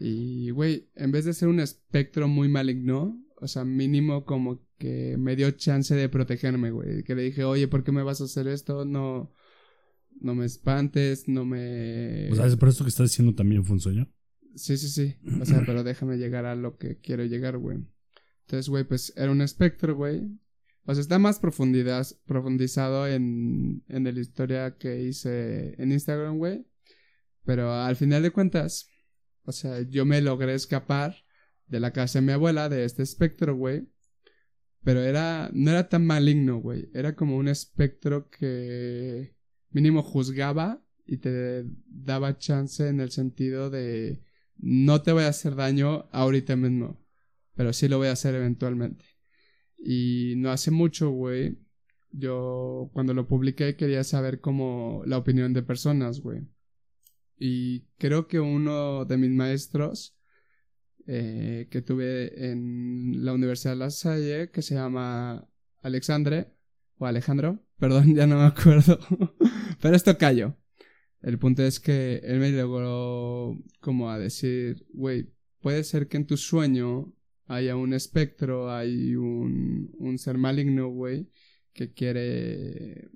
Y, 0.00 0.48
güey, 0.50 0.88
en 0.96 1.12
vez 1.12 1.26
de 1.26 1.34
ser 1.34 1.48
un 1.48 1.60
espectro 1.60 2.26
muy 2.26 2.48
maligno, 2.48 3.22
o 3.36 3.46
sea, 3.46 3.66
mínimo 3.66 4.24
como 4.24 4.66
que 4.78 5.16
me 5.18 5.36
dio 5.36 5.50
chance 5.50 5.94
de 5.94 6.08
protegerme, 6.08 6.70
güey. 6.70 7.04
Que 7.04 7.14
le 7.14 7.22
dije, 7.22 7.44
oye, 7.44 7.68
¿por 7.68 7.84
qué 7.84 7.92
me 7.92 8.02
vas 8.02 8.22
a 8.22 8.24
hacer 8.24 8.48
esto? 8.48 8.86
No, 8.86 9.30
no 10.18 10.34
me 10.34 10.46
espantes, 10.46 11.28
no 11.28 11.44
me... 11.44 12.30
O 12.30 12.34
sea, 12.34 12.46
¿es 12.46 12.56
por 12.56 12.70
esto 12.70 12.82
que 12.82 12.88
estás 12.88 13.10
diciendo 13.10 13.34
también 13.34 13.62
fue 13.62 13.74
un 13.74 13.80
sueño? 13.80 14.10
Sí, 14.54 14.78
sí, 14.78 14.88
sí. 14.88 15.16
O 15.38 15.44
sea, 15.44 15.62
pero 15.66 15.84
déjame 15.84 16.16
llegar 16.16 16.46
a 16.46 16.54
lo 16.54 16.78
que 16.78 16.98
quiero 16.98 17.22
llegar, 17.26 17.58
güey. 17.58 17.78
Entonces, 18.46 18.70
güey, 18.70 18.84
pues 18.84 19.12
era 19.16 19.30
un 19.30 19.42
espectro, 19.42 19.94
güey. 19.94 20.22
O 20.86 20.94
sea, 20.94 21.02
está 21.02 21.18
más 21.18 21.38
profundizado 21.38 23.06
en, 23.06 23.84
en 23.86 24.04
la 24.04 24.18
historia 24.18 24.78
que 24.78 25.02
hice 25.02 25.74
en 25.76 25.92
Instagram, 25.92 26.38
güey. 26.38 26.66
Pero 27.44 27.70
al 27.70 27.96
final 27.96 28.22
de 28.22 28.30
cuentas, 28.30 28.88
o 29.44 29.52
sea, 29.52 29.80
yo 29.82 30.04
me 30.04 30.20
logré 30.20 30.54
escapar 30.54 31.16
de 31.66 31.80
la 31.80 31.92
casa 31.92 32.20
de 32.20 32.26
mi 32.26 32.32
abuela, 32.32 32.68
de 32.68 32.84
este 32.84 33.02
espectro, 33.02 33.56
güey. 33.56 33.88
Pero 34.82 35.02
era, 35.02 35.50
no 35.52 35.70
era 35.70 35.88
tan 35.88 36.06
maligno, 36.06 36.58
güey. 36.58 36.90
Era 36.94 37.14
como 37.14 37.36
un 37.36 37.48
espectro 37.48 38.28
que 38.30 39.36
mínimo 39.70 40.02
juzgaba 40.02 40.82
y 41.06 41.18
te 41.18 41.64
daba 41.86 42.38
chance 42.38 42.88
en 42.88 43.00
el 43.00 43.10
sentido 43.10 43.70
de 43.70 44.22
no 44.56 45.02
te 45.02 45.12
voy 45.12 45.24
a 45.24 45.28
hacer 45.28 45.54
daño 45.54 46.08
ahorita 46.12 46.56
mismo, 46.56 47.04
pero 47.54 47.72
sí 47.72 47.88
lo 47.88 47.98
voy 47.98 48.08
a 48.08 48.12
hacer 48.12 48.34
eventualmente. 48.34 49.04
Y 49.78 50.34
no 50.36 50.50
hace 50.50 50.70
mucho, 50.70 51.10
güey, 51.10 51.58
yo 52.12 52.90
cuando 52.92 53.14
lo 53.14 53.26
publiqué 53.26 53.76
quería 53.76 54.04
saber 54.04 54.40
como 54.40 55.02
la 55.06 55.18
opinión 55.18 55.52
de 55.52 55.62
personas, 55.62 56.20
güey. 56.20 56.42
Y 57.42 57.86
creo 57.96 58.28
que 58.28 58.38
uno 58.38 59.06
de 59.06 59.16
mis 59.16 59.30
maestros 59.30 60.14
eh, 61.06 61.68
que 61.70 61.80
tuve 61.80 62.50
en 62.50 63.24
la 63.24 63.32
Universidad 63.32 63.72
de 63.72 63.78
La 63.78 63.90
Salle, 63.90 64.50
que 64.50 64.60
se 64.60 64.74
llama 64.74 65.48
Alexandre, 65.80 66.52
o 66.98 67.06
Alejandro, 67.06 67.64
perdón, 67.78 68.14
ya 68.14 68.26
no 68.26 68.36
me 68.36 68.44
acuerdo, 68.44 68.98
pero 69.80 69.96
esto 69.96 70.18
callo. 70.18 70.58
El 71.22 71.38
punto 71.38 71.62
es 71.62 71.80
que 71.80 72.20
él 72.24 72.40
me 72.40 72.50
logró 72.50 73.58
como 73.80 74.10
a 74.10 74.18
decir, 74.18 74.86
güey, 74.92 75.32
puede 75.60 75.82
ser 75.84 76.08
que 76.08 76.18
en 76.18 76.26
tu 76.26 76.36
sueño 76.36 77.14
haya 77.46 77.74
un 77.74 77.94
espectro, 77.94 78.70
hay 78.70 79.16
un, 79.16 79.94
un 79.98 80.18
ser 80.18 80.36
maligno, 80.36 80.88
güey, 80.90 81.30
que 81.72 81.94
quiere 81.94 83.10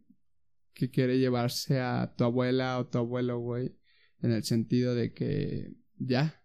que 0.73 0.91
quiere 0.91 1.19
llevarse 1.19 1.79
a 1.79 2.15
tu 2.17 2.25
abuela 2.25 2.79
o 2.79 2.87
tu 2.87 2.99
abuelo, 2.99 3.39
güey, 3.39 3.77
en 4.25 4.33
el 4.33 4.43
sentido 4.43 4.95
de 4.95 5.13
que 5.13 5.75
ya. 5.99 6.43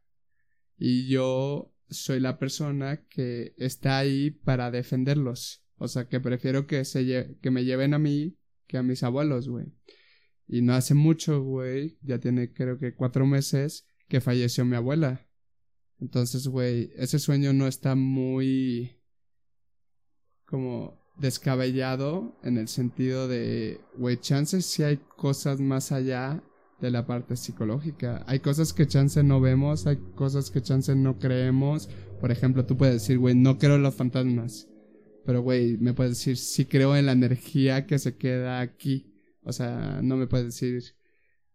Y 0.77 1.07
yo 1.07 1.73
soy 1.89 2.19
la 2.19 2.37
persona 2.37 3.05
que 3.07 3.53
está 3.57 3.97
ahí 3.97 4.31
para 4.31 4.69
defenderlos. 4.69 5.63
O 5.77 5.87
sea, 5.87 6.09
que 6.09 6.19
prefiero 6.19 6.67
que, 6.67 6.83
se 6.83 7.37
que 7.41 7.51
me 7.51 7.63
lleven 7.63 7.93
a 7.93 7.99
mí 7.99 8.37
que 8.67 8.77
a 8.77 8.83
mis 8.83 9.01
abuelos, 9.01 9.47
güey. 9.47 9.67
Y 10.45 10.61
no 10.61 10.73
hace 10.73 10.93
mucho, 10.93 11.41
güey, 11.41 11.97
ya 12.01 12.19
tiene 12.19 12.51
creo 12.51 12.77
que 12.77 12.95
cuatro 12.95 13.25
meses 13.25 13.87
que 14.09 14.19
falleció 14.19 14.65
mi 14.65 14.75
abuela. 14.75 15.25
Entonces, 15.99 16.47
güey, 16.47 16.91
ese 16.97 17.17
sueño 17.17 17.53
no 17.53 17.65
está 17.65 17.95
muy 17.95 18.97
como 20.45 21.01
descabellado 21.17 22.37
en 22.43 22.57
el 22.57 22.67
sentido 22.67 23.29
de, 23.29 23.79
güey, 23.95 24.17
chances 24.17 24.65
si 24.65 24.83
hay 24.83 24.97
cosas 24.97 25.61
más 25.61 25.93
allá 25.93 26.43
de 26.81 26.91
la 26.91 27.05
parte 27.05 27.35
psicológica. 27.35 28.23
Hay 28.27 28.39
cosas 28.39 28.73
que 28.73 28.87
chance 28.87 29.21
no 29.23 29.41
vemos, 29.41 29.87
hay 29.87 29.97
cosas 30.15 30.49
que 30.49 30.61
chance 30.61 30.95
no 30.95 31.19
creemos. 31.19 31.89
Por 32.19 32.31
ejemplo, 32.31 32.65
tú 32.65 32.77
puedes 32.77 32.95
decir, 32.95 33.17
güey, 33.17 33.35
no 33.35 33.57
creo 33.57 33.75
en 33.75 33.83
los 33.83 33.95
fantasmas. 33.95 34.67
Pero, 35.25 35.41
güey, 35.41 35.77
me 35.77 35.93
puedes 35.93 36.13
decir, 36.13 36.37
sí 36.37 36.65
creo 36.65 36.95
en 36.95 37.05
la 37.05 37.11
energía 37.11 37.85
que 37.85 37.99
se 37.99 38.15
queda 38.15 38.61
aquí. 38.61 39.13
O 39.43 39.51
sea, 39.51 39.99
no 40.01 40.15
me 40.15 40.27
puedes 40.27 40.47
decir, 40.47 40.83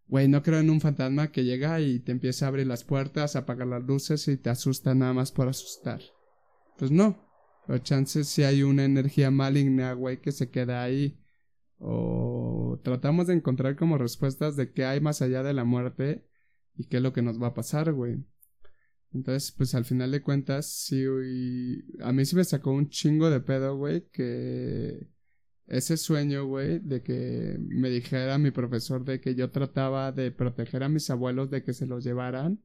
güey, 0.07 0.29
no 0.29 0.43
creo 0.43 0.61
en 0.61 0.71
un 0.71 0.81
fantasma 0.81 1.33
que 1.33 1.45
llega 1.45 1.81
y 1.81 1.99
te 2.01 2.13
empieza 2.13 2.45
a 2.45 2.49
abrir 2.49 2.67
las 2.67 2.85
puertas, 2.85 3.37
apagar 3.37 3.67
las 3.67 3.83
luces 3.83 4.29
y 4.29 4.37
te 4.37 4.51
asusta 4.51 4.95
nada 4.95 5.13
más 5.13 5.33
por 5.33 5.49
asustar. 5.49 6.01
Pues 6.79 6.91
no. 6.91 7.25
Pero 7.67 7.79
chances 7.79 8.29
si 8.29 8.43
hay 8.43 8.63
una 8.63 8.85
energía 8.85 9.31
maligna, 9.31 9.95
güey, 9.95 10.21
que 10.21 10.33
se 10.33 10.51
queda 10.51 10.83
ahí 10.83 11.19
o 11.79 12.81
tratamos 12.83 13.27
de 13.27 13.35
encontrar 13.35 13.77
como 13.77 13.99
respuestas 13.99 14.57
de 14.57 14.73
qué 14.73 14.85
hay 14.85 15.01
más 15.01 15.23
allá 15.23 15.43
de 15.43 15.55
la 15.55 15.65
muerte 15.65 16.27
y 16.77 16.87
qué 16.87 16.99
es 16.99 17.03
lo 17.03 17.13
que 17.13 17.23
nos 17.23 17.41
va 17.43 17.49
a 17.49 17.55
pasar, 17.55 17.93
güey. 17.93 18.25
Entonces, 19.13 19.53
pues 19.53 19.75
al 19.75 19.85
final 19.85 20.11
de 20.11 20.23
cuentas, 20.23 20.67
sí, 20.67 21.05
a 22.01 22.13
mí 22.13 22.25
sí 22.25 22.35
me 22.37 22.45
sacó 22.45 22.73
un 22.73 22.89
chingo 22.89 23.31
de 23.31 23.41
pedo, 23.41 23.77
güey, 23.77 24.09
que 24.11 25.09
ese 25.67 25.97
sueño, 25.97 26.47
güey, 26.47 26.81
de 26.81 27.03
que 27.03 27.57
me 27.61 27.91
dijera 27.91 28.39
mi 28.39 28.51
profesor 28.51 29.05
de 29.05 29.21
que 29.21 29.35
yo 29.35 29.51
trataba 29.51 30.11
de 30.13 30.33
proteger 30.33 30.83
a 30.83 30.89
mis 30.89 31.09
abuelos 31.11 31.51
de 31.51 31.63
que 31.63 31.73
se 31.73 31.87
los 31.87 32.05
llevaran, 32.05 32.63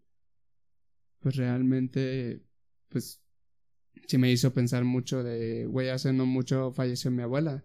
pues 1.20 1.36
realmente, 1.36 2.44
pues, 2.90 3.22
sí 4.08 4.18
me 4.18 4.32
hizo 4.32 4.54
pensar 4.54 4.84
mucho 4.84 5.24
de, 5.24 5.66
güey, 5.68 5.90
hace 5.90 6.14
no 6.14 6.26
mucho 6.26 6.72
falleció 6.72 7.12
mi 7.12 7.22
abuela. 7.22 7.64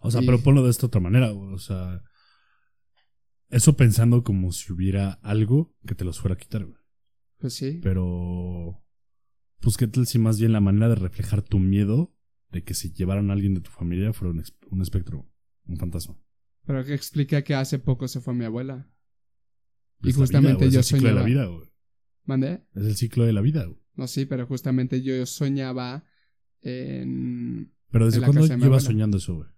O 0.00 0.10
sea, 0.10 0.20
pero 0.22 0.40
ponlo 0.40 0.62
de 0.62 0.70
esta 0.70 0.86
otra 0.86 1.00
manera, 1.00 1.32
O 1.32 1.58
sea, 1.58 2.02
eso 3.50 3.76
pensando 3.76 4.22
como 4.22 4.52
si 4.52 4.72
hubiera 4.72 5.12
algo 5.22 5.74
que 5.86 5.94
te 5.94 6.04
los 6.04 6.20
fuera 6.20 6.34
a 6.34 6.38
quitar, 6.38 6.64
güey. 6.64 6.78
Pues 7.38 7.54
sí. 7.54 7.80
Pero, 7.82 8.84
pues 9.60 9.76
qué 9.76 9.86
tal 9.86 10.06
si 10.06 10.18
más 10.18 10.38
bien 10.38 10.52
la 10.52 10.60
manera 10.60 10.88
de 10.88 10.96
reflejar 10.96 11.42
tu 11.42 11.58
miedo 11.58 12.14
de 12.50 12.62
que 12.62 12.74
si 12.74 12.92
llevaran 12.92 13.30
a 13.30 13.32
alguien 13.34 13.54
de 13.54 13.60
tu 13.60 13.70
familia 13.70 14.12
fuera 14.12 14.32
un, 14.32 14.82
espectro, 14.82 15.30
un 15.66 15.76
fantasma. 15.76 16.18
Pero 16.66 16.84
que 16.84 16.94
explica 16.94 17.42
que 17.42 17.54
hace 17.54 17.78
poco 17.78 18.08
se 18.08 18.20
fue 18.20 18.34
mi 18.34 18.44
abuela. 18.44 18.90
y 20.02 20.12
justamente 20.12 20.70
yo 20.70 20.82
soñaba. 20.82 20.82
Es 20.82 20.92
el 20.92 20.98
ciclo 20.98 21.08
de 21.08 21.14
la 21.14 21.22
vida, 21.22 21.46
güey. 21.46 21.68
¿Mandé? 22.24 22.66
Es 22.74 22.84
el 22.84 22.96
ciclo 22.96 23.24
de 23.24 23.32
la 23.32 23.40
vida, 23.40 23.64
güey. 23.64 23.80
No, 23.94 24.06
sí, 24.06 24.26
pero 24.26 24.46
justamente 24.46 25.02
yo 25.02 25.24
soñaba 25.26 26.04
en. 26.60 27.72
Pero 27.90 28.06
¿desde 28.06 28.20
cuándo 28.20 28.46
llevas 28.46 28.84
soñando 28.84 29.16
eso, 29.16 29.36
güey? 29.36 29.48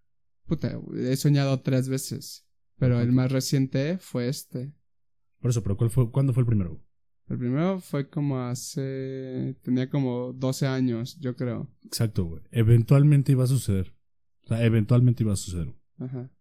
Puta, 0.51 0.81
he 0.97 1.15
soñado 1.15 1.61
tres 1.61 1.89
veces. 1.89 2.45
Pero 2.77 3.01
el 3.01 3.13
más 3.13 3.31
reciente 3.31 3.99
fue 3.99 4.29
este. 4.29 4.75
Por 5.39 5.53
eso, 5.53 5.63
pero 5.63 5.77
¿cuál 5.77 5.91
fue, 5.91 6.11
¿cuándo 6.11 6.33
fue 6.33 6.41
el 6.41 6.47
primero? 6.49 6.85
El 7.29 7.39
primero 7.39 7.79
fue 7.79 8.11
como 8.11 8.41
hace... 8.41 9.57
Tenía 9.63 9.89
como 9.89 10.33
12 10.33 10.67
años, 10.67 11.21
yo 11.21 11.37
creo. 11.37 11.73
Exacto, 11.85 12.25
güey. 12.25 12.43
Eventualmente 12.51 13.31
iba 13.31 13.45
a 13.45 13.47
suceder. 13.47 13.95
O 14.43 14.49
sea, 14.49 14.65
eventualmente 14.65 15.23
iba 15.23 15.35
a 15.35 15.37
suceder. 15.37 15.73
Ajá. 15.99 16.33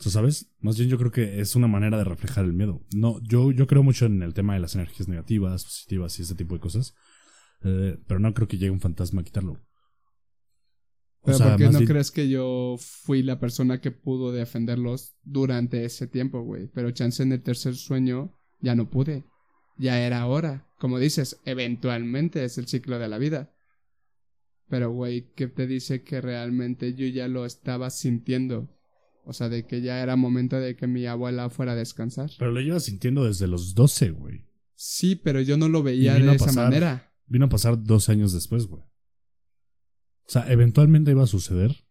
O 0.00 0.02
sea, 0.02 0.10
¿sabes? 0.10 0.52
Más 0.58 0.76
bien 0.76 0.90
yo 0.90 0.98
creo 0.98 1.12
que 1.12 1.40
es 1.40 1.54
una 1.54 1.68
manera 1.68 1.96
de 1.96 2.02
reflejar 2.02 2.44
el 2.44 2.54
miedo. 2.54 2.84
No, 2.92 3.22
yo, 3.22 3.52
yo 3.52 3.68
creo 3.68 3.84
mucho 3.84 4.06
en 4.06 4.20
el 4.20 4.34
tema 4.34 4.54
de 4.54 4.60
las 4.60 4.74
energías 4.74 5.06
negativas, 5.06 5.64
positivas 5.64 6.18
y 6.18 6.22
ese 6.22 6.34
tipo 6.34 6.54
de 6.54 6.60
cosas. 6.60 6.92
Eh, 7.62 8.00
pero 8.08 8.18
no 8.18 8.34
creo 8.34 8.48
que 8.48 8.58
llegue 8.58 8.72
un 8.72 8.80
fantasma 8.80 9.20
a 9.20 9.24
quitarlo. 9.24 9.62
Pero 11.24 11.38
¿por 11.38 11.56
qué 11.56 11.70
no 11.70 11.80
crees 11.80 12.10
que 12.10 12.28
yo 12.28 12.76
fui 12.78 13.22
la 13.22 13.40
persona 13.40 13.80
que 13.80 13.90
pudo 13.90 14.30
defenderlos 14.32 15.14
durante 15.22 15.84
ese 15.84 16.06
tiempo, 16.06 16.42
güey? 16.42 16.68
Pero 16.68 16.90
chance 16.90 17.22
en 17.22 17.32
el 17.32 17.42
tercer 17.42 17.76
sueño 17.76 18.36
ya 18.60 18.74
no 18.74 18.90
pude. 18.90 19.24
Ya 19.78 20.00
era 20.00 20.26
hora. 20.26 20.66
Como 20.78 20.98
dices, 20.98 21.40
eventualmente 21.44 22.44
es 22.44 22.58
el 22.58 22.66
ciclo 22.66 22.98
de 22.98 23.08
la 23.08 23.18
vida. 23.18 23.54
Pero, 24.68 24.90
güey, 24.90 25.32
¿qué 25.34 25.46
te 25.46 25.66
dice 25.66 26.02
que 26.02 26.20
realmente 26.20 26.94
yo 26.94 27.06
ya 27.06 27.28
lo 27.28 27.46
estaba 27.46 27.90
sintiendo? 27.90 28.68
O 29.24 29.32
sea, 29.32 29.48
de 29.48 29.66
que 29.66 29.80
ya 29.80 30.02
era 30.02 30.16
momento 30.16 30.56
de 30.56 30.76
que 30.76 30.86
mi 30.86 31.06
abuela 31.06 31.48
fuera 31.48 31.72
a 31.72 31.76
descansar. 31.76 32.30
Pero 32.38 32.52
lo 32.52 32.60
iba 32.60 32.78
sintiendo 32.80 33.24
desde 33.24 33.46
los 33.46 33.74
12, 33.74 34.10
güey. 34.10 34.46
Sí, 34.74 35.16
pero 35.16 35.40
yo 35.40 35.56
no 35.56 35.68
lo 35.68 35.82
veía 35.82 36.14
de 36.14 36.34
esa 36.34 36.52
manera. 36.52 37.12
Vino 37.26 37.46
a 37.46 37.48
pasar 37.48 37.82
dos 37.82 38.10
años 38.10 38.32
después, 38.32 38.66
güey. 38.66 38.82
O 40.26 40.30
sea, 40.30 40.50
eventualmente 40.50 41.10
iba 41.10 41.22
a 41.22 41.26
suceder. 41.26 41.84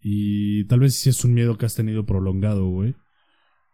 Y 0.00 0.64
tal 0.66 0.80
vez 0.80 0.94
si 0.94 1.10
es 1.10 1.24
un 1.24 1.34
miedo 1.34 1.58
que 1.58 1.66
has 1.66 1.74
tenido 1.74 2.06
prolongado, 2.06 2.66
güey. 2.68 2.94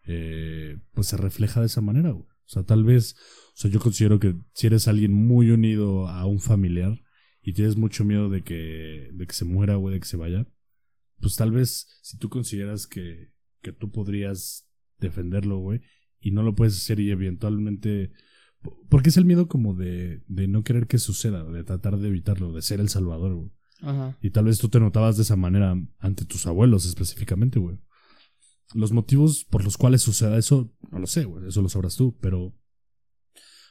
Eh, 0.05 0.79
pues 0.93 1.09
se 1.09 1.17
refleja 1.17 1.61
de 1.61 1.67
esa 1.67 1.81
manera, 1.81 2.11
güey. 2.11 2.27
O 2.27 2.49
sea, 2.49 2.65
tal 2.65 2.85
vez, 2.85 3.17
o 3.55 3.57
sea, 3.57 3.71
yo 3.71 3.81
considero 3.81 4.19
que 4.19 4.35
si 4.55 4.67
eres 4.67 4.89
alguien 4.89 5.13
muy 5.13 5.51
unido 5.51 6.09
a 6.09 6.27
un 6.27 6.41
familiar 6.41 7.01
y 7.41 7.53
tienes 7.55 7.77
mucho 7.77 8.05
miedo 8.05 8.29
de 8.29 8.43
que, 8.43 9.11
de 9.13 9.27
que 9.27 9.33
se 9.33 9.45
muera, 9.45 9.77
güey, 9.77 9.95
de 9.95 10.01
que 10.01 10.07
se 10.07 10.17
vaya, 10.17 10.47
pues 11.21 11.37
tal 11.37 11.53
vez 11.53 11.87
si 12.03 12.19
tú 12.19 12.29
consideras 12.29 12.87
que, 12.87 13.33
que 13.63 13.73
tú 13.73 13.91
podrías 13.91 14.69
defenderlo, 14.99 15.59
güey, 15.59 15.81
y 16.21 16.33
no 16.33 16.43
lo 16.43 16.55
puedes 16.55 16.77
hacer 16.77 17.01
y 17.01 17.11
eventualmente... 17.11 18.13
Porque 18.89 19.09
es 19.09 19.17
el 19.17 19.25
miedo 19.25 19.49
como 19.49 19.75
de, 19.75 20.23
de 20.29 20.47
no 20.47 20.63
querer 20.63 20.87
que 20.87 20.99
suceda, 20.99 21.45
de 21.45 21.65
tratar 21.65 21.99
de 21.99 22.09
evitarlo, 22.09 22.53
de 22.53 22.63
ser 22.63 22.81
el 22.81 22.89
salvador, 22.89 23.35
güey. 23.35 23.51
Y 24.21 24.31
tal 24.31 24.45
vez 24.45 24.59
tú 24.59 24.69
te 24.69 24.81
notabas 24.81 25.17
de 25.17 25.23
esa 25.23 25.37
manera 25.37 25.77
ante 25.99 26.25
tus 26.25 26.47
abuelos 26.47 26.87
específicamente, 26.87 27.59
güey. 27.59 27.79
Los 28.75 28.93
motivos 28.93 29.45
por 29.45 29.65
los 29.65 29.77
cuales 29.77 30.03
suceda 30.03 30.39
eso, 30.39 30.73
no 30.91 30.99
lo 30.99 31.07
sé, 31.07 31.25
güey. 31.25 31.49
Eso 31.49 31.63
lo 31.63 31.69
sabrás 31.69 31.97
tú, 31.97 32.17
pero. 32.21 32.55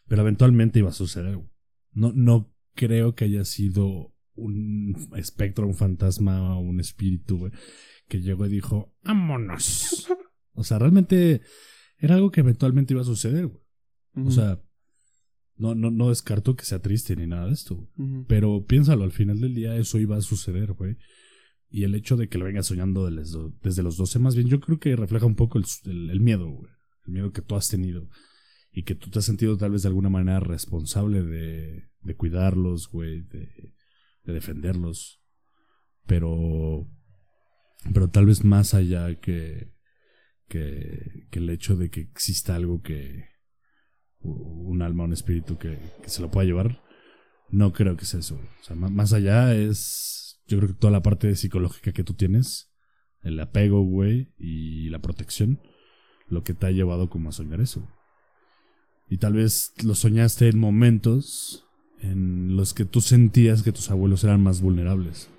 Pero 0.08 0.22
eventualmente 0.22 0.80
iba 0.80 0.90
a 0.90 0.94
suceder, 0.94 1.38
güey. 1.38 1.50
No, 1.94 2.12
no 2.14 2.54
creo 2.76 3.16
que 3.16 3.26
haya 3.26 3.46
sido 3.46 4.14
un 4.36 5.10
espectro, 5.16 5.68
un 5.68 5.76
fantasma 5.76 6.58
o 6.58 6.62
un 6.62 6.80
espíritu, 6.80 7.38
güey, 7.38 7.52
que 8.08 8.22
llegó 8.22 8.46
y 8.46 8.50
dijo, 8.50 8.94
vámonos. 9.04 10.08
O 10.54 10.66
sea, 10.66 10.80
realmente 10.80 11.42
era 11.98 12.16
algo 12.16 12.30
que 12.30 12.42
eventualmente 12.42 12.94
iba 12.94 13.02
a 13.02 13.06
suceder, 13.06 13.48
güey. 13.48 13.64
O 14.28 14.32
sea, 14.32 14.62
no, 15.62 15.76
no, 15.76 15.92
no 15.92 16.10
descarto 16.10 16.56
que 16.56 16.66
sea 16.66 16.80
triste 16.80 17.16
ni 17.16 17.28
nada 17.28 17.48
de 17.48 17.54
esto, 17.54 17.76
güey. 17.76 17.90
Pero 18.28 18.66
piénsalo, 18.66 19.04
al 19.04 19.12
final 19.12 19.40
del 19.40 19.54
día 19.54 19.76
eso 19.76 20.00
iba 20.00 20.18
a 20.18 20.22
suceder, 20.22 20.74
güey. 20.74 20.98
Y 21.70 21.84
el 21.84 21.96
hecho 21.96 22.18
de 22.18 22.28
que 22.28 22.38
lo 22.38 22.46
vengas 22.46 22.66
soñando 22.68 23.10
desde 23.10 23.84
los 23.84 23.96
12, 23.96 24.20
más 24.20 24.36
bien, 24.36 24.48
yo 24.50 24.60
creo 24.60 24.78
que 24.80 24.96
refleja 24.96 25.26
un 25.26 25.36
poco 25.36 25.58
el, 25.58 25.66
el- 25.86 26.10
el 26.10 26.20
miedo, 26.20 26.50
güey. 26.50 26.72
El 27.08 27.14
miedo 27.14 27.32
que 27.32 27.42
tú 27.42 27.56
has 27.56 27.68
tenido. 27.70 28.10
Y 28.74 28.84
que 28.84 28.96
tú 28.96 29.10
te 29.10 29.20
has 29.20 29.26
sentido 29.26 29.56
tal 29.58 29.72
vez 29.72 29.82
de 29.84 29.88
alguna 29.90 30.10
manera 30.10 30.40
responsable 30.40 31.24
de, 31.24 31.90
de 32.02 32.16
cuidarlos, 32.16 32.88
güey, 32.90 33.22
de, 33.22 33.50
de 34.24 34.34
defenderlos. 34.34 35.22
Pero. 36.08 36.88
Pero 37.94 38.10
tal 38.10 38.28
vez 38.28 38.44
más 38.44 38.74
allá 38.74 39.16
que, 39.20 39.74
que, 40.48 41.26
que 41.32 41.40
el 41.40 41.50
hecho 41.50 41.76
de 41.76 41.90
que 41.90 42.02
exista 42.02 42.56
algo 42.56 42.82
que. 42.82 43.26
Un 44.24 44.82
alma, 44.82 45.04
un 45.04 45.14
espíritu 45.14 45.58
que, 45.58 45.80
se 46.06 46.22
lo 46.22 46.30
pueda 46.30 46.46
llevar. 46.46 46.82
No 47.50 47.74
creo 47.74 47.98
que 47.98 48.06
sea 48.06 48.20
eso. 48.20 48.40
O 48.70 48.76
más 48.76 49.14
allá 49.14 49.56
es. 49.56 50.42
Yo 50.48 50.58
creo 50.58 50.70
que 50.70 50.76
toda 50.76 50.92
la 50.92 51.02
parte 51.02 51.36
psicológica 51.36 51.92
que 51.92 52.04
tú 52.04 52.14
tienes, 52.14 52.72
el 53.24 53.40
apego, 53.40 53.84
güey, 53.84 54.34
y 54.38 54.90
la 54.90 55.00
protección, 55.00 55.62
lo 56.28 56.44
que 56.44 56.54
te 56.54 56.68
ha 56.68 56.72
llevado 56.72 57.10
como 57.10 57.30
a 57.30 57.32
soñar 57.32 57.62
eso. 57.62 57.88
Y 59.10 59.18
tal 59.18 59.34
vez 59.34 59.74
lo 59.84 59.96
soñaste 59.96 60.48
en 60.50 60.60
momentos 60.60 61.66
en 62.02 62.56
los 62.56 62.74
que 62.74 62.86
tú 62.86 63.02
sentías 63.02 63.64
que 63.64 63.72
tus 63.72 63.92
abuelos 63.92 64.24
eran 64.24 64.42
más 64.42 64.62
vulnerables. 64.62 65.30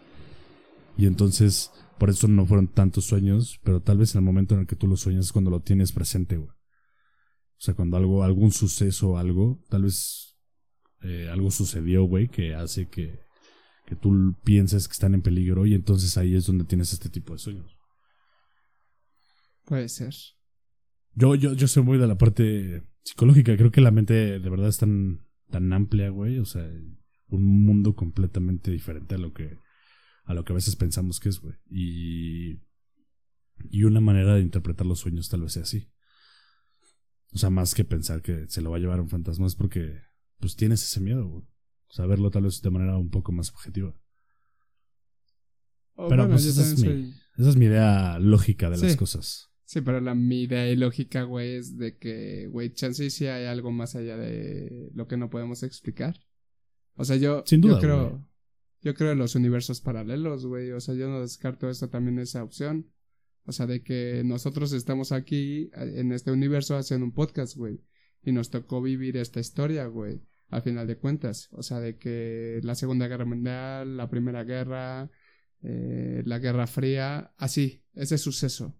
Y 0.96 1.06
entonces, 1.06 1.70
por 1.98 2.10
eso 2.10 2.28
no 2.28 2.46
fueron 2.46 2.68
tantos 2.68 3.04
sueños, 3.04 3.60
pero 3.64 3.80
tal 3.80 3.98
vez 3.98 4.14
en 4.14 4.20
el 4.20 4.24
momento 4.24 4.54
en 4.54 4.60
el 4.60 4.66
que 4.66 4.76
tú 4.76 4.86
lo 4.86 4.96
sueñas 4.96 5.32
cuando 5.32 5.50
lo 5.50 5.60
tienes 5.60 5.92
presente, 5.92 6.36
güey. 6.36 6.50
O 7.62 7.64
sea, 7.64 7.74
cuando 7.74 7.96
algo, 7.96 8.24
algún 8.24 8.50
suceso 8.50 9.10
o 9.10 9.18
algo, 9.18 9.62
tal 9.68 9.84
vez 9.84 10.36
eh, 11.02 11.28
algo 11.30 11.52
sucedió, 11.52 12.02
güey, 12.02 12.26
que 12.26 12.56
hace 12.56 12.88
que, 12.88 13.20
que 13.86 13.94
tú 13.94 14.34
pienses 14.42 14.88
que 14.88 14.92
están 14.94 15.14
en 15.14 15.22
peligro 15.22 15.64
y 15.64 15.74
entonces 15.74 16.18
ahí 16.18 16.34
es 16.34 16.44
donde 16.44 16.64
tienes 16.64 16.92
este 16.92 17.08
tipo 17.08 17.34
de 17.34 17.38
sueños. 17.38 17.78
Puede 19.64 19.88
ser. 19.88 20.12
Yo, 21.14 21.36
yo, 21.36 21.52
yo 21.52 21.68
soy 21.68 21.84
muy 21.84 21.98
de 21.98 22.08
la 22.08 22.18
parte 22.18 22.82
psicológica. 23.04 23.56
Creo 23.56 23.70
que 23.70 23.80
la 23.80 23.92
mente 23.92 24.40
de 24.40 24.50
verdad 24.50 24.66
es 24.66 24.78
tan, 24.78 25.24
tan 25.48 25.72
amplia, 25.72 26.08
güey. 26.10 26.40
O 26.40 26.44
sea, 26.44 26.68
un 27.28 27.64
mundo 27.64 27.94
completamente 27.94 28.72
diferente 28.72 29.14
a 29.14 29.18
lo 29.18 29.32
que, 29.32 29.56
a 30.24 30.34
lo 30.34 30.44
que 30.44 30.52
a 30.52 30.56
veces 30.56 30.74
pensamos 30.74 31.20
que 31.20 31.28
es, 31.28 31.38
güey. 31.38 31.54
Y, 31.70 32.60
y 33.70 33.84
una 33.84 34.00
manera 34.00 34.34
de 34.34 34.42
interpretar 34.42 34.84
los 34.84 34.98
sueños 34.98 35.28
tal 35.28 35.42
vez 35.42 35.52
sea 35.52 35.62
así. 35.62 35.91
O 37.34 37.38
sea, 37.38 37.50
más 37.50 37.74
que 37.74 37.84
pensar 37.84 38.20
que 38.22 38.46
se 38.48 38.60
lo 38.60 38.70
va 38.70 38.76
a 38.76 38.80
llevar 38.80 39.00
un 39.00 39.08
fantasma 39.08 39.46
es 39.46 39.54
porque, 39.54 39.94
pues 40.38 40.54
tienes 40.56 40.82
ese 40.82 41.00
miedo, 41.00 41.26
güey. 41.26 41.42
O 41.88 41.92
sea, 41.94 42.06
verlo 42.06 42.30
tal 42.30 42.44
vez 42.44 42.60
de 42.62 42.70
manera 42.70 42.96
un 42.98 43.10
poco 43.10 43.32
más 43.32 43.50
objetiva. 43.50 43.94
O 45.94 46.08
Pero, 46.08 46.22
bueno, 46.22 46.34
pues, 46.34 46.46
esa 46.46 46.62
es 46.62 46.78
mi- 46.78 47.14
Esa 47.38 47.50
es 47.50 47.56
mi 47.56 47.66
idea 47.66 48.18
lógica 48.18 48.68
de 48.70 48.78
las 48.78 48.96
cosas. 48.96 49.48
Sí, 49.64 49.80
pero 49.80 50.00
la, 50.00 50.14
mi 50.14 50.42
idea 50.42 50.70
y 50.70 50.76
lógica, 50.76 51.22
güey, 51.22 51.54
es 51.54 51.78
de 51.78 51.96
que, 51.96 52.46
güey, 52.48 52.72
chance 52.74 53.08
sí 53.08 53.26
hay 53.26 53.46
algo 53.46 53.72
más 53.72 53.94
allá 53.96 54.16
de 54.18 54.90
lo 54.94 55.06
que 55.06 55.16
no 55.16 55.30
podemos 55.30 55.62
explicar. 55.62 56.20
O 56.94 57.04
sea, 57.04 57.16
yo, 57.16 57.42
Sin 57.46 57.62
duda, 57.62 57.74
yo 57.74 57.80
creo, 57.80 58.10
güey. 58.10 58.22
yo 58.82 58.94
creo 58.94 59.12
en 59.12 59.18
los 59.18 59.34
universos 59.34 59.80
paralelos, 59.80 60.44
güey. 60.44 60.72
O 60.72 60.80
sea, 60.80 60.94
yo 60.94 61.08
no 61.08 61.20
descarto 61.22 61.70
esto 61.70 61.88
también 61.88 62.18
esa 62.18 62.42
opción. 62.44 62.90
O 63.44 63.52
sea, 63.52 63.66
de 63.66 63.82
que 63.82 64.22
nosotros 64.24 64.72
estamos 64.72 65.12
aquí 65.12 65.70
eh, 65.74 65.94
en 65.96 66.12
este 66.12 66.30
universo 66.30 66.76
haciendo 66.76 67.06
un 67.06 67.12
podcast, 67.12 67.56
güey. 67.56 67.80
Y 68.22 68.32
nos 68.32 68.50
tocó 68.50 68.80
vivir 68.80 69.16
esta 69.16 69.40
historia, 69.40 69.86
güey. 69.86 70.22
Al 70.48 70.62
final 70.62 70.86
de 70.86 70.98
cuentas. 70.98 71.48
O 71.52 71.62
sea, 71.62 71.80
de 71.80 71.98
que 71.98 72.60
la 72.62 72.74
Segunda 72.74 73.08
Guerra 73.08 73.24
Mundial, 73.24 73.96
la 73.96 74.08
Primera 74.08 74.44
Guerra, 74.44 75.10
eh, 75.62 76.22
la 76.24 76.38
Guerra 76.38 76.66
Fría, 76.66 77.34
así, 77.36 77.84
ese 77.94 78.18
suceso. 78.18 78.78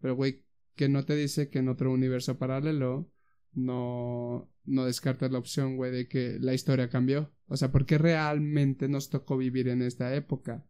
Pero, 0.00 0.14
güey, 0.14 0.44
que 0.74 0.88
no 0.88 1.04
te 1.04 1.16
dice 1.16 1.50
que 1.50 1.58
en 1.58 1.68
otro 1.68 1.92
universo 1.92 2.38
paralelo 2.38 3.10
no, 3.52 4.50
no 4.64 4.84
descartas 4.84 5.30
la 5.30 5.38
opción, 5.38 5.76
güey, 5.76 5.90
de 5.90 6.08
que 6.08 6.38
la 6.40 6.54
historia 6.54 6.88
cambió. 6.88 7.32
O 7.46 7.56
sea, 7.56 7.72
¿por 7.72 7.84
qué 7.86 7.98
realmente 7.98 8.88
nos 8.88 9.10
tocó 9.10 9.36
vivir 9.36 9.68
en 9.68 9.82
esta 9.82 10.14
época? 10.14 10.66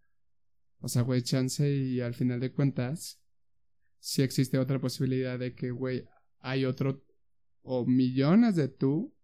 O 0.81 0.89
sea, 0.89 1.03
güey, 1.03 1.23
chance 1.23 1.69
y 1.71 2.01
al 2.01 2.15
final 2.15 2.41
de 2.41 2.53
cuentas, 2.53 3.21
sí 3.99 4.23
existe 4.23 4.59
otra 4.59 4.81
posibilidad 4.81 5.39
de 5.39 5.55
que, 5.55 5.71
güey, 5.71 6.05
hay 6.41 6.65
otro 6.65 7.05
o 7.63 7.85
millones 7.87 8.57
de 8.57 8.69
tú 8.69 9.15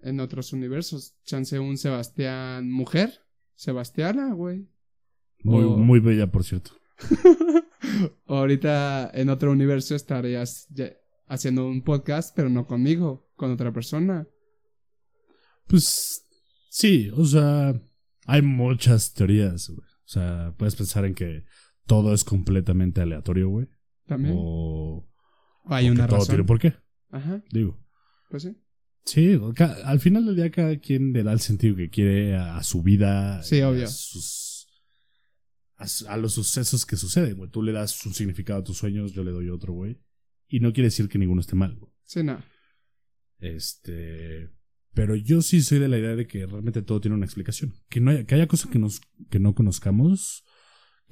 en 0.00 0.20
otros 0.20 0.52
universos. 0.52 1.16
Chance 1.24 1.58
un 1.58 1.76
Sebastián 1.78 2.70
mujer, 2.70 3.20
Sebastiana, 3.54 4.32
güey. 4.34 4.68
Muy, 5.42 5.64
O- 5.64 5.76
muy 5.76 6.00
bella, 6.00 6.30
por 6.30 6.44
cierto. 6.44 6.72
ahorita 8.26 9.10
en 9.14 9.28
otro 9.28 9.52
universo 9.52 9.94
estarías 9.94 10.68
haciendo 11.26 11.66
un 11.66 11.82
podcast, 11.82 12.34
pero 12.34 12.48
no 12.48 12.66
conmigo, 12.66 13.28
con 13.36 13.50
otra 13.50 13.72
persona. 13.72 14.26
Pues 15.66 16.26
sí, 16.70 17.10
o 17.14 17.24
sea, 17.24 17.74
hay 18.26 18.42
muchas 18.42 19.12
teorías, 19.14 19.68
güey. 19.68 19.80
O 19.80 20.08
sea, 20.08 20.54
puedes 20.58 20.76
pensar 20.76 21.04
en 21.06 21.14
que 21.14 21.44
todo 21.86 22.12
es 22.12 22.24
completamente 22.24 23.00
aleatorio, 23.00 23.48
güey. 23.48 23.68
También. 24.06 24.34
O, 24.38 25.06
hay 25.66 25.88
o 25.88 25.92
una 25.92 26.04
que 26.04 26.08
todo 26.10 26.18
razón. 26.20 26.32
tiene 26.34 26.44
por 26.44 26.58
qué, 26.58 26.74
Ajá, 27.10 27.42
digo. 27.50 27.78
pues 28.30 28.42
sí. 28.44 28.56
Sí, 29.06 29.38
al 29.84 30.00
final 30.00 30.24
del 30.24 30.36
día 30.36 30.50
cada 30.50 30.78
quien 30.78 31.12
le 31.12 31.22
da 31.22 31.32
el 31.32 31.40
sentido 31.40 31.76
que 31.76 31.90
quiere 31.90 32.36
a, 32.36 32.62
su 32.62 32.82
vida. 32.82 33.42
Sí, 33.42 33.60
a 33.60 33.68
obvio. 33.68 33.86
sus- 33.86 34.66
a, 35.76 35.86
su- 35.86 36.08
a 36.08 36.16
los 36.16 36.32
sucesos 36.34 36.86
que 36.86 36.96
suceden, 36.96 37.36
güey. 37.36 37.50
Tú 37.50 37.62
le 37.62 37.72
das 37.72 38.04
un 38.06 38.14
significado 38.14 38.60
a 38.60 38.64
tus 38.64 38.78
sueños, 38.78 39.12
yo 39.12 39.22
le 39.24 39.30
doy 39.32 39.50
otro, 39.50 39.74
güey. 39.74 40.00
Y 40.48 40.60
no 40.60 40.72
quiere 40.72 40.86
decir 40.86 41.08
que 41.08 41.18
ninguno 41.18 41.40
esté 41.42 41.54
mal, 41.54 41.74
güey. 41.76 41.92
Sí, 42.04 42.22
no. 42.22 42.42
Este. 43.40 44.50
Pero 44.94 45.16
yo 45.16 45.42
sí 45.42 45.60
soy 45.60 45.80
de 45.80 45.88
la 45.88 45.98
idea 45.98 46.14
de 46.14 46.26
que 46.26 46.46
realmente 46.46 46.80
todo 46.80 47.00
tiene 47.00 47.16
una 47.16 47.26
explicación. 47.26 47.74
Que, 47.90 48.00
no 48.00 48.10
haya, 48.10 48.24
que 48.24 48.36
haya 48.36 48.46
cosas 48.46 48.70
que, 48.70 48.78
nos, 48.78 49.00
que 49.28 49.40
no 49.40 49.54
conozcamos, 49.54 50.44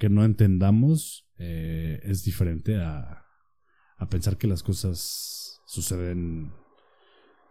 que 0.03 0.09
no 0.09 0.25
entendamos, 0.25 1.29
eh, 1.37 2.01
es 2.03 2.25
diferente 2.25 2.75
a, 2.75 3.25
a 3.95 4.09
pensar 4.09 4.37
que 4.37 4.47
las 4.47 4.61
cosas 4.61 5.61
suceden 5.65 6.51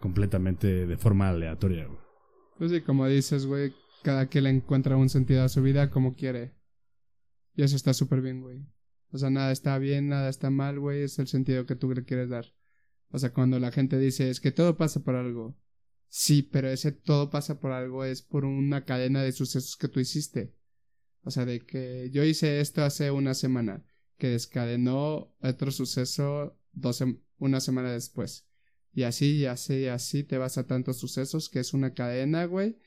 completamente 0.00 0.86
de 0.86 0.98
forma 0.98 1.30
aleatoria. 1.30 1.88
Pues 2.58 2.70
sí, 2.70 2.82
como 2.82 3.08
dices, 3.08 3.46
güey, 3.46 3.72
cada 4.02 4.26
quien 4.26 4.44
le 4.44 4.50
encuentra 4.50 4.98
un 4.98 5.08
sentido 5.08 5.42
a 5.44 5.48
su 5.48 5.62
vida 5.62 5.88
como 5.88 6.14
quiere. 6.14 6.54
Y 7.54 7.62
eso 7.62 7.74
está 7.74 7.94
súper 7.94 8.20
bien, 8.20 8.42
güey. 8.42 8.66
O 9.12 9.16
sea, 9.16 9.30
nada 9.30 9.50
está 9.50 9.78
bien, 9.78 10.10
nada 10.10 10.28
está 10.28 10.50
mal, 10.50 10.78
güey, 10.78 11.04
es 11.04 11.18
el 11.18 11.28
sentido 11.28 11.64
que 11.64 11.74
tú 11.74 11.90
le 11.94 12.04
quieres 12.04 12.28
dar. 12.28 12.52
O 13.08 13.18
sea, 13.18 13.32
cuando 13.32 13.60
la 13.60 13.72
gente 13.72 13.98
dice, 13.98 14.28
es 14.28 14.40
que 14.40 14.52
todo 14.52 14.76
pasa 14.76 15.02
por 15.02 15.14
algo. 15.14 15.56
Sí, 16.08 16.42
pero 16.42 16.68
ese 16.68 16.92
todo 16.92 17.30
pasa 17.30 17.60
por 17.60 17.72
algo 17.72 18.04
es 18.04 18.20
por 18.20 18.44
una 18.44 18.84
cadena 18.84 19.22
de 19.22 19.32
sucesos 19.32 19.74
que 19.78 19.88
tú 19.88 20.00
hiciste. 20.00 20.54
O 21.22 21.30
sea, 21.30 21.44
de 21.44 21.60
que 21.60 22.10
yo 22.12 22.24
hice 22.24 22.60
esto 22.60 22.82
hace 22.82 23.10
una 23.10 23.34
semana, 23.34 23.84
que 24.18 24.28
descadenó 24.28 25.34
otro 25.40 25.70
suceso 25.70 26.58
dos 26.72 27.02
una 27.38 27.60
semana 27.60 27.92
después. 27.92 28.46
Y 28.92 29.04
así, 29.04 29.36
y 29.36 29.46
así, 29.46 29.74
y 29.74 29.86
así 29.86 30.22
te 30.22 30.38
vas 30.38 30.58
a 30.58 30.66
tantos 30.66 30.98
sucesos 30.98 31.48
que 31.48 31.60
es 31.60 31.72
una 31.72 31.94
cadena, 31.94 32.44
güey. 32.44 32.78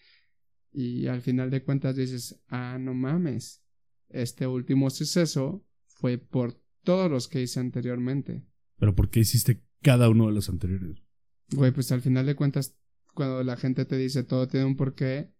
Y 0.71 1.07
al 1.07 1.21
final 1.21 1.49
de 1.49 1.63
cuentas 1.63 1.95
dices, 1.95 2.41
ah, 2.47 2.77
no 2.79 2.93
mames. 2.93 3.63
Este 4.09 4.45
último 4.45 4.89
suceso 4.89 5.65
fue 5.87 6.17
por 6.17 6.61
todos 6.83 7.09
los 7.09 7.27
que 7.27 7.41
hice 7.41 7.59
anteriormente. 7.59 8.45
Pero 8.77 8.93
¿por 8.95 9.09
qué 9.09 9.21
hiciste 9.21 9.63
cada 9.81 10.09
uno 10.09 10.27
de 10.27 10.33
los 10.33 10.49
anteriores? 10.49 11.01
Güey, 11.49 11.71
pues 11.71 11.91
al 11.91 12.01
final 12.01 12.25
de 12.25 12.35
cuentas, 12.35 12.77
cuando 13.13 13.43
la 13.43 13.57
gente 13.57 13.85
te 13.85 13.97
dice 13.97 14.23
todo 14.23 14.47
tiene 14.47 14.65
un 14.65 14.75
porqué, 14.75 15.33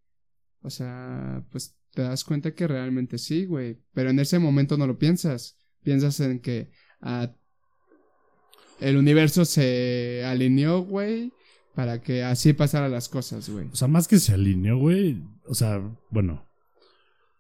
o 0.66 0.70
sea, 0.70 1.45
pues 1.51 1.78
te 1.93 2.01
das 2.01 2.24
cuenta 2.24 2.53
que 2.53 2.68
realmente 2.68 3.18
sí, 3.18 3.45
güey. 3.45 3.80
Pero 3.93 4.09
en 4.09 4.20
ese 4.20 4.39
momento 4.39 4.78
no 4.78 4.88
lo 4.88 4.97
piensas. 4.97 5.57
Piensas 5.84 6.20
en 6.20 6.39
que 6.39 6.72
ah, 7.01 7.34
el 8.80 8.97
universo 8.97 9.45
se 9.45 10.24
alineó, 10.26 10.82
güey, 10.82 11.32
para 11.76 12.01
que 12.01 12.24
así 12.24 12.53
pasaran 12.53 12.91
las 12.91 13.07
cosas, 13.07 13.49
güey. 13.49 13.68
O 13.68 13.76
sea, 13.76 13.88
más 13.88 14.07
que 14.07 14.20
se 14.20 14.34
alineó, 14.34 14.78
güey. 14.78 15.22
O 15.47 15.53
sea, 15.53 15.80
bueno, 16.09 16.45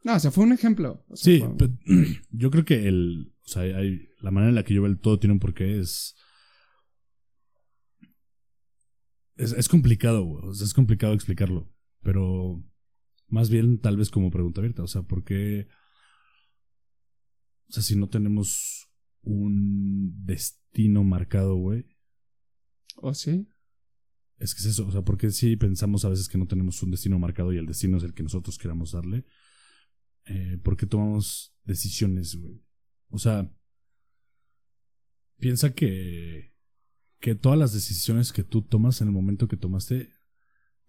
No, 0.03 0.15
o 0.15 0.19
sea, 0.19 0.29
fue 0.31 0.43
un 0.43 0.53
ejemplo. 0.53 1.03
O 1.09 1.15
sea, 1.15 1.33
Sí, 1.33 1.39
fue- 1.39 1.55
pero 1.57 1.73
yo 2.29 2.51
creo 2.51 2.63
que 2.63 2.87
el, 2.87 3.33
o 3.43 3.47
sea, 3.47 3.63
hay, 3.63 4.07
la 4.21 4.29
manera 4.31 4.49
en 4.49 4.55
la 4.55 4.63
que 4.63 4.73
yo 4.75 4.83
veo 4.83 4.91
el 4.91 4.99
todo 4.99 5.19
tiene 5.19 5.33
un 5.33 5.39
porqué 5.39 5.79
es, 5.79 6.15
es, 9.37 9.51
es 9.53 9.67
complicado, 9.67 10.23
güey, 10.23 10.45
o 10.47 10.53
sea, 10.53 10.65
es 10.65 10.73
complicado 10.73 11.13
explicarlo, 11.13 11.69
pero 12.03 12.63
más 13.27 13.49
bien 13.49 13.79
tal 13.79 13.97
vez 13.97 14.09
como 14.09 14.31
pregunta 14.31 14.61
abierta, 14.61 14.83
o 14.83 14.87
sea, 14.87 15.03
¿por 15.03 15.23
qué, 15.23 15.67
o 17.69 17.73
sea, 17.73 17.83
si 17.83 17.95
no 17.95 18.07
tenemos 18.07 18.85
un 19.25 20.25
destino 20.25 21.03
marcado, 21.03 21.55
güey. 21.55 21.85
¿O 22.97 23.13
sí? 23.13 23.47
Es 24.37 24.53
que 24.53 24.59
es 24.59 24.65
eso, 24.67 24.87
o 24.87 24.91
sea, 24.91 25.01
porque 25.01 25.31
sí 25.31 25.55
pensamos 25.57 26.05
a 26.05 26.09
veces 26.09 26.29
que 26.29 26.37
no 26.37 26.47
tenemos 26.47 26.81
un 26.83 26.91
destino 26.91 27.19
marcado 27.19 27.51
y 27.53 27.57
el 27.57 27.65
destino 27.65 27.97
es 27.97 28.03
el 28.03 28.13
que 28.13 28.23
nosotros 28.23 28.57
queramos 28.57 28.91
darle. 28.91 29.25
Eh, 30.25 30.59
porque 30.63 30.85
tomamos 30.85 31.55
decisiones, 31.63 32.35
güey. 32.35 32.63
O 33.09 33.17
sea, 33.17 33.51
piensa 35.37 35.73
que, 35.73 36.53
que 37.19 37.35
todas 37.35 37.57
las 37.57 37.73
decisiones 37.73 38.31
que 38.31 38.43
tú 38.43 38.61
tomas 38.61 39.01
en 39.01 39.07
el 39.07 39.13
momento 39.13 39.47
que 39.47 39.57
tomaste, 39.57 40.09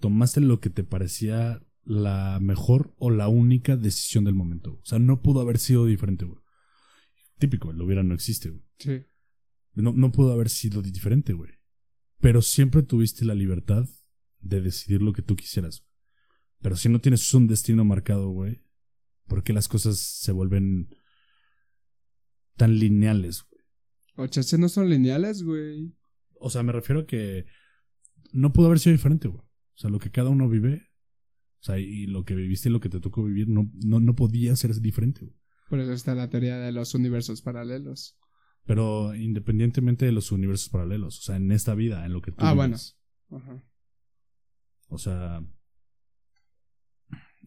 tomaste 0.01 0.41
lo 0.41 0.61
que 0.61 0.71
te 0.71 0.85
parecía 0.85 1.63
la 1.87 2.41
mejor 2.41 2.95
o 2.99 3.11
la 3.11 3.29
única 3.29 3.77
decisión 3.77 4.25
del 4.25 4.35
momento. 4.35 4.81
O 4.83 4.85
sea, 4.85 4.99
no 4.99 5.23
pudo 5.23 5.41
haber 5.41 5.59
sido 5.59 5.87
diferente, 5.87 6.25
güey. 6.25 6.41
Típico, 7.39 7.73
lo 7.73 7.85
hubiera 7.85 8.03
no 8.03 8.13
existe, 8.13 8.51
güey. 8.51 8.65
Sí. 8.79 9.07
No, 9.75 9.93
no 9.93 10.11
pudo 10.11 10.33
haber 10.33 10.49
sido 10.49 10.83
diferente, 10.83 11.33
güey. 11.33 11.53
Pero 12.19 12.43
siempre 12.43 12.83
tuviste 12.83 13.25
la 13.25 13.35
libertad 13.35 13.87
de 14.41 14.61
decidir 14.61 15.01
lo 15.01 15.13
que 15.13 15.23
tú 15.23 15.37
quisieras. 15.37 15.87
Pero 16.61 16.77
si 16.77 16.89
no 16.89 17.01
tienes 17.01 17.33
un 17.35 17.47
destino 17.47 17.85
marcado, 17.85 18.31
güey, 18.31 18.65
¿por 19.27 19.45
qué 19.45 19.53
las 19.53 19.69
cosas 19.69 19.99
se 19.99 20.33
vuelven 20.33 20.89
tan 22.57 22.79
lineales, 22.79 23.45
güey? 23.49 23.63
O 24.17 24.27
chances 24.27 24.59
no 24.59 24.69
son 24.69 24.89
lineales, 24.91 25.45
güey. 25.45 25.95
O 26.41 26.51
sea, 26.51 26.65
me 26.65 26.73
refiero 26.73 27.03
a 27.03 27.07
que 27.07 27.47
no 28.33 28.53
pudo 28.53 28.67
haber 28.67 28.81
sido 28.81 28.97
diferente, 28.97 29.29
güey. 29.29 29.43
O 29.43 29.79
sea, 29.79 29.91
lo 29.91 30.01
que 30.01 30.11
cada 30.11 30.31
uno 30.31 30.49
vive, 30.49 30.86
sea, 31.67 31.79
y 31.79 32.07
lo 32.07 32.25
que 32.25 32.35
viviste 32.35 32.69
y 32.69 32.73
lo 32.73 32.81
que 32.81 32.89
te 32.89 33.01
tocó 33.01 33.25
vivir, 33.25 33.49
no, 33.49 33.71
no, 33.85 34.01
no 34.01 34.15
podía 34.15 34.55
ser 34.57 34.75
diferente, 34.81 35.25
güey. 35.25 35.37
Por 35.69 35.81
eso 35.81 35.93
está 35.93 36.15
la 36.15 36.31
teoría 36.31 36.59
de 36.59 36.71
los 36.73 36.95
universos 36.95 37.43
paralelos. 37.43 38.17
Pero 38.65 39.15
independientemente 39.15 40.07
de 40.07 40.13
los 40.13 40.31
universos 40.33 40.69
paralelos, 40.69 41.19
o 41.19 41.23
sea, 41.23 41.37
en 41.37 41.51
esta 41.53 41.75
vida, 41.75 42.05
en 42.07 42.13
lo 42.13 42.21
que 42.21 42.31
tú 42.33 42.39
Ah, 42.41 42.53
vives. 42.55 42.97
bueno. 43.29 43.45
Ajá. 43.45 43.65
O 44.89 44.99
sea, 44.99 45.45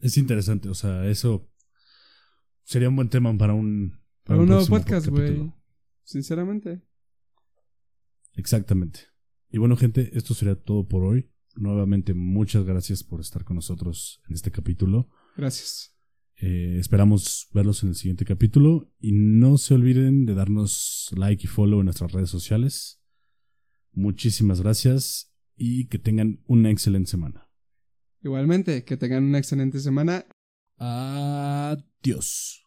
es 0.02 0.18
interesante, 0.18 0.70
o 0.70 0.74
sea, 0.76 1.08
eso 1.08 1.50
sería 2.64 2.90
un 2.90 2.96
buen 2.98 3.10
tema 3.10 3.36
para 3.38 3.54
un... 3.54 4.00
Para 4.24 4.40
un 4.42 4.48
nuevo 4.48 4.66
podcast, 4.68 5.08
güey. 5.08 5.52
Sinceramente. 6.04 6.82
Exactamente. 8.34 9.02
Y 9.50 9.58
bueno, 9.58 9.76
gente, 9.76 10.12
esto 10.18 10.34
sería 10.34 10.56
todo 10.56 10.88
por 10.88 11.04
hoy. 11.04 11.32
Nuevamente, 11.56 12.14
muchas 12.14 12.66
gracias 12.66 13.04
por 13.04 13.22
estar 13.22 13.44
con 13.44 13.56
nosotros 13.56 14.22
en 14.28 14.36
este 14.36 14.52
capítulo. 14.52 15.10
Gracias. 15.36 15.96
Eh, 16.38 16.78
esperamos 16.80 17.50
verlos 17.54 17.84
en 17.84 17.90
el 17.90 17.96
siguiente 17.96 18.24
capítulo 18.24 18.94
y 19.00 19.12
no 19.12 19.58
se 19.58 19.74
olviden 19.74 20.26
de 20.26 20.36
darnos 20.36 21.10
like 21.16 21.44
y 21.44 21.48
follow 21.48 21.80
en 21.80 21.86
nuestras 21.86 22.12
redes 22.12 22.30
sociales. 22.30 23.02
Muchísimas 23.92 24.62
gracias 24.62 25.34
y 25.56 25.88
que 25.88 26.00
tengan 26.00 26.42
una 26.46 26.72
excelente 26.72 27.12
semana. 27.12 27.50
Igualmente, 28.22 28.86
que 28.86 28.96
tengan 28.96 29.26
una 29.26 29.40
excelente 29.40 29.80
semana 29.80 30.26
Adiós. 30.80 32.66